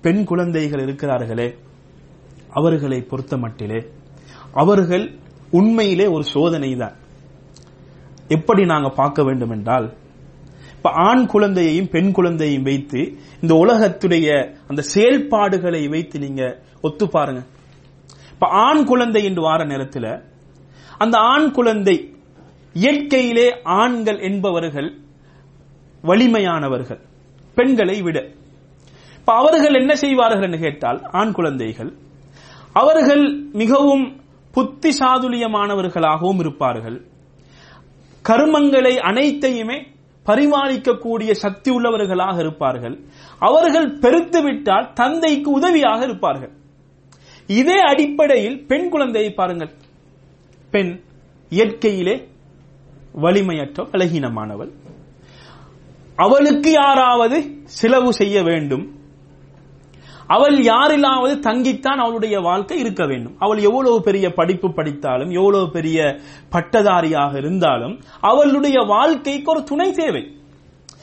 பெண் 0.00 0.24
குழந்தைகள் 0.24 0.82
இருக்கிறார்களே 0.86 1.48
அவர்களை 2.50 2.98
பொறுத்த 3.10 3.34
மட்டிலே 3.36 3.80
அவர்கள் 4.52 5.04
உண்மையிலே 5.50 6.06
ஒரு 6.06 6.24
சோதனை 6.24 6.70
தான் 6.76 6.96
எப்படி 8.28 8.62
நாங்க 8.64 8.88
பார்க்க 9.00 9.20
வேண்டும் 9.22 9.50
என்றால் 9.50 9.86
இப்ப 10.86 10.98
ஆண் 10.98 11.26
குழந்தையையும் 11.26 11.88
பெண் 11.88 12.12
குழந்தையையும் 12.12 12.62
வைத்து 12.62 13.18
இந்த 13.40 13.54
உலகத்துடைய 13.54 14.56
அந்த 14.68 14.82
செயல்பாடுகளை 14.82 15.88
வைத்து 15.88 16.18
நீங்க 16.18 16.58
ஒத்து 16.82 17.08
பாருங்க. 17.08 17.42
இப்ப 18.30 18.46
ஆண் 18.46 18.84
குழந்தை 18.84 19.24
என்று 19.24 19.42
வார 19.42 19.64
நேரத்தில் 19.64 20.22
அந்த 20.98 21.18
ஆண் 21.18 21.50
குழந்தை 21.50 22.14
இயற்கையிலே 22.72 23.62
ஆண்கள் 23.64 24.18
என்பவர்கள் 24.18 24.98
வலிமையானவர்கள் 26.02 27.00
பெண்களை 27.54 28.02
விட. 28.02 28.26
இப்ப 29.18 29.34
அவர்கள் 29.34 29.74
என்ன 29.74 29.96
செய்வார்கள் 29.96 30.42
என்று 30.42 30.58
கேட்டால் 30.58 31.02
ஆண் 31.12 31.32
குழந்தைகள் 31.32 31.92
அவர்கள் 32.72 33.40
மிகவும் 33.52 34.20
புத்தி 34.52 34.96
சாதுரியமானவர்களாகவும் 34.98 36.38
இருப்பார்கள். 36.38 37.06
கர்மங்களை 38.28 38.96
அனைத்தையுமே 38.96 39.94
பரிமாணிக்கக்கூடிய 40.26 41.32
சக்தி 41.32 41.70
உள்ளவர்களாக 41.70 42.38
இருப்பார்கள். 42.38 43.00
அவர்கள் 43.38 43.98
பெருத்து 43.98 44.42
விட்டால் 44.42 44.92
தந்தைக்கு 44.92 45.50
உதவியாக 45.50 46.04
இருப்பார்கள். 46.04 46.52
இதே 47.46 47.80
அடிப்படையில் 47.80 48.66
பெண் 48.66 48.88
குழந்தையை 48.88 49.32
பாருங்கள். 49.32 49.70
பெண் 50.70 51.00
இயற்கையிலே 51.48 52.28
வலிமையற்ற 53.12 53.84
பலகீனமானவள். 53.84 54.70
அவளுக்கு 56.16 56.70
யாராவது 56.70 57.44
செலவு 57.64 58.12
செய்ய 58.12 58.42
வேண்டும். 58.42 58.94
அவள் 60.26 60.62
யாரிலாவது 60.62 61.34
தங்கித்தான் 61.36 62.02
அவளுடைய 62.04 62.38
வாழ்க்கை 62.38 62.78
இருக்க 62.78 63.06
வேண்டும். 63.06 63.36
அவள் 63.38 63.58
எவ்வளவு 63.58 64.02
பெரிய 64.02 64.32
படிப்பு 64.32 64.72
படித்தாலும் 64.72 65.30
எவ்வளவு 65.30 65.70
பெரிய 65.70 66.18
பட்டதாரியாக 66.50 67.36
இருந்தாலும் 67.36 68.00
அவளுடைய 68.20 68.80
வாழ்க்கைக்கு 68.80 69.50
ஒரு 69.50 69.62
துணை 69.62 69.92
தேவை. 69.92 70.36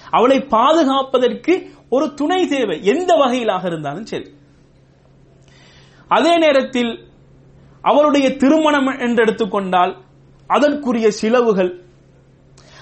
அவளை 0.09 0.39
பாதுகாப்பதற்கு 0.39 1.69
ஒரு 1.89 2.13
துணை 2.13 2.47
தேவை 2.47 2.83
எந்த 2.83 3.15
வகையிலாக 3.15 3.65
இருந்தாலும் 3.65 4.05
சரி. 4.05 4.29
அதே 6.07 6.37
நேரத்தில் 6.37 7.07
அவளுடைய 7.81 8.35
திருமணம் 8.35 8.87
என்று 8.87 9.21
எடுத்துக்கொண்டால் 9.21 9.97
அதற்குரிய 10.47 11.11
செலவுகள். 11.11 11.81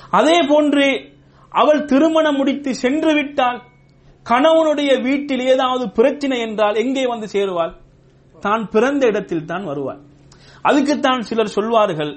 அதே 0.10 0.40
போன்று 0.48 1.10
அவள் 1.50 1.86
திருமணம் 1.86 2.36
முடித்து 2.36 2.76
சென்று 2.76 3.14
விட்டால் 3.14 3.62
கணவனுடைய 4.26 4.92
வீட்டில் 5.08 5.44
ஏதாவது 5.54 5.86
பிரச்சனை 5.98 6.38
என்றால் 6.48 6.80
எங்கே 6.84 7.04
வந்து 7.12 7.28
சேருவாள்? 7.36 7.74
தான் 8.46 8.64
பிறந்த 8.74 9.04
இடத்தில் 9.12 9.48
தான் 9.52 9.66
வருவாள். 9.70 10.02
அதுக்குத்தான் 10.70 11.22
சிலர் 11.30 11.56
சொல்வார்கள் 11.56 12.14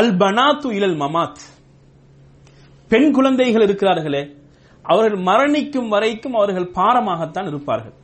அல் 0.00 0.14
பனாத்து 0.22 0.68
இலல் 0.78 0.98
மமாத். 1.02 1.42
பெண் 2.90 3.10
குழந்தைகள் 3.16 3.64
இருக்கிறார்களே 3.66 4.22
அவர்கள் 4.84 5.18
மரணிக்கும் 5.28 5.90
வரைக்கும் 5.94 6.36
அவர்கள் 6.38 6.68
பாரமாகத்தான் 6.78 7.48
இருப்பார்கள். 7.50 7.96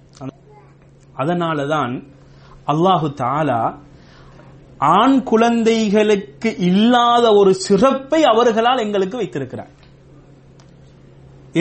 அதனாலதான் 1.23 1.95
அல்லாஹு 2.73 3.09
தாலா 3.23 3.61
ஆண் 4.99 5.19
குழந்தைகளுக்கு 5.31 6.51
இல்லாத 6.69 7.27
ஒரு 7.41 7.53
சிறப்பை 7.67 8.21
அவர்களால் 8.33 8.83
எங்களுக்கு 8.85 9.17
வைத்திருக்கிறார். 9.21 9.73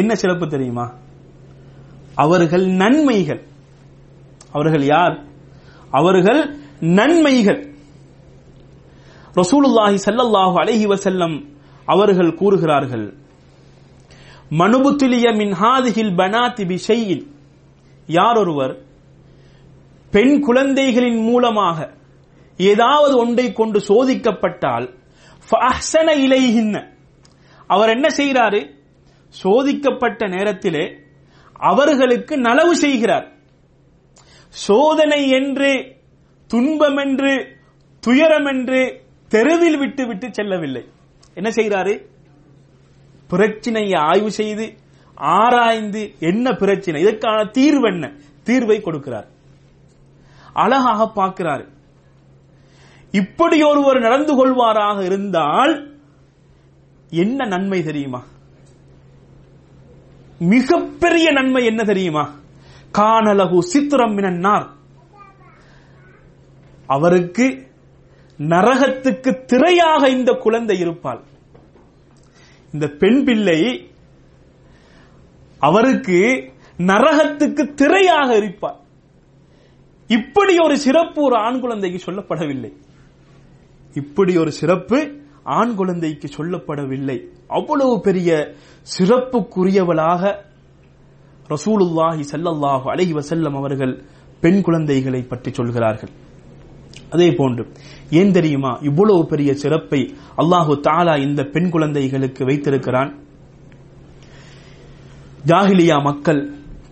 என்ன 0.02 0.16
சிறப்பு 0.16 0.46
தெரியுமா? 0.48 0.86
அவர்கள் 2.16 2.66
நன்மைகள். 2.82 3.42
அவர்கள் 4.52 4.86
யார்? 4.86 5.16
அவர்கள் 5.92 6.42
நன்மைகள். 6.80 7.62
ரசூலுல்லாஹி 9.36 9.98
சல்லல்லாஹு 10.06 10.56
அலைஹி 10.64 10.86
வசல்லம் 10.94 11.36
அவர்கள் 11.86 12.32
கூறுகிறார்கள் 12.34 13.06
மனுபுத்துலிய 14.52 15.28
மின்ஹாதிகில் 15.40 16.14
பனாதி 16.16 16.64
பிஷையில் 16.68 17.24
யார் 18.08 18.38
ஒருவர்? 18.38 18.74
பெண் 20.12 20.36
குழந்தைகளின் 20.40 21.22
மூலமாக 21.24 21.78
ஏதாவது 22.58 23.18
ஒன்றை 23.18 23.54
கொண்டு 23.54 23.80
சோதிக்கப்பட்டால் 23.88 24.86
ஃபஅஹ்ஸன 25.48 26.88
அவர் 27.68 27.90
என்ன 27.90 28.08
செய்கிறாரு? 28.18 28.62
சோதிக்கப்பட்ட 29.44 30.28
நேரத்திலே 30.28 31.00
அவர்களுக்கு 31.54 32.38
நலவு 32.38 32.72
செய்கிறார். 32.72 33.32
சோதனை 34.50 35.30
என்று 35.30 35.96
துன்பம் 36.48 36.98
என்று 36.98 37.58
துயரம் 38.00 38.46
என்று 38.46 39.02
தெருவில் 39.28 39.78
விட்டு 39.78 40.08
விட்டு 40.08 40.28
செல்லவில்லை. 40.32 40.86
என்ன 41.34 41.50
செய்கிறாரு? 41.50 42.06
பிரச்சனையை 43.28 43.94
ஆய்வு 43.94 44.32
செய்து 44.32 44.74
ஆராய்ந்து 45.16 46.14
என்ன 46.20 46.54
பிரச்சனை 46.54 47.02
இதற்கான 47.02 47.46
தீர்வு 47.46 47.92
என்ன? 47.92 48.12
தீர்வை 48.46 48.82
கொடுக்கிறார். 48.82 49.28
அழகாக 50.54 51.08
பார்க்கிறார். 51.08 51.66
இப்படி 53.12 53.64
ஒருவர் 53.64 54.00
நடந்து 54.00 54.34
கொள்வாராக 54.36 55.04
இருந்தால் 55.04 55.98
என்ன 57.10 57.46
நன்மை 57.46 57.84
தெரியுமா? 57.84 58.24
மிகப்பெரிய 60.40 61.32
நன்மை 61.32 61.66
என்ன 61.66 61.84
தெரியுமா? 61.84 62.40
கானலகு 62.98 63.60
சித்திரம் 63.60 64.14
மினன்னார் 64.14 64.70
அவருக்கு 66.88 67.68
நரகத்துக்கு 68.38 69.46
திரையாக 69.54 70.08
இந்த 70.08 70.34
குழந்தை 70.34 70.80
இருப்பாள். 70.80 71.24
இந்த 72.74 72.88
பெண் 72.88 73.24
பிள்ளை 73.24 73.92
அவருக்கு 75.60 76.52
நரகத்துக்கு 76.78 77.74
திரையாக 77.76 78.36
இருப்பார் 78.36 78.80
இப்படி 80.08 80.58
ஒரு 80.60 80.78
சிறப்பு 80.78 81.24
ஒரு 81.24 81.36
ஆண் 81.36 81.60
குழந்தைக்கு 81.60 82.12
சொல்லப்படவில்லை. 82.12 82.74
இப்படி 83.94 84.38
ஒரு 84.38 84.52
சிறப்பு 84.52 85.25
ஆண் 85.46 85.74
குழந்தைக்கு 85.76 86.28
சொல்லப்படவில்லை. 86.38 87.18
அவ்வளவு 87.48 88.00
பெரிய 88.00 88.30
சிறப்புக்குரியவளாக 88.98 90.36
ரசூலுல்லாஹி 91.50 92.24
செல்லல்லாஹு 92.32 92.86
அலஹி 92.94 93.14
வசல்லம் 93.20 93.56
அவர்கள் 93.56 94.04
பெண் 94.40 94.62
குழந்தைகளை 94.62 95.22
பற்றி 95.24 95.52
சொல்கிறார்கள். 95.54 96.10
அதே 97.10 97.32
போன்று 97.32 97.64
ஏன் 98.10 98.32
தெரியுமா 98.32 98.78
இவ்வளவு 98.82 99.26
பெரிய 99.26 99.54
சிறப்பை 99.54 100.16
அல்லாஹு 100.38 100.74
தாலா 100.88 101.20
இந்த 101.20 101.44
பெண் 101.44 101.70
குழந்தைகளுக்கு 101.70 102.46
வைத்திருக்கிறான்? 102.46 103.12
ஜாகிலியா 105.46 106.02
மக்கள் 106.02 106.42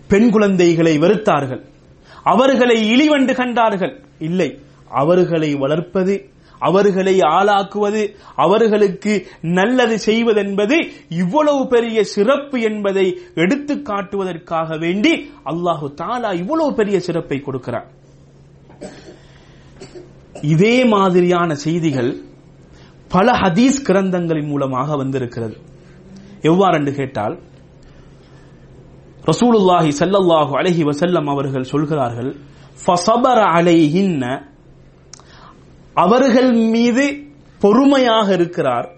பெண் 0.08 0.30
குழந்தைகளை 0.30 0.98
வெறுத்தார்கள். 0.98 1.62
அவர்களை 2.22 2.76
இழிவென்று 2.92 3.34
கண்டார்கள். 3.34 4.04
இல்லை 4.18 4.58
அவர்களை 4.88 5.54
வளர்ப்பது 5.54 6.14
அவர்களை 6.68 7.14
ஆளாக்குவது 7.36 8.02
அவர்களுக்கு 8.44 9.14
நல்லது 9.58 9.96
செய்வதென்பது 10.08 10.76
இவ்வளவு 11.22 11.62
பெரிய 11.74 11.98
சிறப்பு 12.14 12.58
என்பதை 12.70 13.06
எடுத்து 13.44 13.74
காட்டுவதற்காக 13.90 14.78
வேண்டி 14.84 15.12
அல்லாஹு 15.52 15.88
தாலா 16.02 16.30
இவ்வளவு 16.42 16.70
பெரிய 16.80 16.98
சிறப்பை 17.08 17.38
கொடுக்கிறார் 17.40 17.88
இதே 20.52 20.76
மாதிரியான 20.94 21.50
செய்திகள் 21.66 22.12
பல 23.10 23.28
ஹதீஸ் 23.42 23.76
கிரந்தங்களின் 23.88 24.48
மூலமாக 24.52 24.96
வந்திருக்கிறது. 25.02 25.56
எவ்வாறு 26.50 26.74
என்று 26.80 26.92
கேட்டால் 26.98 27.34
ரசூலுல்லாஹி 29.30 29.90
ஸல்லல்லாஹு 30.00 30.52
அலஹி 30.60 30.82
வசல்லம் 30.88 31.28
அவர்கள் 31.34 31.70
சொல்கிறார்கள் 31.72 32.30
ஃபஸபர 32.82 33.38
அலைஹின்ன 33.56 34.24
அவர்கள் 35.94 36.52
மீது 36.52 37.22
பொறுமையாக 37.60 38.32
இருக்கிறார். 38.32 38.94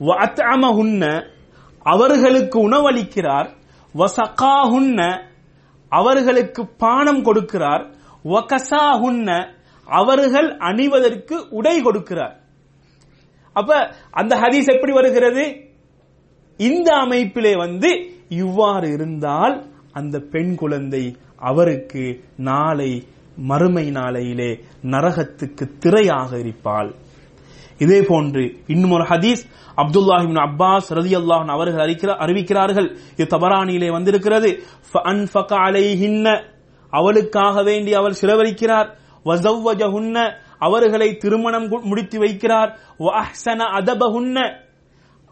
வஅத்அமஹுன்ன 0.00 1.30
அவர்களுக்கு 1.78 2.68
உணவளிக்கிறார். 2.68 3.48
வசகாஹுன்ன 3.94 5.26
அவர்களுக்கு 5.88 6.66
பானம் 6.66 7.24
கொடுக்கிறார். 7.24 7.94
வகசாஹுன்ன 8.24 9.54
அவர்கள் 9.84 10.56
அணிவதற்கு 10.56 11.48
உடை 11.50 11.82
கொடுக்கிறார். 11.82 12.36
அப்ப 13.52 13.94
அந்த 14.10 14.36
ஹதீஸ் 14.36 14.74
எப்படி 14.74 14.92
வருகிறது? 14.92 15.68
இந்த 16.56 16.94
அமைப்பிலே 16.94 17.56
வந்து 17.56 18.10
இவ்வாறு 18.28 18.88
இருந்தால் 18.92 19.66
அந்த 19.92 20.18
பெண் 20.18 20.54
குழந்தை 20.54 21.16
அவருக்கு 21.36 22.24
நாளை 22.36 23.02
மறுமை 23.36 23.90
நாளையிலே 23.90 24.58
நரகத்துக்கு 24.82 25.70
திரையாக 25.78 26.38
இருப்பாள். 26.38 26.94
இதே 27.78 28.02
போன்று 28.02 28.58
இன்னும் 28.66 28.90
ஒரு 28.90 29.04
ஹதீஸ் 29.04 29.48
அப்துல்லாஹிபின் 29.76 30.48
அப்பாஸ் 30.48 30.82
ரதி 30.88 31.14
அல்லாஹன் 31.18 31.46
அவர்கள் 31.46 31.94
அறிவிக்கிறார்கள். 31.94 32.96
இது 33.16 33.36
தபரானியிலே 33.36 33.92
வந்திருக்கிறது. 33.92 34.62
அவளுக்காக 36.90 37.62
வேண்டி 37.62 37.94
அவள் 37.94 38.14
சிலவரிக்கிறார் 38.20 38.88
வஸவ்வஜஹுன்ன. 39.24 40.32
அவர்களை 40.58 41.16
திருமணம் 41.16 41.68
முடித்து 41.68 42.20
வைக்கிறார். 42.20 42.76
வஅஹ்ஸன 42.98 43.60
அதபஹுன்ன. 43.78 44.68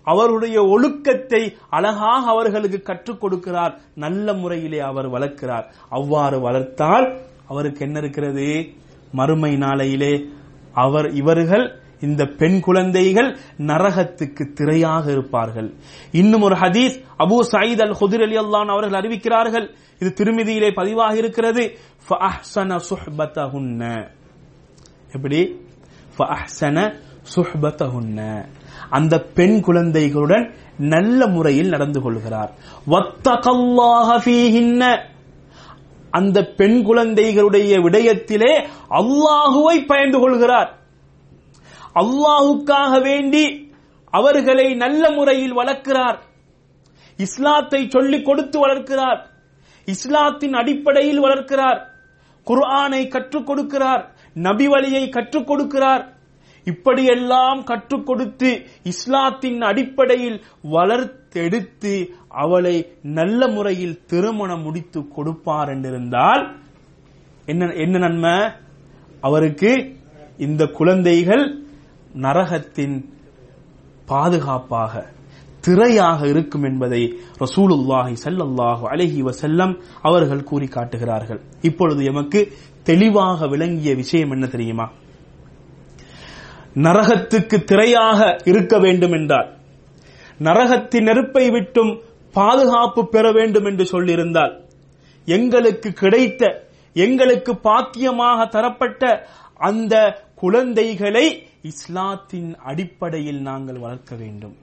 அவருடைய 0.03 0.63
ஒழுக்கத்தை 0.63 1.57
அழகாக 1.71 2.31
அவர்களுக்கு 2.31 2.83
கற்றுக் 2.83 3.25
கொடுக்கிறார். 3.25 3.79
நல்ல 3.95 4.33
முறையிலே 4.33 4.79
அவர் 4.79 5.11
வளர்க்கிறார். 5.11 5.65
அவ்வாறு 5.89 6.41
வளர்த்தால் 6.41 7.19
அவருக்கு 7.49 7.85
என்ன 7.85 7.99
இருக்கிறது? 7.99 8.69
மறுமை 9.13 9.57
நாளையிலே 9.57 10.29
அவர் 10.73 11.11
இவர்கள் 11.11 11.81
இந்த 12.01 12.25
பெண் 12.25 12.61
குழந்தைகள் 12.61 13.37
நரகத்துக்கு 13.59 14.53
திரையாக 14.55 15.11
இருப்பார்கள். 15.11 15.75
இன்னும் 16.13 16.43
ஒரு 16.43 16.55
ஹதீஸ் 16.55 17.05
அபு 17.19 17.41
சயீத் 17.53 17.83
அல் 17.83 17.95
ஹுதிர் 18.01 18.23
அலி 18.23 18.39
அல்லான் 18.39 18.67
அவர்கள் 18.67 19.01
அறிவிக்கிறார்கள். 19.01 19.75
இது 19.99 20.15
திருமதியிலே 20.15 20.71
பதிவாக 20.75 21.15
இருக்கிறது. 21.15 21.77
எப்படி? 25.13 25.67
அந்த 28.91 29.19
பெண் 29.19 29.61
குழந்தைகளுடன் 29.61 30.55
நல்ல 30.79 31.27
முறையில் 31.27 31.69
நடந்து 31.69 32.01
கொள்கிறார். 32.01 32.53
அந்த 36.11 36.45
பெண் 36.45 36.83
குழந்தைகளுடைய 36.83 37.79
விடயத்திலே 37.79 38.67
அல்லாஹுவை 38.91 39.87
பயந்து 39.87 40.19
கொள்கிறார். 40.19 40.79
அல்லாஹுக்காக 41.95 43.03
வேண்டி 43.03 43.73
அவர்களை 44.11 44.75
நல்ல 44.75 45.11
முறையில் 45.11 45.57
வளர்க்கிறார். 45.57 46.19
இஸ்லாத்தை 47.17 47.87
சொல்லிக் 47.89 48.25
கொடுத்து 48.25 48.67
வளர்க்கிறார். 48.67 49.25
இஸ்லாத்தின் 49.85 50.53
அடிப்படையில் 50.53 51.23
வளர்க்கிறார். 51.23 51.87
குர்ஆனை 52.47 53.09
கற்றுக் 53.09 53.51
கொடுக்கிறார். 53.51 54.05
நபி 54.35 54.69
வழியை 54.69 55.09
கற்றுக் 55.09 55.51
கொடுக்கிறார். 55.51 56.18
இப்படியெல்லாம் 56.71 57.61
கற்றுக் 57.65 58.07
கொடுத்து 58.07 58.51
இஸ்லாத்தின் 58.93 59.61
அடிப்படையில் 59.63 60.39
வளர்த்தெடுத்து 60.73 61.95
அவளை 62.43 62.77
நல்ல 63.19 63.41
முறையில் 63.49 64.01
திருமணம் 64.07 64.63
முடித்து 64.63 65.01
கொடுப்பார் 65.09 65.71
என்றிருந்தால் 65.75 66.43
என்ன 67.47 67.71
என்ன 67.85 67.99
நன்மை? 67.99 68.35
அவருக்கு 69.23 69.71
இந்த 70.39 70.63
குழந்தைகள் 70.71 71.45
நரகத்தின் 72.23 72.97
பாதுகாப்பாக 74.09 74.93
திரையாக 75.65 76.21
இருக்கும் 76.27 76.63
என்பதை 76.63 77.01
ரசூலுல்லாஹி 77.43 78.15
ஸல்லல்லாஹு 78.25 78.85
அலஹி 78.93 79.21
வசல்லம் 79.29 79.73
அவர்கள் 80.03 80.49
கூறி 80.51 80.69
காட்டுகிறார்கள் 80.69 81.41
இப்பொழுது 81.63 82.01
எமக்கு 82.05 82.41
தெளிவாக 82.83 83.47
விளங்கிய 83.47 83.93
விஷயம் 83.95 84.31
என்ன 84.31 84.47
தெரியுமா? 84.47 84.87
நரகத்துக்கு 86.85 87.57
திரையாக 87.71 88.21
இருக்க 88.45 88.75
வேண்டும் 88.79 89.13
என்றார் 89.13 89.49
நரகத்தின் 90.43 91.07
நெருப்பை 91.09 91.45
விட்டும் 91.51 91.93
பாதுகாப்பு 92.35 93.03
பெற 93.09 93.33
வேண்டும் 93.33 93.65
என்று 93.65 93.85
சொல்லியிருந்தால் 93.85 94.55
எங்களுக்கு 95.27 95.93
கிடைத்த 95.93 96.43
எங்களுக்கு 96.97 97.53
பாக்கியமாக 97.65 98.49
தரப்பட்ட 98.49 99.03
அந்த 99.69 99.95
குழந்தைகளை 100.35 101.27
இஸ்லாத்தின் 101.63 102.51
அடிப்படையில் 102.71 103.41
நாங்கள் 103.41 103.79
வளர்க்க 103.79 104.13
வேண்டும். 104.15 104.55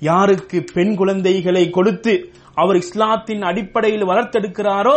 யாருக்கு 0.00 0.58
பெண் 0.74 0.94
குழந்தைகளை 0.94 1.70
கொடுத்து 1.70 2.12
அவர் 2.54 2.76
இஸ்லாத்தின் 2.76 3.42
அடிப்படையில் 3.42 4.08
வளர்த்தெடுக்கிறாரோ 4.10 4.96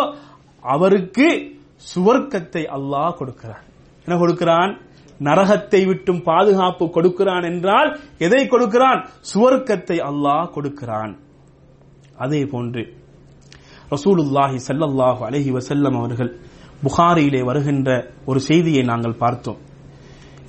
அவருக்கு 0.64 1.28
சுவர்க்கத்தை 1.91 2.64
அல்லாஹ் 2.78 3.18
கொடுக்கிறார் 3.20 3.66
என்ன 4.05 4.16
கொடுக்கிறான்? 4.20 4.72
நரகத்தை 5.28 5.82
விட்டும் 5.90 6.22
பாதுகாப்பு 6.30 6.86
கொடுக்கிறான் 6.96 7.46
என்றால் 7.52 7.90
எதை 8.26 8.42
கொடுக்கிறான்? 8.54 9.02
சுவர்க்கத்தை 9.32 9.98
அல்லாஹ் 10.10 10.54
கொடுக்கிறான். 10.56 11.14
அதே 12.24 12.42
போன்று 12.54 12.84
ரசூலுல்லாஹி 13.94 14.58
சல்லல்லாஹு 14.68 15.22
அலஹி 15.28 15.52
வசல்லம் 15.58 15.98
அவர்கள் 16.02 16.32
புகாரியிலே 16.86 17.42
வருகின்ற 17.50 17.90
ஒரு 18.30 18.40
செய்தியை 18.50 18.84
நாங்கள் 18.92 19.22
பார்த்தோம். 19.24 19.60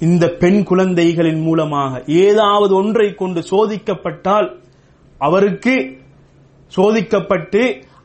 இந்த 0.06 0.24
பெண் 0.42 0.60
குழந்தைகளின் 0.70 1.42
மூலமாக 1.48 2.02
ஏதாவது 2.24 2.72
ஒன்றை 2.80 3.08
கொண்டு 3.14 3.40
சோதிக்கப்பட்டால் 3.52 4.48
அவருக்கு 5.20 5.74
சோதிக்கப்பட்டு 6.72 7.62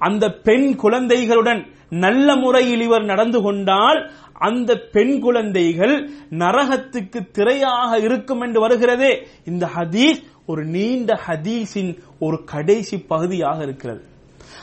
அந்த 0.07 0.25
பெண் 0.47 0.67
குழந்தைகளுடன் 0.83 1.61
நல்ல 2.05 2.27
முறையில் 2.43 2.83
இவர் 2.87 3.05
நடந்து 3.11 3.39
கொண்டால் 3.45 3.99
அந்த 4.39 4.75
பெண் 4.91 5.19
குழந்தைகள் 5.19 6.09
நரகத்துக்கு 6.29 7.19
திரையாக 7.37 8.03
இருக்கும் 8.03 8.41
என்று 8.41 8.67
வருகிறதே. 8.67 9.25
இந்த 9.45 9.69
ஹதீஸ் 9.75 10.23
ஒரு 10.45 10.65
நீண்ட 10.65 11.19
ஹதீஸின் 11.27 11.97
ஒரு 12.19 12.43
கடைசி 12.43 12.97
பகுதியாக 12.97 13.63
இருக்கிறது. 13.63 14.01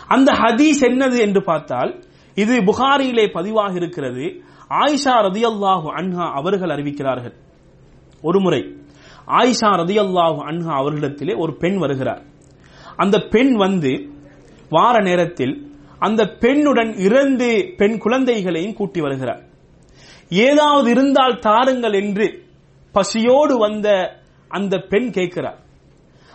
அந்த 0.09 0.33
ஹதீஸ் 0.33 0.81
என்னது 0.81 1.19
என்று 1.19 1.43
பார்த்தால் 1.43 2.03
இது 2.35 2.57
புகாரியிலே 2.57 3.27
பதிவாக 3.33 3.75
இருக்கிறது. 3.75 4.43
ஆயிஷா 4.71 5.15
ரதியல்லாஹு 5.29 5.89
அன்ஹா 5.97 6.33
அவர்கள் 6.33 6.69
அறிவிக்கிறார்கள். 6.69 7.35
ஒருமுறை 8.23 8.77
ஆயிஷா 9.27 9.71
ரதியல்லாஹு 9.83 10.39
அன்ஹா 10.51 10.73
அவர்களிடத்திலே 10.81 11.39
ஒரு 11.39 11.57
பெண் 11.57 11.77
வருகிறார். 11.77 12.23
அந்த 12.97 13.19
பெண் 13.19 13.55
வந்து 13.55 14.11
வார 14.69 15.03
நேரத்தில் 15.03 15.73
அந்த 15.99 16.25
பெண்ணுடன் 16.25 16.99
இரண்டு 16.99 17.75
பெண் 17.77 17.99
குழந்தைகளையும் 17.99 18.75
கூட்டி 18.75 19.01
வருகிறார். 19.01 19.43
ஏதாவது 20.35 20.91
இருந்தால் 20.91 21.39
தாருங்கள் 21.39 21.93
என்று 21.93 22.45
பசியோடு 22.93 23.59
வந்த 23.59 23.89
அந்த 24.49 24.79
பெண் 24.79 25.11
கேட்கிறார். 25.11 25.59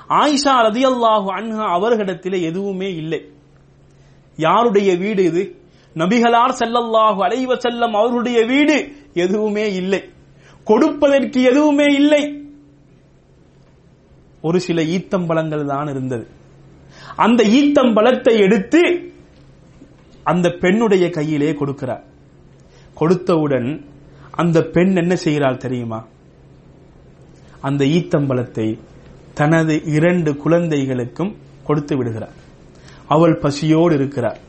ஆயிஷா 0.10 0.54
ரதியல்லாஹு 0.68 1.28
அன்ஹா 1.40 1.66
அவர்களிடத்தில் 1.72 2.42
எதுவுமே 2.42 2.94
இல்லை. 2.94 3.32
யாருடைய 4.38 4.96
வீடு 4.96 5.24
இது? 5.24 5.44
நபிகளார் 5.96 6.60
செல்லல்லாஹு 6.60 7.20
அலைவ 7.24 7.56
செல்லம் 7.56 7.92
அவர்களுடைய 7.92 8.46
வீடு 8.46 8.96
எதுவுமே 9.14 9.74
இல்லை. 9.74 10.02
கொடுப்பதற்கு 10.64 11.42
எதுவுமே 11.42 11.86
இல்லை. 11.86 12.24
ஒரு 14.42 14.60
சில 14.60 14.82
ஈத்தம்பழங்கள் 14.82 15.66
தான் 15.66 15.88
இருந்தது. 15.88 16.28
அந்த 17.16 17.44
ஈத்தம்பழத்தை 17.44 18.40
எடுத்து 18.40 19.14
அந்த 20.24 20.50
பெண்ணுடைய 20.50 21.10
கையிலே 21.10 21.52
கொடுக்கிறார். 21.52 22.04
கொடுத்தவுடன் 23.00 23.70
அந்த 24.42 24.58
பெண் 24.76 24.94
என்ன 24.96 25.14
செய்கிறாள் 25.26 25.64
தெரியுமா? 25.66 26.00
அந்த 27.68 27.84
ஈத்தம்பலத்தை 27.98 28.68
தனது 29.40 29.74
இரண்டு 29.96 30.32
குழந்தைகளுக்கும் 30.44 31.34
கொடுத்து 31.68 31.94
விடுகிறார். 31.98 32.38
அவள் 33.14 33.36
பசியோடு 33.44 33.94
இருக்கிறார். 33.96 34.40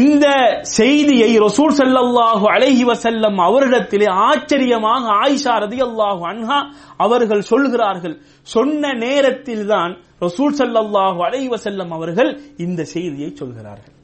இந்த 0.00 0.26
செய்தியை 0.62 1.30
ரசூல் 1.46 1.74
செல்லல்லாஹு 1.80 2.46
அலைஹி 2.54 2.84
வசல்லம் 2.90 3.38
அவரிடத்திலே 3.46 4.08
ஆச்சரியமாக 4.28 5.04
ஆயிஷா 5.24 5.54
ரதியல்லாஹு 5.64 6.22
அன்ஹா 6.30 6.58
அவர்கள் 7.04 7.48
சொல்கிறார்கள். 7.50 8.14
சொன்ன 8.54 8.92
நேரத்தில் 9.04 9.66
தான் 9.72 9.92
ரசூல் 10.24 10.56
செல்லல்லாஹு 10.60 11.18
அலைஹி 11.26 11.48
வசல்லம் 11.56 11.92
அவர்கள் 11.96 12.30
இந்த 12.66 12.80
செய்தியை 12.94 13.30
சொல்கிறார்கள். 13.40 13.94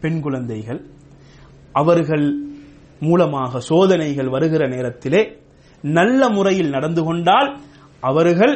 பெண் 0.00 0.20
குழந்தைகள் 0.26 0.80
அவர்கள் 1.80 2.26
மூலமாக 3.00 3.60
சோதனைகள் 3.60 4.28
வருகிற 4.28 4.62
நேரத்திலே 4.68 5.22
நல்ல 5.84 6.28
முறையில் 6.28 6.70
நடந்து 6.70 7.02
கொண்டால் 7.04 7.50
அவர்கள் 8.02 8.54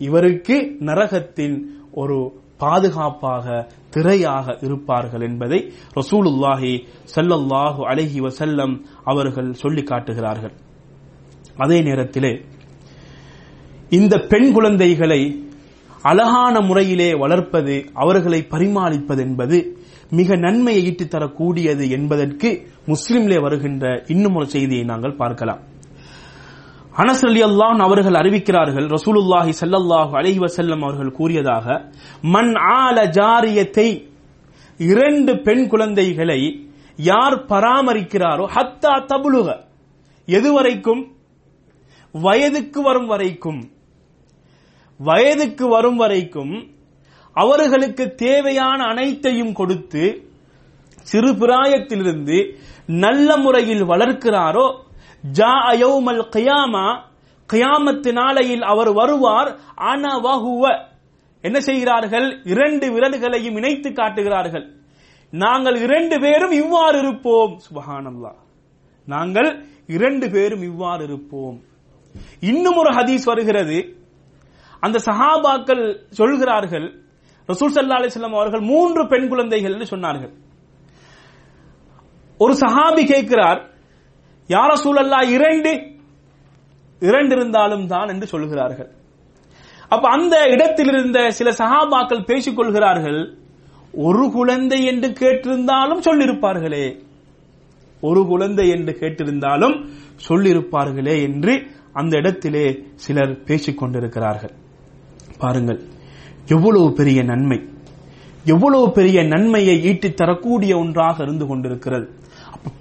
இவருக்கு 0.00 0.56
நரகத்தின் 0.80 1.56
ஒரு 1.92 2.16
பாதுகாப்பாக 2.58 3.46
திரையாக 3.94 4.46
இருப்பார்கள் 4.64 5.20
என்பதை 5.20 5.58
ரசூலுல்லாஹி 6.00 6.72
சல்லல்லாஹு 7.14 7.80
அலஹி 7.90 8.18
வசல்லம் 8.26 8.74
அவர்கள் 9.04 9.50
சொல்லி 9.52 9.82
காட்டுகிறார்கள். 9.82 10.54
அதே 11.56 11.78
நேரத்திலே 11.80 12.32
இந்த 13.90 14.14
பெண் 14.30 14.50
குழந்தைகளை 14.52 15.20
அழகான 16.02 16.54
முறையிலே 16.60 17.10
வளர்ப்பது 17.14 17.74
அவர்களை 17.94 18.40
பரிமாளிப்பது 18.50 19.20
என்பது 19.20 19.58
மிக 20.12 20.36
நன்மையை 20.36 20.80
ஈட்டித் 20.84 21.10
தரக்கூடியது 21.10 21.84
என்பதற்கு 21.90 22.48
முஸ்லிம்லே 22.88 23.40
வருகின்ற 23.40 23.84
இன்னும் 24.06 24.34
ஒரு 24.34 24.46
செய்தியை 24.46 24.84
நாங்கள் 24.84 25.16
பார்க்கலாம். 25.16 25.60
அனஸ் 26.98 27.24
அலி 27.26 27.42
அல்லாஹ் 27.42 27.78
அவர்கள் 27.78 28.14
அறிவிக்கிறார்கள் 28.14 28.86
ரசூலுல்லாஹி 28.88 29.52
ஸல்லல்லாஹு 29.60 30.12
அலைஹி 30.20 30.38
வசல்லம் 30.38 30.82
அவர்கள் 30.82 31.10
கூறியதாக 31.10 31.66
மண் 32.22 32.52
ஆல 32.74 32.96
ஜாரியத்தை 33.18 33.88
இரண்டு 34.80 35.32
பெண் 35.38 35.64
குழந்தைகளை 35.68 36.40
யார் 36.98 37.36
பராமரிக்கிறாரோ 37.46 38.44
ஹத்தா 38.56 38.94
தபுலுக 39.10 39.48
எதுவரைக்கும்? 40.28 41.02
வயதுக்கு 42.14 42.80
வரும் 42.82 43.06
வரைக்கும் 43.06 43.60
வயதுக்கு 45.00 45.64
வரும் 45.68 45.96
வரைக்கும் 45.96 46.52
அவர்களுக்கு 47.34 48.14
தேவையான 48.14 48.84
அனைத்தையும் 48.84 49.52
கொடுத்து 49.52 50.28
சிறு 51.02 51.32
பிராயத்திலிருந்து 51.32 52.56
நல்ல 52.86 53.36
முறையில் 53.36 53.82
வளர்க்கிறாரோ 53.82 54.76
ஜா 55.32 55.52
அயோமல் 55.72 56.28
கயாமா 56.28 57.00
கயாமத்து 57.52 58.12
நாளையில் 58.12 58.62
அவர் 58.62 58.92
வருவார் 58.92 59.58
ஆனா 59.74 60.24
வஹுவ. 60.24 60.84
என்ன 61.40 61.60
செய்கிறார்கள்? 61.60 62.40
இரண்டு 62.44 62.90
விரல்களையும் 62.90 63.56
இணைத்து 63.56 63.92
காட்டுகிறார்கள். 63.92 64.72
நாங்கள் 65.30 65.76
இரண்டு 65.76 66.20
பேரும் 66.20 66.50
இவ்வாறு 66.50 66.98
இருப்போம். 66.98 67.60
சுபஹானல்லா 67.60 68.32
நாங்கள் 69.06 69.64
இரண்டு 69.86 70.30
பேரும் 70.30 70.62
இவ்வாறு 70.62 71.04
இருப்போம். 71.04 71.60
இன்னும் 72.40 72.76
ஒரு 72.76 72.90
ஹதீஸ் 72.90 73.24
வருகிறது. 73.24 73.96
அந்த 74.80 74.98
சஹாபாக்கள் 75.06 75.96
சொல்கிறார்கள் 76.10 77.01
ரசூல் 77.52 77.74
சல்லா 77.76 77.98
அலிஸ்லாம் 78.00 78.38
அவர்கள் 78.40 78.60
மூன்று 78.60 79.02
பெண் 79.06 79.28
குழந்தைகள் 79.28 79.72
என்று 79.72 79.88
சொன்னார்கள். 79.96 80.32
ஒரு 82.38 82.54
சஹாபி 82.54 83.02
கேட்கிறார் 83.04 83.60
யார 84.48 84.70
சூழல்லா 84.84 85.20
இரண்டு 85.36 85.70
இரண்டு 87.00 87.34
இருந்தாலும் 87.36 87.86
தான் 87.86 88.08
என்று 88.08 88.26
சொல்கிறார்கள். 88.26 88.90
அப்ப 89.88 90.08
அந்த 90.08 90.36
இடத்தில் 90.54 90.88
இருந்த 90.88 91.30
சில 91.30 91.50
சஹாபாக்கள் 91.50 92.26
பேசிக் 92.26 92.56
கொள்கிறார்கள் 92.56 93.20
ஒரு 93.92 94.30
குழந்தை 94.30 94.78
என்று 94.84 95.08
கேட்டிருந்தாலும் 95.08 96.04
சொல்லிருப்பார்களே 96.08 96.84
ஒரு 98.00 98.26
குழந்தை 98.26 98.68
என்று 98.68 98.92
கேட்டிருந்தாலும் 99.00 99.76
சொல்லிருப்பார்களே 100.28 101.16
என்று 101.22 101.52
அந்த 101.92 102.16
இடத்திலே 102.16 102.64
சிலர் 102.94 103.34
பேசிக் 103.44 103.78
கொண்டிருக்கிறார்கள். 103.78 104.54
பாருங்கள். 105.38 105.80
எவ்வளவு 106.46 106.92
பெரிய 106.92 107.22
நன்மை. 107.22 107.68
எவ்வளவு 108.44 108.92
பெரிய 108.92 109.22
நன்மையை 109.22 109.82
ஈட்டித் 109.82 110.16
தரக்கூடிய 110.16 110.78
ஒன்றாக 110.78 111.22
இருந்து 111.22 111.46
கொண்டிருக்கிறது. 111.46 112.20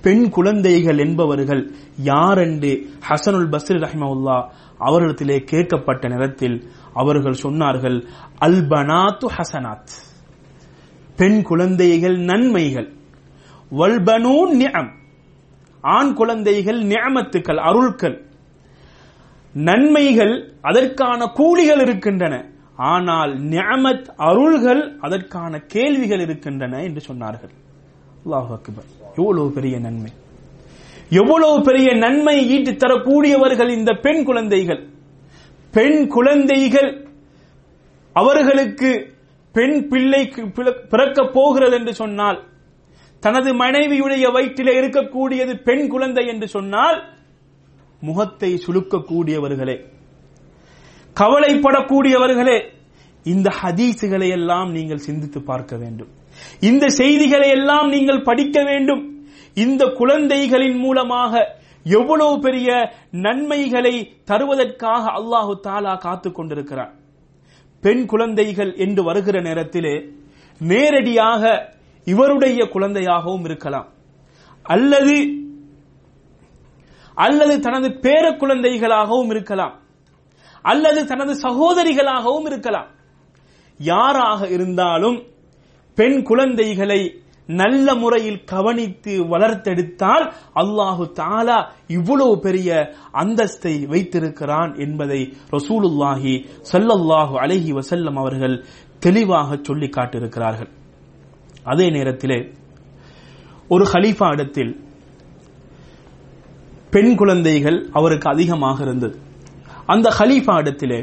பெண் 0.01 0.29
குழந்தைகள் 0.29 0.97
என்பவர்கள் 0.97 1.71
யார் 1.97 2.37
என்று 2.37 2.89
ஹசனுல் 3.09 3.49
பஸ்ரி 3.49 3.85
ரஹ்மவுல்லா 3.85 4.49
அவர்களிடத்திலே 4.79 5.39
கேட்கப்பட்ட 5.39 6.09
நேரத்தில் 6.09 6.69
அவர்கள் 6.93 7.35
சொன்னார்கள் 7.43 8.07
அல்பனாத்து 8.41 9.25
ஹசனாத். 9.37 9.87
பெண் 11.15 11.41
குழந்தைகள் 11.41 12.17
நன்மைகள். 12.17 12.93
வல்பனூ 13.71 14.49
நியம் 14.49 14.91
ஆண் 15.81 16.13
குழந்தைகள் 16.13 16.83
நியமத்துக்கள் 16.83 17.57
அருள்கள். 17.57 18.25
நன்மைகள் 19.53 20.53
அதற்கான 20.61 21.25
கூலிகள் 21.25 21.81
இருக்கின்றன. 21.81 22.49
ஆனால் 22.89 23.31
நியமத் 23.43 24.07
அருள்கள் 24.29 24.97
அதற்கான 24.99 25.59
கேள்விகள் 25.59 26.19
இருக்கின்றன 26.19 26.83
என்று 26.83 27.01
சொன்னார்கள். 27.07 27.53
அல்லாஹ் 28.25 28.51
அக்பர். 28.57 28.87
எவ்வளவு 29.15 29.51
பெரிய 29.51 29.79
நன்மை. 29.79 30.11
எவ்வளவு 31.09 31.61
பெரிய 31.61 31.95
நன்மை 31.95 32.35
ஈட்டு 32.55 32.71
தரக்கூடியவர்கள் 32.75 33.69
இந்த 33.69 33.93
பெண் 33.93 34.23
குழந்தைகள். 34.23 34.81
பெண் 35.71 36.07
குழந்தைகள் 36.07 37.05
அவர்களுக்கு 38.15 38.91
பெண் 39.51 39.87
பிள்ளைக்கு 39.87 40.41
பிறக்க 40.89 41.23
போகிறது 41.33 41.75
என்று 41.77 41.93
சொன்னால் 41.93 42.39
தனது 43.19 43.49
மனைவியுடைய 43.53 44.25
வயிற்றிலே 44.31 44.73
இருக்கக்கூடியது 44.81 45.53
பெண் 45.63 45.87
குழந்தை 45.87 46.27
என்று 46.27 46.47
சொன்னால் 46.47 46.97
முகத்தை 48.01 48.51
சுலுக்கக்கூடியவர்களே 48.65 49.75
கவலைப்படக்கூடியவர்களே 51.19 52.67
இந்த 53.23 53.51
ஹதீசுகளை 53.63 54.29
எல்லாம் 54.29 54.71
நீங்கள் 54.71 54.97
சிந்தித்து 54.97 55.41
பார்க்க 55.41 55.77
வேண்டும். 55.77 56.07
இந்த 56.59 56.89
செய்திகளை 56.89 57.49
எல்லாம் 57.49 57.89
நீங்கள் 57.89 58.21
படிக்க 58.21 58.63
வேண்டும். 58.63 59.25
இந்த 59.53 59.85
குழந்தைகளின் 59.85 60.77
மூலமாக 60.77 61.59
எவ்வளவு 61.83 62.39
பெரிய 62.39 62.93
நன்மைகளை 63.11 64.13
தருவதற்காக 64.25 65.03
அல்லாஹு 65.11 65.59
தாலா 65.63 65.97
காத்துக் 65.97 66.35
கொண்டிருக்கிறார் 66.35 66.93
பெண் 67.81 68.05
குழந்தைகள் 68.05 68.75
என்று 68.75 69.03
வருகிற 69.03 69.41
நேரத்திலே 69.41 70.09
நேரடியாக 70.59 71.73
இவருடைய 72.05 72.63
குழந்தையாகவும் 72.63 73.43
இருக்கலாம். 73.43 73.87
அல்லது 74.63 75.27
அல்லது 77.13 77.59
தனது 77.59 77.87
பேர 78.01 78.37
குழந்தைகளாகவும் 78.37 79.29
இருக்கலாம். 79.29 79.80
அல்லது 80.61 81.05
தனது 81.05 81.33
சகோதரிகளாகவும் 81.45 82.45
இருக்கலாம். 82.45 82.89
யாராக 83.79 84.47
இருந்தாலும் 84.47 85.17
பெண் 85.95 86.23
குழந்தைகளை 86.23 87.01
நல்ல 87.47 87.95
முறையில் 87.95 88.43
கவனித்து 88.43 89.13
வளர்த்தெடுத்தால் 89.31 90.25
அல்லாஹு 90.55 91.05
தாலா 91.13 91.57
இவ்வளவு 91.87 92.39
பெரிய 92.39 92.69
அந்தஸ்தை 93.13 93.73
வைத்திருக்கிறான் 93.87 94.75
என்பதை 94.75 95.21
ரசூலுல்லாஹி 95.51 96.33
சல்லல்லாஹு 96.71 97.33
அலஹி 97.43 97.71
வசல்லம் 97.79 98.17
அவர்கள் 98.19 98.55
தெளிவாக 98.99 99.59
சொல்லி 99.61 99.87
காட்டியிருக்கிறார்கள். 99.87 100.71
அதே 101.63 101.89
நேரத்திலே 101.89 102.39
ஒரு 103.67 103.85
ஹலீஃபா 103.93 104.29
இடத்தில் 104.31 104.71
பெண் 106.89 107.15
குழந்தைகள் 107.15 107.89
அவருக்கு 107.93 108.29
அதிகமாக 108.29 108.83
இருந்தது. 108.83 109.17
அந்த 109.93 110.07
ஹலீஃபா 110.19 110.55
இடத்திலே 110.57 110.99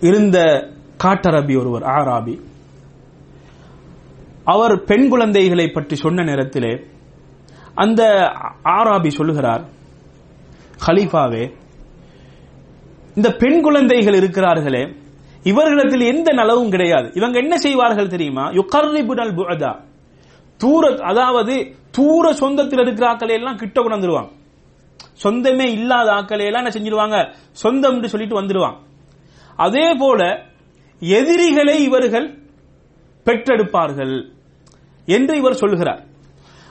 இருந்த 0.00 0.38
காட்டரபி 1.04 1.58
ஒருவர் 1.58 1.82
ஆராபி 1.82 2.34
அவர் 4.44 4.74
பெண் 4.84 5.08
குழந்தைகளை 5.08 5.66
பற்றி 5.68 5.96
சொன்ன 5.96 6.24
நேரத்திலே 6.24 6.72
அந்த 7.74 8.02
ஆராபி 8.78 9.08
சொல்லுகிறார் 9.08 9.64
ஹலீஃபாவே 10.86 11.44
இந்த 13.14 13.28
பெண் 13.32 13.60
குழந்தைகள் 13.62 14.18
இருக்கிறார்களே 14.20 14.84
இவர்களிடத்தில் 15.44 16.10
எந்த 16.14 16.32
நலவும் 16.32 16.70
கிடையாது. 16.70 17.08
இவங்க 17.14 17.36
என்ன 17.38 17.54
செய்வார்கள் 17.56 18.08
தெரியுமா? 18.08 18.44
யுகர்ரிபுனல் 18.50 19.36
புஅதா. 19.38 19.72
தூர 20.60 20.82
அதாவது 21.02 21.54
தூர 21.90 22.32
சொந்தத்தில் 22.32 22.80
இருக்கிற 22.80 23.16
எல்லாம் 23.28 23.56
கிட்ட 23.56 23.76
கொண்டாந்துருவாங்க 23.80 24.30
சொந்தமே 25.22 25.70
இல்லாத 25.70 26.10
ஆக்களை 26.12 26.44
எல்லாம் 26.44 26.64
என்ன 26.64 26.72
செஞ்சிருவாங்க? 26.78 27.34
சொந்தம் 27.50 28.06
சொல்லிட்டு 28.06 28.42
வந்துடுவான் 28.42 28.76
அதே 29.56 29.94
போல 29.98 30.46
எதிரிகளை 31.00 31.82
இவர்கள் 31.82 32.38
பெற்றெடுப்பார்கள் 33.24 34.28
என்று 35.06 35.36
இவர் 35.36 35.54
சொல்கிறார் 35.54 36.04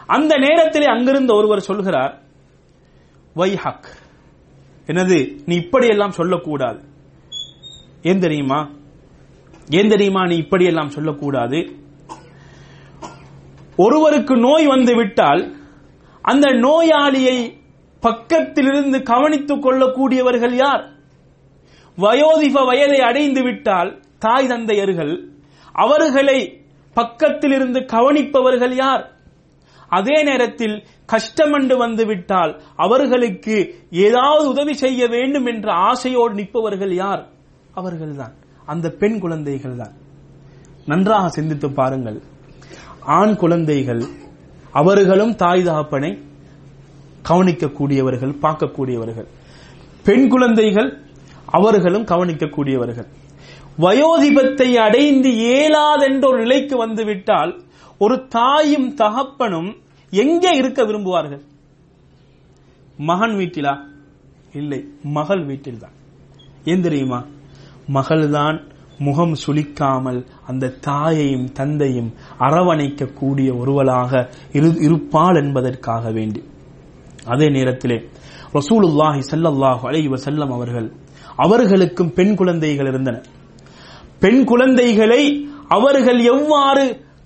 அந்த 0.06 0.38
நேரத்திலே 0.38 0.86
அங்கிருந்த 0.86 1.34
ஒருவர் 1.34 1.62
சொல்கிறார் 1.62 2.22
வைஹக். 3.36 3.84
என்னது? 4.88 5.41
நீ 5.46 5.56
இப்படியெல்லாம் 5.56 6.12
சொல்லக்கூடாது. 6.12 6.84
ஏன் 8.02 8.20
தெரியுமா? 8.20 8.70
ஏன் 9.70 9.88
தெரியுமா? 9.88 10.26
நீ 10.26 10.36
இப்படியெல்லாம் 10.36 10.89
சொல்லக்கூடாது. 10.89 11.76
ஒருவருக்கு 13.78 14.36
நோய் 14.36 14.68
வந்து 14.68 14.96
விட்டால் 14.96 15.56
அந்த 16.22 16.50
நோயாளியை 16.50 17.62
பக்கத்திலிருந்து 18.04 19.04
கவனித்துக் 19.04 19.66
கொள்ளக்கூடியவர்கள் 19.66 20.51
யார்? 20.51 20.91
வயோதிப 21.97 22.66
வயதை 22.66 22.99
அடைந்து 22.99 23.43
விட்டால் 23.43 23.99
தாய் 24.20 24.47
தந்தையர்கள் 24.47 25.30
அவர்களை 25.72 26.66
பக்கத்திலிருந்து 26.95 27.86
கவனிப்பவர்கள் 27.86 28.74
யார்? 28.74 29.12
அதே 29.89 30.24
நேரத்தில் 30.24 30.84
கஷ்டமண்டு 31.06 31.78
வந்துவிட்டால் 31.78 32.62
அவர்களுக்கு 32.76 33.76
ஏதாவது 33.91 34.49
உதவி 34.49 34.74
செய்ய 34.74 35.08
வேண்டும் 35.08 35.45
என்ற 35.45 35.74
ஆசையோடு 35.74 36.34
நிற்பவர்கள் 36.34 36.93
யார்? 36.93 37.28
அவர்கள்தான். 37.74 38.34
அந்த 38.66 38.89
பெண் 38.89 39.20
குழந்தைகள் 39.20 39.76
தான். 39.76 39.93
நன்றாக 40.86 41.30
சிந்தித்து 41.30 41.72
பாருங்கள். 41.72 42.22
ஆண் 42.99 43.36
குழந்தைகள் 43.36 44.04
அவர்களும் 44.72 45.36
தாய் 45.36 45.64
தகப்பனை 45.64 46.18
கவனிக்கக்கூடியவர்கள் 47.30 48.38
பார்க்கக்கூடியவர்கள். 48.41 49.28
பெண் 50.03 50.30
குழந்தைகள் 50.30 51.01
அவர்களும் 51.45 52.05
கவனிக்கக்கூடியவர்கள். 52.05 53.07
வயோதிபத்தை 53.80 54.74
அடைந்து 54.74 55.30
இயலாதென்ற 55.30 56.28
ஒரு 56.28 56.38
நிலைக்கு 56.38 56.78
வந்துவிட்டால் 56.78 57.61
ஒரு 57.97 58.28
தாயும் 58.28 58.95
தகப்பனும் 58.95 59.76
எங்கே 60.09 60.49
இருக்க 60.49 60.84
விரும்புவார்கள்? 60.84 61.41
மகன் 62.97 63.30
வீட்டிலா? 63.30 63.78
இல்லை 64.53 64.86
மகள் 65.03 65.45
வீட்டில்தான். 65.45 65.91
ஏன் 66.65 66.82
தெரியுமா? 66.82 67.26
மகள்தான் 67.93 68.71
முகம் 68.99 69.36
சுளிக்காமல் 69.47 70.26
அந்த 70.47 70.69
தாயையும் 70.69 71.51
தந்தையும் 71.51 72.13
அரவணைக்க 72.39 73.13
கூடிய 73.13 73.53
ஒருவளாக 73.53 74.30
இரு- 74.53 74.82
இருப்பாள் 74.82 75.36
என்பதற்காக 75.36 76.11
வேண்டி. 76.11 76.43
அதே 77.28 77.47
நேரத்திலே 77.49 77.97
ரசூலுல்லாஹி 78.57 79.21
ஸல்லல்லாஹு 79.32 79.84
அலைஹி 79.89 80.09
வசல்லம் 80.15 80.51
அவர்கள் 80.57 80.88
அவர்களுக்கும் 81.38 82.11
பெண் 82.17 82.36
குழந்தைகள் 82.36 82.89
இருந்தன. 82.91 83.15
பெண் 84.21 84.41
குழந்தைகளை 84.43 85.24
அவர்கள் 85.69 86.19
எவ்வாறு 86.34 86.84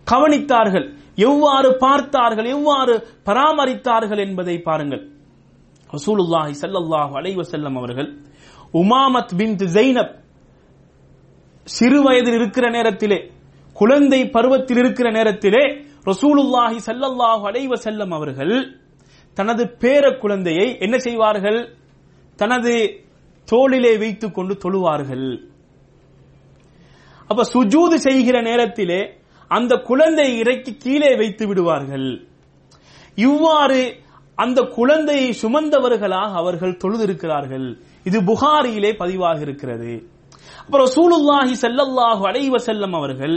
கவனித்தார்கள் 0.07 0.85
எவ்வாறு 1.27 1.69
பார்த்தார்கள் 1.83 2.47
எவ்வாறு 2.55 2.93
பராமரித்தார்கள் 3.27 4.21
என்பதை 4.25 4.55
பாருங்கள். 4.67 5.03
ரசூலுல்லாஹி 5.89 6.53
ஸல்லல்லாஹு 6.63 7.13
அலைஹி 7.19 7.37
வசல்லம் 7.43 7.77
அவர்கள் 7.81 8.09
உமாமத் 8.73 9.33
பின்த் 9.39 9.63
ஜெய்னப் 9.75 10.13
சிறு 11.67 11.99
வயதில் 12.05 12.37
இருக்கிற 12.39 12.65
நேரத்திலே 12.69 13.19
குழந்தை 13.75 14.19
பருவத்தில் 14.35 14.79
இருக்கிற 14.83 15.07
நேரத்திலே 15.11 15.63
ரசூலுல்லாஹி 16.11 16.77
ஸல்லல்லாஹு 16.87 17.43
அலைஹி 17.49 17.67
செல்லம் 17.87 18.13
அவர்கள் 18.17 18.53
தனது 19.37 19.63
பேர 19.81 20.03
குழந்தையை 20.19 20.67
என்ன 20.79 20.95
செய்வார்கள்? 20.97 21.59
தனது 22.35 22.73
தோளிலே 23.45 23.93
வைத்துக் 23.97 24.35
கொண்டு 24.37 24.53
தொழுவார்கள். 24.63 25.27
அப்ப 27.27 27.41
சுஜூது 27.53 27.95
செய்கிற 28.07 28.41
நேரத்திலே 28.41 28.99
அந்த 29.47 29.73
குழந்தையை 29.89 30.33
இறக்கி 30.39 30.71
கீழே 30.83 31.11
வைத்து 31.15 31.47
விடுவார்கள். 31.47 32.07
இவ்வாறு 33.15 33.81
அந்த 34.35 34.61
குழந்தையை 34.61 35.29
சுமந்தவர்களாக 35.41 36.31
அவர்கள் 36.41 36.79
தொழுதிருக்கிறார்கள். 36.83 37.67
இது 38.03 38.17
புகாரியிலே 38.21 38.91
பதிவாக 39.01 39.39
இருக்கிறது. 39.41 39.91
அப்புறம் 40.65 40.89
சூளுல்லாஹி 40.95 41.53
செல்லல்லாஹு 41.61 42.23
அடைவ 42.29 42.55
செல்லம் 42.65 42.95
அவர்கள் 42.95 43.35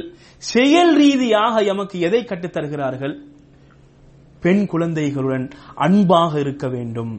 செயல் 0.53 0.95
ரீதியாக 0.97 1.55
எமக்கு 1.73 1.97
எதை 2.01 2.21
கற்றுத்தருகிறார்கள்? 2.21 3.15
பெண் 4.41 4.67
குழந்தைகளுடன் 4.67 5.51
அன்பாக 5.75 6.41
இருக்க 6.41 6.69
வேண்டும். 6.69 7.13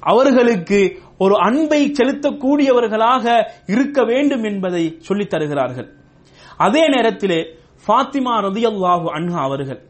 அவர்களுக்கு 0.00 0.78
ஒரு 1.18 1.34
அன்பை 1.38 1.80
செலுத்தக்கூடியவர்களாக 1.88 3.24
இருக்க 3.66 4.04
வேண்டும் 4.04 4.44
என்பதை 4.44 4.96
சொல்லித் 4.98 5.30
தருகிறார்கள். 5.30 5.88
அதே 6.56 6.88
நேரத்திலே 6.88 7.40
ஃபாத்திமா 7.86 8.34
ரதியல்லாஹு 8.48 9.06
அன்ஹா 9.16 9.40
அவர்கள் 9.48 9.80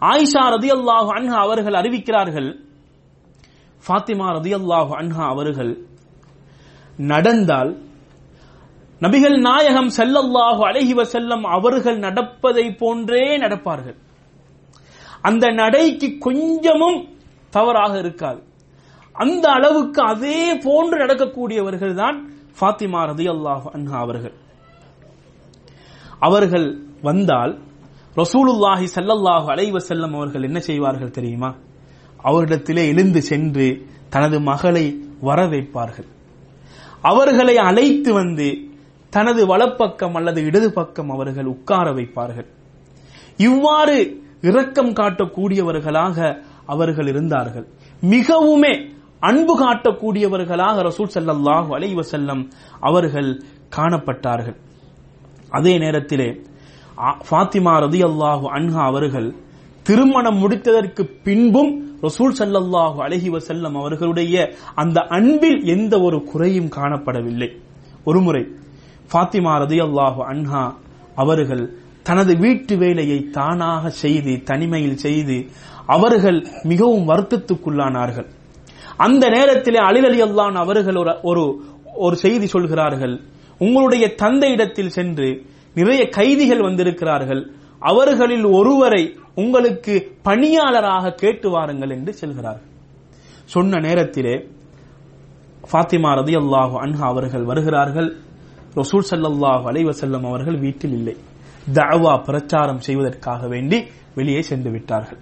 ஆயிஷா 0.00 0.44
ரதியல்லாஹு 0.54 1.10
அன்ஹா 1.18 1.38
அவர்கள் 1.46 1.74
அறிவிக்கிறார்கள் 1.74 2.48
ஃபாத்திமா 3.84 4.26
ரதியல்லாஹு 4.38 4.92
அன்ஹா 5.00 5.24
அவர்கள் 5.26 5.72
நடந்தால் 6.96 7.72
நபிகள் 9.00 9.38
நாயகம் 9.40 9.90
செல்லல்லாஹு 9.96 10.60
அழகிவ 10.70 11.02
செல்லம் 11.12 11.44
அவர்கள் 11.56 11.98
நடப்பதை 11.98 12.74
போன்றே 12.74 13.38
நடப்பார்கள். 13.38 13.96
அந்த 15.28 15.44
நடைக்கு 15.60 16.08
கொஞ்சமும் 16.26 16.98
தவறாக 17.56 17.92
இருக்காது. 18.04 18.40
அந்த 19.14 19.44
அளவுக்கு 19.56 20.00
அதே 20.12 20.40
போன்று 20.64 20.96
நடக்கக்கூடியவர்கள் 21.02 21.94
தான் 22.02 22.16
ஃபாத்திமா 22.58 23.00
ரதியல்லாஹு 23.12 23.66
அன்ஹா 23.76 23.96
அவர்கள். 24.04 24.34
அவர்கள் 26.28 26.66
வந்தால் 27.08 27.52
ரசூலுல்லாஹி 28.16 28.86
சல்லல்லாஹு 28.96 29.46
அலைவ 29.54 29.80
செல்லம் 29.88 30.14
அவர்கள் 30.18 30.46
என்ன 30.48 30.58
செய்வார்கள் 30.68 31.16
தெரியுமா? 31.18 31.50
அவரிடத்திலே 32.24 32.84
எழுந்து 32.92 33.20
சென்று 33.30 33.66
தனது 34.14 34.36
மகளை 34.50 34.86
வர 35.28 35.40
வைப்பார்கள் 35.52 36.08
அவர்களை 37.10 37.56
அழைத்து 37.68 38.10
வந்து 38.20 38.48
தனது 39.12 39.42
வலப்பக்கம் 39.50 40.16
அல்லது 40.18 40.40
இடது 40.48 40.68
பக்கம் 40.78 41.10
அவர்கள் 41.14 41.48
உட்கார 41.54 41.86
வைப்பார்கள். 41.98 42.48
இவ்வாறு 43.48 43.98
இரக்கம் 44.40 44.92
காட்டக்கூடியவர்களாக 44.92 46.42
அவர்கள் 46.66 47.06
இருந்தார்கள். 47.06 47.66
மிகவுமே 48.02 48.94
அன்பு 49.20 49.60
காட்டக்கூடியவர்களாக 49.60 50.82
ரசூல் 50.82 51.10
ஸல்லல்லாஹு 51.14 51.74
அலைஹி 51.76 52.00
செல்லம் 52.00 52.48
அவர்கள் 52.80 53.42
காணப்பட்டார்கள். 53.76 54.56
அதே 55.50 55.78
நேரத்திலே 55.78 56.42
ஆ- 56.98 57.20
ஃபாத்திமா 57.30 57.72
ரதியல்லாஹு 57.80 58.46
அன்ஹா 58.56 58.84
அவர்கள் 58.84 59.34
திருமணம் 59.82 60.38
முடித்ததற்கு 60.38 61.10
பின்பும் 61.22 62.00
ரசூல் 62.02 62.34
ஸல்லல்லாஹு 62.38 63.00
அலைஹி 63.00 63.30
வசல்லம் 63.30 63.78
அவர்களுடைய 63.78 64.52
அந்த 64.74 65.00
அன்பில் 65.00 65.64
எந்த 65.64 66.00
ஒரு 66.00 66.24
குறையும் 66.24 66.68
காணப்படவில்லை. 66.68 67.50
ஒருமுறை 68.04 68.42
ஃபாத்திமா 69.12 69.58
ரதி 69.58 69.80
அல்லாஹு 69.80 70.22
அன்ஹா 70.34 70.74
அவர்கள் 71.14 71.85
தனது 72.06 72.32
வீட்டு 72.36 72.74
வேலையை 72.76 73.18
தானாக 73.36 73.90
செய்து 74.02 74.32
தனிமையில் 74.50 75.02
செய்து 75.04 75.36
அவர்கள் 75.96 76.38
மிகவும் 76.62 77.08
வருத்தத்துக்குள்ளானார்கள். 77.08 78.28
அந்த 79.06 79.24
நேரத்திலே 79.28 79.80
அலில் 79.88 80.30
அவர்கள் 80.64 80.98
ஒரு 81.22 81.44
ஒரு 82.04 82.16
செய்தி 82.16 82.46
சொல்கிறார்கள். 82.46 83.14
உங்களுடைய 83.58 84.04
தந்தையிடத்தில் 84.22 84.94
சென்று 84.96 85.28
நிறைய 85.74 86.02
கைதிகள் 86.08 86.62
வந்திருக்கிறார்கள். 86.62 87.42
அவர்களில் 87.80 88.46
ஒருவரை 88.58 89.02
உங்களுக்கு 89.34 89.94
பணியாளராக 90.22 91.14
கேட்டு 91.22 91.48
வாருங்கள் 91.50 91.90
என்று 91.90 92.12
செல்கிறார்கள். 92.12 92.70
சொன்ன 93.44 93.80
நேரத்திலே 93.80 94.34
ஃபாத்திமா 95.70 96.10
ரதியல்லாஹு 96.20 96.74
அன்ஹா 96.84 97.06
அவர்கள் 97.12 97.44
வருகிறார்கள். 97.44 98.10
ரசூல் 98.74 99.08
சல்லாஹு 99.10 99.64
அலைவசல்லம் 99.72 100.26
அவர்கள் 100.30 100.58
வீட்டில் 100.58 100.92
இல்லை. 100.92 101.16
தவா 101.74 102.14
பிரச்சாரம் 102.28 102.84
செய்வதற்காக 102.86 103.48
வேண்டி 103.48 103.78
வெளியே 104.14 104.42
சென்று 104.42 104.70
விட்டார்கள். 104.70 105.18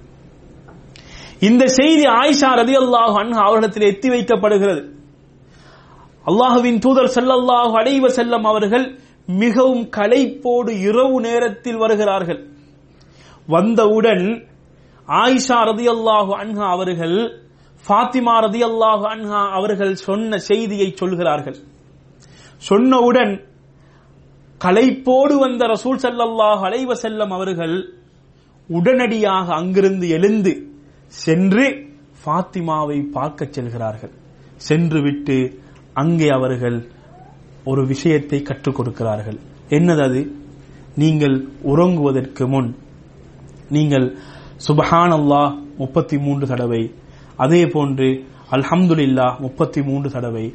இந்த 1.41 1.67
செய்தி 1.67 2.05
ஆயிஷா 2.07 2.51
ரதியல்லாஹு 2.63 3.17
அன்ஹா 3.23 3.43
அவர்களிடத்தில் 3.49 3.91
எத்தி 3.93 4.09
வைக்கப்படுகிறது. 4.15 4.83
அல்லாஹுவின் 6.27 6.79
தூதர் 6.79 7.15
செல்லல்லாஹு 7.17 7.75
அடைவ 7.81 8.05
செல்லம் 8.19 8.47
அவர்கள் 8.53 8.87
மிகவும் 9.29 9.85
களைப்போடு 9.99 10.71
இரவு 10.89 11.21
நேரத்தில் 11.21 11.77
வருகிறார்கள். 11.77 12.41
வந்தவுடன் 13.49 14.27
ஆயிஷா 15.09 15.59
ரதி 15.71 15.87
அல்லாஹு 15.95 16.33
அன்ஹா 16.43 16.67
அவர்கள் 16.77 17.17
ஃபாத்திமா 17.85 18.35
ரதி 18.47 18.63
அல்லாஹு 18.71 19.05
அன்ஹா 19.15 19.41
அவர்கள் 19.51 19.95
சொன்ன 19.95 20.39
செய்தியை 20.39 20.89
சொல்கிறார்கள். 21.01 21.59
சொன்னவுடன் 22.63 23.33
களைப்போடு 24.65 25.35
வந்த 25.39 25.63
ரசூல் 25.67 26.03
செல்லல்லாஹ் 26.05 26.63
அலைவ 26.69 26.95
செல்லம் 27.03 27.33
அவர்கள் 27.37 27.75
உடனடியாக 28.69 29.47
அங்கிருந்து 29.55 30.07
எழுந்து 30.09 30.53
சென்று 31.07 31.65
ஃபாத்திமாவை 32.21 32.99
பார்க்க 33.11 33.49
செல்கிறார்கள். 33.51 34.13
சென்று 34.57 35.01
விட்டு 35.03 35.37
அங்கே 35.93 36.29
அவர்கள் 36.29 36.79
ஒரு 37.65 37.83
விஷயத்தை 37.87 38.43
கற்றுக் 38.43 38.77
கொடுக்கிறார்கள். 38.77 39.39
என்னது 39.69 40.03
அது? 40.03 40.21
நீங்கள் 41.03 41.37
உறங்குவதற்கு 41.65 42.47
முன் 42.49 42.71
நீங்கள் 43.69 44.07
சுபஹான் 44.67 45.15
அல்லாஹ் 45.19 45.53
முப்பத்தி 45.79 46.19
மூன்று 46.19 46.47
தடவை 46.47 46.83
அதே 47.37 47.63
போன்று 47.67 48.09
அல்ஹம்துல்லா 48.51 49.29
முப்பத்தி 49.39 49.83
மூன்று 49.83 50.11
தடவை 50.11 50.47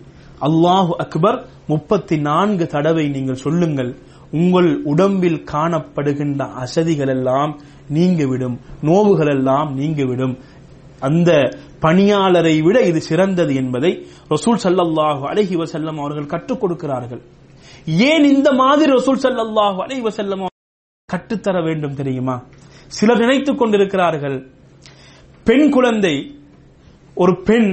அல்லாஹு 0.42 0.92
அக்பர் 0.98 1.46
முப்பத்தி 1.68 2.18
நான்கு 2.20 2.68
தடவை 2.68 3.10
நீங்கள் 3.10 3.36
சொல்லுங்கள் 3.36 3.98
உங்கள் 4.32 4.82
உடம்பில் 4.84 5.44
காணப்படுகின்ற 5.52 6.48
அசதிகள் 6.54 7.08
எல்லாம் 7.08 7.60
நீங்கிவிடும் 7.88 8.60
நோவுகள் 8.84 9.30
எல்லாம் 9.30 9.76
நீங்கிவிடும். 9.76 10.38
அந்த 11.00 11.52
பணியாளரை 11.82 12.62
விட 12.62 12.82
இது 12.82 13.02
சிறந்தது 13.02 13.56
என்பதை 13.56 14.08
ரசூல் 14.30 14.62
சல்லாஹு 14.64 15.24
அலஹி 15.32 15.56
வசல்லம் 15.56 16.00
அவர்கள் 16.00 16.26
கற்றுக் 16.26 16.62
கொடுக்கிறார்கள். 16.62 17.22
ஏன் 17.86 18.24
இந்த 18.24 18.52
மாதிரி 18.52 18.92
ரசூல் 18.92 19.24
சல்லாஹு 19.24 19.80
அலஹி 19.86 20.02
வசல்லம் 20.02 20.46
கற்றுத்தர 21.06 21.62
வேண்டும் 21.62 21.94
தெரியுமா? 21.94 22.44
சிலர் 22.88 23.18
நினைத்துக் 23.18 23.58
கொண்டிருக்கிறார்கள் 23.58 24.50
பெண் 25.44 25.70
குழந்தை 25.70 26.16
ஒரு 27.14 27.42
பெண் 27.42 27.70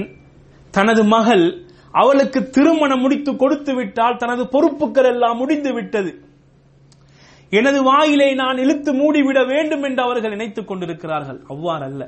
தனது 0.70 1.04
மகள் 1.04 1.65
அவளுக்கு 2.00 2.40
திருமணம் 2.56 3.00
முடித்து 3.00 3.36
கொடுத்து 3.36 3.72
விட்டால் 3.74 4.20
தனது 4.22 4.42
பொறுப்புகள் 4.48 5.08
எல்லாம் 5.12 5.36
முடிந்து 5.36 5.72
விட்டது. 5.72 6.12
எனது 7.50 7.78
வாயிலை 7.82 8.34
நான் 8.34 8.58
இழுத்து 8.58 8.92
மூடிவிட 9.00 9.40
வேண்டும் 9.46 9.82
என்று 9.82 10.02
அவர்கள் 10.02 10.34
நினைத்துக் 10.36 10.68
கொண்டிருக்கிறார்கள். 10.68 11.40
அவ்வாறல்ல 11.48 12.04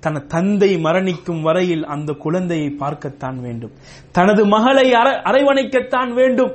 தன 0.00 0.18
தந்தை 0.18 0.70
மரணிக்கும் 0.76 1.40
வரையில் 1.42 1.84
அந்த 1.84 2.10
குழந்தையை 2.12 2.68
பார்க்கத்தான் 2.70 3.38
வேண்டும். 3.40 3.72
தனது 4.12 4.42
மகளை 4.46 4.86
அரவணைக்கத்தான் 5.30 6.10
வேண்டும் 6.12 6.52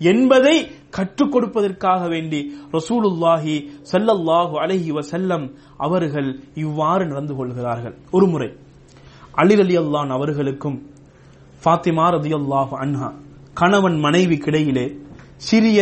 என்பதை 0.00 0.56
கற்றுக் 0.90 1.32
கொடுப்பதற்காக 1.34 2.02
வேண்டி 2.08 2.40
ரசூலுல்லாஹி 2.72 3.54
சல்லல்லாஹு 3.92 4.54
அலஹி 4.64 4.90
வசல்லம் 4.98 5.46
அவர்கள் 5.76 6.30
இவ்வாறு 6.54 7.06
நடந்து 7.06 7.34
கொள்கிறார்கள். 7.34 7.96
ஒரு 8.10 8.26
முறை. 8.26 8.50
அலி 9.40 9.54
அலி 9.64 9.74
அல்லான் 9.82 10.10
அவர்களுக்கும் 10.16 10.78
ஃபாத்திமா 11.62 12.06
ரதியல்லாஹு 12.16 12.74
அன்ஹா 12.84 13.08
கணவன் 13.60 13.98
மனைவி 14.06 14.36
கிடையிலே 14.46 14.86
சிறிய 15.48 15.78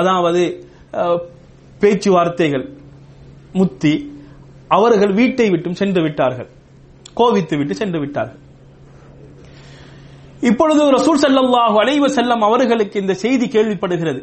அதாவது 0.00 0.42
பேச்சுவார்த்தைகள் 1.82 2.66
முத்தி 3.58 3.94
அவர்கள் 4.76 5.12
வீட்டை 5.20 5.46
விட்டும் 5.52 5.76
சென்று 5.80 6.00
விட்டார்கள். 6.04 6.48
கோவித்து 7.18 7.54
விட்டு 7.60 7.74
சென்று 7.80 7.98
விட்டார்கள். 8.02 8.40
இப்பொழுது 10.48 10.82
ரசூல் 10.96 11.20
ஸல்லல்லாஹு 11.24 11.76
அலைவ 11.82 12.08
செல்லம் 12.18 12.42
அவர்களுக்கு 12.48 12.96
இந்த 13.02 13.14
செய்தி 13.24 13.46
கேள்விப்படுகிறது. 13.56 14.20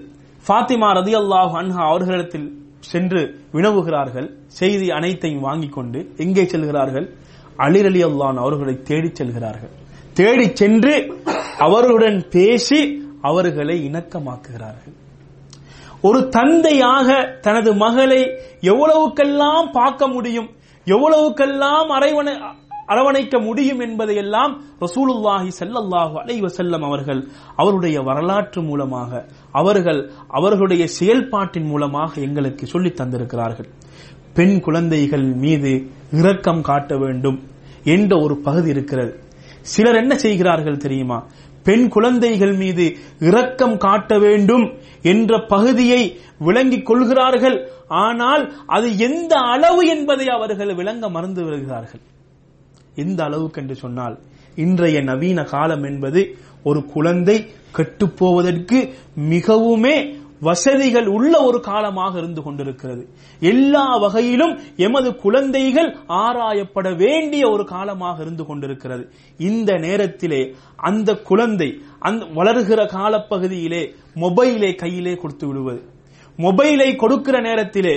ஃபாத்திமா 0.47 0.89
ரதியல்லாஹு 0.99 1.53
அன்ஹா 1.61 1.81
அவர்களிடத்தில் 1.91 2.47
சென்று 2.91 3.21
வினவுகிறார்கள். 3.55 4.27
செய்தி 4.59 4.87
அனைத்தையும் 4.97 5.45
வாங்கிக் 5.47 5.75
கொண்டு 5.77 5.99
எங்கே 6.23 6.43
செல்கிறார்கள்? 6.53 7.07
அலிர் 7.61 7.85
அலி 7.85 8.03
அல்லான் 8.03 8.37
அவர்களை 8.37 8.83
தேடிச் 8.83 9.15
செல்கிறார்கள். 9.15 9.69
தேடிச் 10.13 10.55
சென்று 10.55 11.23
அவர்களுடன் 11.57 12.29
பேசி 12.29 12.79
அவர்களை 13.21 13.89
இணக்கமாக்குகிறார்கள். 13.91 14.95
ஒரு 16.01 16.29
தந்தையாக 16.29 17.37
தனது 17.41 17.75
மகளை 17.75 18.21
எவ்வளவுக்கெல்லாம் 18.61 19.71
பார்க்க 19.71 20.07
முடியும் 20.07 20.49
எவ்வளவுக்கெல்லாம் 20.85 21.89
அரைவன 21.89 22.29
அரவணைக்க 22.87 23.43
முடியும் 23.43 23.79
என்பதையெல்லாம் 23.79 24.61
ரசூலுல்லாஹி 24.61 25.51
செல்லல்லாஹு 25.59 26.15
அலைவ 26.23 26.47
செல்லம் 26.57 26.85
அவர்கள் 26.85 27.27
அவருடைய 27.55 28.01
வரலாற்று 28.01 28.61
மூலமாக 28.61 29.25
அவர்கள் 29.51 30.11
அவர்களுடைய 30.27 30.87
செயல்பாட்டின் 30.87 31.65
மூலமாக 31.65 32.21
எங்களுக்கு 32.21 32.65
சொல்லித் 32.65 32.99
தந்திருக்கிறார்கள். 33.01 33.69
பெண் 34.33 34.59
குழந்தைகள் 34.59 35.23
மீது 35.23 35.87
இரக்கம் 36.11 36.61
காட்ட 36.61 36.97
வேண்டும் 36.97 37.43
என்ற 37.83 38.19
ஒரு 38.21 38.37
பகுதி 38.37 38.69
இருக்கிறது. 38.69 39.19
சிலர் 39.61 39.95
என்ன 39.95 40.17
செய்கிறார்கள் 40.17 40.77
தெரியுமா? 40.77 41.27
பெண் 41.63 41.87
குழந்தைகள் 41.87 42.53
மீது 42.53 42.95
இரக்கம் 43.19 43.77
காட்ட 43.77 44.19
வேண்டும் 44.19 44.77
என்ற 45.01 45.45
பகுதியை 45.45 46.19
விளங்கிக் 46.39 46.85
கொள்கிறார்கள். 46.85 47.69
ஆனால் 47.87 48.53
அது 48.65 48.97
எந்த 48.97 49.35
அளவு 49.35 49.87
என்பதை 49.87 50.27
அவர்கள் 50.27 50.75
விளங்க 50.75 51.09
மறந்து 51.09 51.43
வருகிறார்கள் 51.43 51.99
எந்த 52.95 53.23
அளவுக்கு 53.23 53.61
என்று 53.61 53.75
சொன்னால் 53.75 54.19
இன்றைய 54.55 55.01
நவீன 55.01 55.43
காலம் 55.43 55.83
என்பது 55.83 56.37
ஒரு 56.63 56.85
குழந்தை 56.85 57.45
கெட்டுப்போவதற்கு 57.77 58.89
மிகவுமே 59.19 60.20
வசதிகள் 60.41 61.07
உள்ள 61.07 61.41
ஒரு 61.41 61.59
காலமாக 61.59 62.17
இருந்து 62.17 62.41
கொண்டிருக்கிறது. 62.41 63.09
எல்லா 63.39 63.97
வகையிலும் 63.97 64.59
எமது 64.77 65.15
குழந்தைகள் 65.15 65.97
ஆராயப்பட 66.07 66.97
வேண்டிய 66.97 67.49
ஒரு 67.49 67.65
காலமாக 67.65 68.21
இருந்து 68.21 68.45
கொண்டிருக்கிறது. 68.45 69.11
இந்த 69.37 69.73
நேரத்திலே 69.77 70.55
அந்த 70.75 71.15
குழந்தை 71.15 71.81
அந்த 71.99 72.25
வளர்கிற 72.33 72.83
காலப்பகுதியிலே 72.83 73.83
மொபைலை 74.15 74.75
கையிலே 74.75 75.15
கொடுத்து 75.15 75.47
விடுவது. 75.47 75.81
மொபைலை 76.37 76.95
கொடுக்கிற 76.95 77.39
நேரத்திலே 77.39 77.95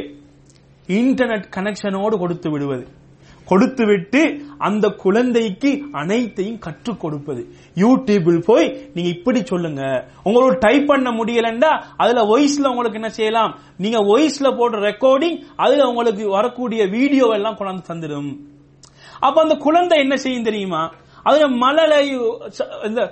இன்டர்நெட் 0.87 1.49
கனெக்ஷனோடு 1.57 2.19
கொடுத்து 2.19 2.51
விடுவது. 2.51 2.87
கொடுத்துவிட்டு 3.47 4.21
அந்த 4.59 4.89
குழந்தைக்கு 4.89 5.71
அனைத்தையும் 5.93 6.59
கற்றுக் 6.59 7.01
கொடுப்பது. 7.01 7.43
யூடியூபில் 7.75 8.43
போய் 8.47 8.67
நீங்க 8.95 9.11
இப்படி 9.11 9.41
சொல்லுங்க. 9.45 9.83
உங்களுக்கு 10.23 10.59
டைப் 10.67 10.87
பண்ண 10.87 11.11
முடியலண்டா 11.11 11.73
அதுல 11.97 12.23
வாய்ஸ்ல 12.23 12.71
உங்களுக்கு 12.73 13.01
என்ன 13.01 13.13
செய்யலாம்? 13.19 13.53
நீங்க 13.79 13.99
வாய்ஸ்ல 14.11 14.51
போடுற 14.59 14.81
ரெக்கார்டிங் 14.89 15.39
அதுல 15.57 15.87
உங்களுக்கு 15.93 16.29
வரக்கூடிய 16.29 16.87
வீடியோ 16.87 17.29
எல்லாம் 17.33 17.59
கொண்டாந்து 17.59 17.91
தந்துடும் 17.91 18.33
அப்ப 19.21 19.37
அந்த 19.43 19.55
குழந்தை 19.55 19.99
என்ன 19.99 20.17
செய்யும் 20.17 20.49
தெரியுமா? 20.51 20.83
அதுல 21.23 21.47
மலலை 21.65 22.05
இந்த 22.87 23.03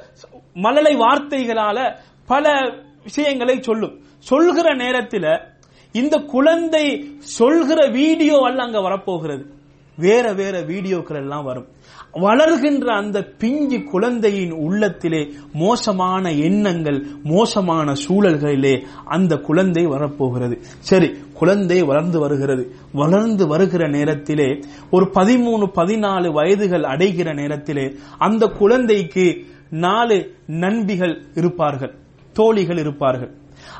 மலலை 0.54 0.94
வார்த்தைகளால 1.04 1.78
பல 2.26 2.54
விஷயங்களை 3.02 3.62
சொல்லும். 3.62 3.94
சொல்கிற 4.18 4.74
நேரத்தில் 4.74 5.30
இந்த 5.92 6.16
குழந்தை 6.34 6.84
சொல்கிற 7.18 7.78
வீடியோ 7.86 8.36
அல்ல 8.44 8.62
அங்க 8.62 8.80
வரப்போகிறது. 8.80 9.44
வேற 9.96 10.32
வேற 10.32 10.60
வீடியோக்கள் 10.60 11.16
எல்லாம் 11.16 11.44
வரும். 11.44 11.66
வளர்கின்ற 12.12 12.96
அந்த 12.96 13.22
பிஞ்சு 13.22 13.84
குழந்தையின் 13.84 14.50
உள்ளத்திலே 14.50 15.32
மோசமான 15.52 16.32
எண்ணங்கள் 16.32 17.06
மோசமான 17.22 17.92
சூழல்களிலே 18.08 18.82
அந்த 19.04 19.36
குழந்தை 19.36 19.86
வரப்போகிறது. 19.86 20.58
சரி 20.78 21.14
குழந்தை 21.34 21.82
வளர்ந்து 21.82 22.18
வருகிறது. 22.18 22.74
வளர்ந்து 22.92 23.46
வருகிற 23.46 23.88
நேரத்திலே 23.88 24.60
ஒரு 24.90 25.10
பதிமூணு 25.14 25.70
பதினாலு 25.76 26.32
வயதுகள் 26.32 26.82
அடைகிற 26.82 27.34
நேரத்திலே 27.34 27.94
அந்த 28.18 28.46
குழந்தைக்கு 28.46 29.46
நாலு 29.70 30.34
நண்பிகள் 30.46 31.22
இருப்பார்கள் 31.34 31.94
தோழிகள் 32.32 32.78
இருப்பார்கள். 32.78 33.30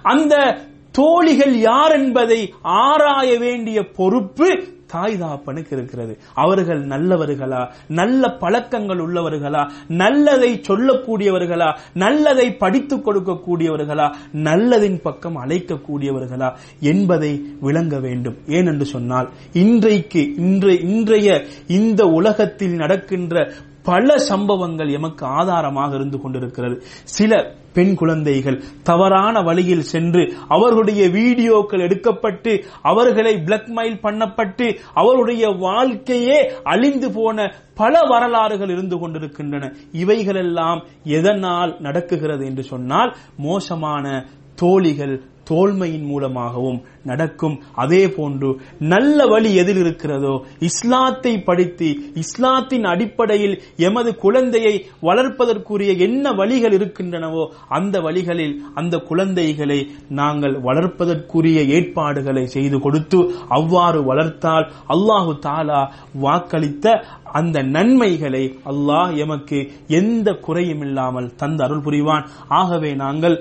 அந்த 0.02 0.58
தோழிகள் 0.90 1.58
யார் 1.58 1.90
என்பதை 1.90 2.54
ஆராய 2.62 3.38
வேண்டிய 3.38 3.82
பொறுப்பு 3.82 4.71
தாய் 4.92 5.16
தாப்பனுக்கு 5.22 5.72
இருக்கிறது. 5.76 6.14
அவர்கள் 6.34 6.80
நல்லவர்களா? 6.86 7.60
நல்ல 7.88 8.30
பழக்கங்கள் 8.42 8.98
உள்ளவர்களா? 8.98 9.62
நல்லதை 9.88 10.50
சொல்லக்கூடியவர்களா? 10.68 11.68
நல்லதை 11.94 12.46
படித்துக் 12.62 13.04
கொடுக்கக்கூடியவர்களா? 13.08 14.06
நல்லதின் 14.48 15.00
பக்கம் 15.02 15.38
அழைக்கக்கூடியவர்களா? 15.44 16.50
என்பதை 16.80 17.32
விளங்க 17.60 17.98
வேண்டும். 17.98 18.38
ஏனென்று 18.46 18.86
சொன்னால் 18.94 19.28
இன்றைக்கு 19.52 20.22
இன்றைய 20.36 20.80
இன்றைய 20.92 21.28
இந்த 21.66 22.04
உலகத்தில் 22.04 22.74
நடக்கின்ற 22.82 23.52
பல 23.84 24.18
சம்பவங்கள் 24.18 24.88
எமக்கு 24.88 25.26
ஆதாரமாக 25.26 25.94
இருந்து 25.94 26.20
கொண்டிருக்கிறது. 26.20 26.82
சில 27.04 27.54
பெண் 27.72 27.94
குழந்தைகள் 27.94 28.62
தவறான 28.82 29.40
வழியில் 29.40 29.82
சென்று 29.82 30.34
அவர்களுடைய 30.48 31.08
வீடியோக்கள் 31.08 31.84
எடுக்கப்பட்டு 31.86 32.64
அவர்களை 32.82 33.34
பிளாக்மெயில் 33.34 34.02
பண்ணப்பட்டு 34.02 34.78
அவருடைய 34.94 35.48
வாழ்க்கையே 35.48 36.52
அழிந்து 36.62 37.12
போன 37.12 37.54
பல 37.74 38.00
வரலாறுகள் 38.00 38.68
இருந்து 38.68 38.98
கொண்டிருக்கின்றன. 38.98 39.72
இவைகளெல்லாம் 39.92 40.82
எதனால் 41.04 41.76
நடக்குகிறது 41.78 42.46
என்று 42.46 42.62
சொன்னால் 42.62 43.16
மோசமான 43.36 44.26
தோழிகள் 44.54 45.22
தோல்மையின் 45.52 46.08
மூலமாகவும் 46.10 46.80
நடக்கும். 47.10 47.54
அதே 47.82 48.02
போன்று 48.16 48.48
நல்ல 48.92 49.24
வழி 49.26 49.50
எதில் 49.62 49.80
இருக்கிறதோ 49.82 50.34
இஸ்லாத்தை 50.68 51.32
படித்து 51.46 51.88
இஸ்லாத்தின் 52.22 52.86
அடிப்படையில் 52.92 53.56
எமது 53.86 54.10
குழந்தையை 54.24 54.74
வளர்ப்பதற்குரிய 55.08 55.92
என்ன 56.06 56.34
வழிகள் 56.40 56.76
இருக்கின்றனவோ 56.78 57.44
அந்த 57.76 57.96
வழிகளில் 58.06 58.54
அந்த 58.74 58.94
குழந்தைகளை 59.08 59.78
நாங்கள் 60.20 60.54
வளர்ப்பதற்குரிய 60.66 61.58
ஏற்பாடுகளை 61.76 62.44
செய்து 62.54 62.78
கொடுத்து 62.84 63.20
அவ்வாறு 63.56 64.00
வளர்த்தால் 64.10 64.66
அல்லாஹு 64.94 65.34
தாலா 65.44 65.80
வாக்களித்த 66.24 66.86
அந்த 67.32 67.62
நன்மைகளை 67.76 68.42
அல்லாஹ் 68.72 69.12
எமக்கு 69.24 69.58
எந்த 70.00 70.28
குறையும் 70.46 70.82
இல்லாமல் 70.86 71.28
தந்த 71.42 71.64
அருள் 71.64 71.84
புரிவான். 71.86 72.24
ஆகவே 72.60 72.92
நாங்கள் 73.04 73.36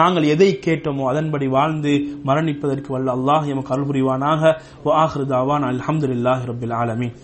நாங்கள் 0.00 0.30
எதை 0.34 0.50
கேட்டோமோ 0.66 1.06
அதன்படி 1.12 1.48
வாழ்ந்து 1.56 1.94
மரணிப்பதற்கு 2.26 2.90
வல்ல 2.96 3.16
அல்லாஹ் 3.18 3.48
எமக்கு 3.54 3.74
அருள் 3.74 3.90
புரிவானாக. 3.90 4.54
ஆஹ்ருதாவான் 5.02 5.66
அல்ஹம்துலில்லாஹி 5.72 6.48
ரபில் 6.52 6.76
ஆலமீன். 6.82 7.16